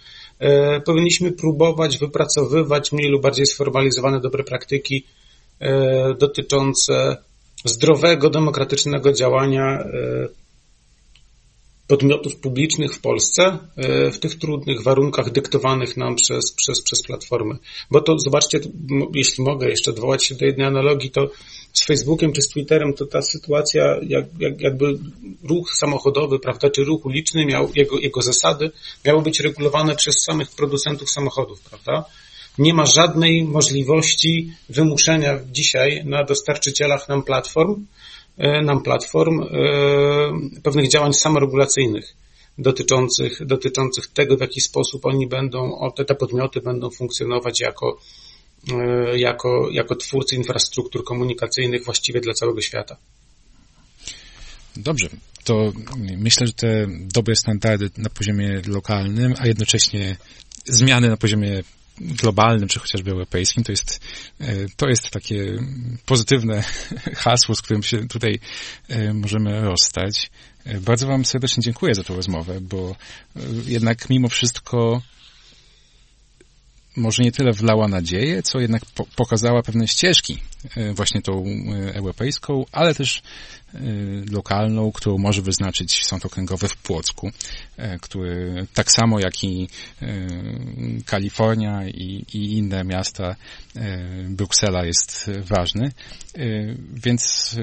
powinniśmy 0.86 1.32
próbować 1.32 1.97
wypracowywać 1.97 2.91
mniej 2.91 3.09
lub 3.09 3.22
bardziej 3.22 3.45
sformalizowane 3.45 4.19
dobre 4.19 4.43
praktyki 4.43 5.05
dotyczące 6.19 7.17
zdrowego, 7.65 8.30
demokratycznego 8.30 9.13
działania 9.13 9.84
podmiotów 11.91 12.35
publicznych 12.35 12.95
w 12.95 13.01
Polsce 13.01 13.57
e, 13.77 14.11
w 14.11 14.19
tych 14.19 14.39
trudnych 14.39 14.83
warunkach 14.83 15.31
dyktowanych 15.31 15.97
nam 15.97 16.15
przez, 16.15 16.51
przez, 16.51 16.81
przez 16.81 17.01
platformy. 17.03 17.57
Bo 17.91 18.01
to 18.01 18.19
zobaczcie, 18.19 18.59
jeśli 19.13 19.43
mogę 19.43 19.69
jeszcze 19.69 19.91
odwołać 19.91 20.25
się 20.25 20.35
do 20.35 20.45
jednej 20.45 20.67
analogii, 20.67 21.11
to 21.11 21.29
z 21.73 21.85
Facebookiem 21.85 22.33
czy 22.33 22.41
z 22.41 22.49
Twitterem 22.49 22.93
to 22.93 23.05
ta 23.05 23.21
sytuacja, 23.21 23.83
jak, 24.07 24.25
jak, 24.39 24.61
jakby 24.61 24.99
ruch 25.43 25.73
samochodowy, 25.75 26.39
prawda, 26.39 26.69
czy 26.69 26.83
ruch 26.83 27.05
uliczny 27.05 27.45
miał, 27.45 27.71
jego, 27.75 27.99
jego 27.99 28.21
zasady 28.21 28.71
miały 29.05 29.21
być 29.21 29.39
regulowane 29.39 29.95
przez 29.95 30.15
samych 30.25 30.51
producentów 30.51 31.11
samochodów, 31.11 31.61
prawda? 31.61 32.05
nie 32.57 32.73
ma 32.73 32.85
żadnej 32.85 33.43
możliwości 33.43 34.53
wymuszenia 34.69 35.39
dzisiaj 35.51 36.05
na 36.05 36.23
dostarczycielach 36.23 37.09
nam 37.09 37.23
platform, 37.23 37.85
nam 38.38 38.84
platform 38.84 39.41
e, 39.41 39.47
pewnych 40.63 40.89
działań 40.89 41.13
samoregulacyjnych 41.13 42.15
dotyczących, 42.57 43.45
dotyczących 43.45 44.07
tego, 44.07 44.38
w 44.38 44.41
jaki 44.41 44.61
sposób 44.61 45.05
oni 45.05 45.27
będą, 45.27 45.91
te, 45.95 46.05
te 46.05 46.15
podmioty 46.15 46.61
będą 46.61 46.89
funkcjonować 46.89 47.59
jako, 47.59 47.99
e, 48.71 49.19
jako, 49.19 49.69
jako 49.71 49.95
twórcy 49.95 50.36
infrastruktur 50.36 51.03
komunikacyjnych 51.03 51.86
właściwie 51.86 52.21
dla 52.21 52.34
całego 52.34 52.61
świata. 52.61 52.97
Dobrze, 54.77 55.09
to 55.43 55.71
myślę, 56.17 56.47
że 56.47 56.53
te 56.53 56.88
dobre 57.13 57.36
standardy 57.36 57.89
na 57.97 58.09
poziomie 58.09 58.61
lokalnym, 58.67 59.34
a 59.39 59.47
jednocześnie 59.47 60.17
zmiany 60.65 61.09
na 61.09 61.17
poziomie 61.17 61.63
globalnym, 62.02 62.70
czy 62.70 62.80
chociażby 62.80 63.12
europejskim, 63.12 63.64
to 63.64 63.72
jest, 63.72 63.99
e, 64.39 64.56
to 64.78 64.88
jest 64.88 65.10
takie 65.10 65.45
pozytywne 66.06 66.64
hasło, 67.24 67.56
z 67.56 67.62
którym 67.62 67.84
się 67.84 68.08
tutaj 68.08 68.39
e, 68.89 69.14
możemy 69.14 69.62
rozstać. 69.62 70.32
E, 70.66 70.80
bardzo 70.80 71.08
Wam 71.08 71.26
serdecznie 71.26 71.64
dziękuję 71.64 71.95
za 71.95 72.04
tę 72.04 72.16
rozmowę, 72.16 72.62
bo 72.62 72.95
jednak 73.66 74.10
mimo 74.10 74.28
wszystko 74.28 75.02
może 76.97 77.24
nie 77.24 77.32
tyle 77.32 77.52
wlała 77.52 77.88
nadzieję, 77.88 78.43
co 78.43 78.60
jednak 78.60 78.86
po 78.86 79.06
pokazała 79.16 79.64
pewne 79.64 79.88
ścieżki, 79.88 80.38
właśnie 80.93 81.22
tą 81.22 81.43
europejską, 81.93 82.66
ale 82.72 82.95
też 82.95 83.22
lokalną, 84.32 84.91
którą 84.91 85.17
może 85.17 85.41
wyznaczyć 85.41 86.05
Sąd 86.05 86.26
Okręgowy 86.26 86.67
w 86.67 86.78
Płocku, 86.78 87.32
e, 87.78 87.99
który 87.99 88.67
tak 88.74 88.91
samo 88.91 89.19
jak 89.19 89.43
i 89.43 89.67
y, 90.01 90.07
Kalifornia 91.05 91.88
i, 91.88 92.26
i 92.34 92.57
inne 92.57 92.84
miasta, 92.84 93.36
Bruksela 94.30 94.86
jest 94.86 95.32
ważny. 95.41 95.91
Więc 96.93 97.55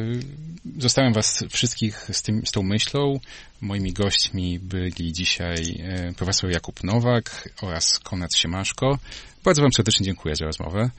zostawiam 0.79 1.13
Was 1.13 1.45
wszystkich 1.51 2.11
z, 2.13 2.23
tym, 2.23 2.47
z 2.47 2.51
tą 2.51 2.63
myślą. 2.63 3.21
Moimi 3.61 3.93
gośćmi 3.93 4.59
byli 4.59 5.13
dzisiaj 5.13 5.85
profesor 6.17 6.51
Jakub 6.51 6.85
Nowak 6.85 7.49
oraz 7.63 7.99
Konrad 7.99 8.37
Siemaszko. 8.37 8.99
Bardzo 9.45 9.63
Wam 9.63 9.73
serdecznie 9.73 10.07
dziękuję 10.07 10.37
za 10.37 10.45
rozmowę. 10.45 10.91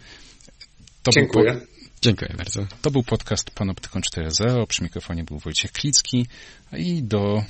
To 1.03 1.11
dziękuję. 1.11 1.53
Był, 1.53 1.78
Dziękuję 2.01 2.33
bardzo. 2.37 2.65
To 2.81 2.91
był 2.91 3.03
podcast 3.03 3.51
Panoptykon 3.51 4.01
4.0. 4.01 4.67
Przy 4.67 4.83
mikrofonie 4.83 5.23
był 5.23 5.39
Wojciech 5.39 5.71
Klicki 5.71 6.27
i 6.73 7.03
do 7.03 7.43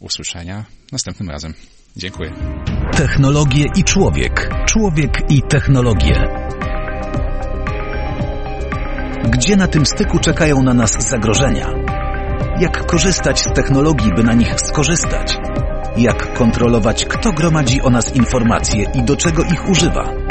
usłyszenia 0.00 0.64
następnym 0.92 1.30
razem. 1.30 1.54
Dziękuję. 1.96 2.32
Technologie 2.96 3.64
i 3.76 3.84
człowiek. 3.84 4.50
Człowiek 4.66 5.30
i 5.30 5.42
technologie. 5.42 6.14
Gdzie 9.30 9.56
na 9.56 9.68
tym 9.68 9.86
styku 9.86 10.18
czekają 10.18 10.62
na 10.62 10.74
nas 10.74 11.08
zagrożenia? 11.10 11.72
Jak 12.60 12.86
korzystać 12.86 13.40
z 13.40 13.52
technologii, 13.54 14.14
by 14.16 14.24
na 14.24 14.34
nich 14.34 14.60
skorzystać? 14.60 15.36
Jak 15.96 16.34
kontrolować, 16.34 17.04
kto 17.04 17.32
gromadzi 17.32 17.82
o 17.82 17.90
nas 17.90 18.16
informacje 18.16 18.84
i 18.94 19.02
do 19.02 19.16
czego 19.16 19.44
ich 19.44 19.68
używa? 19.68 20.25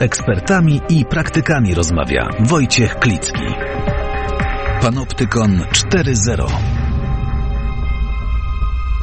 Ekspertami 0.00 0.80
i 0.88 1.04
praktykami 1.04 1.74
rozmawia 1.74 2.28
Wojciech 2.40 2.96
Klicki. 2.96 3.44
Panoptykon 4.80 5.50
4.0 5.60 6.48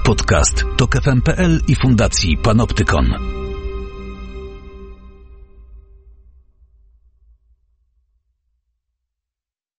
Podcast 0.05 0.65
to 0.77 0.87
KFM.pl 0.87 1.59
i 1.67 1.75
Fundacji 1.75 2.37
Panoptykon. 2.37 3.05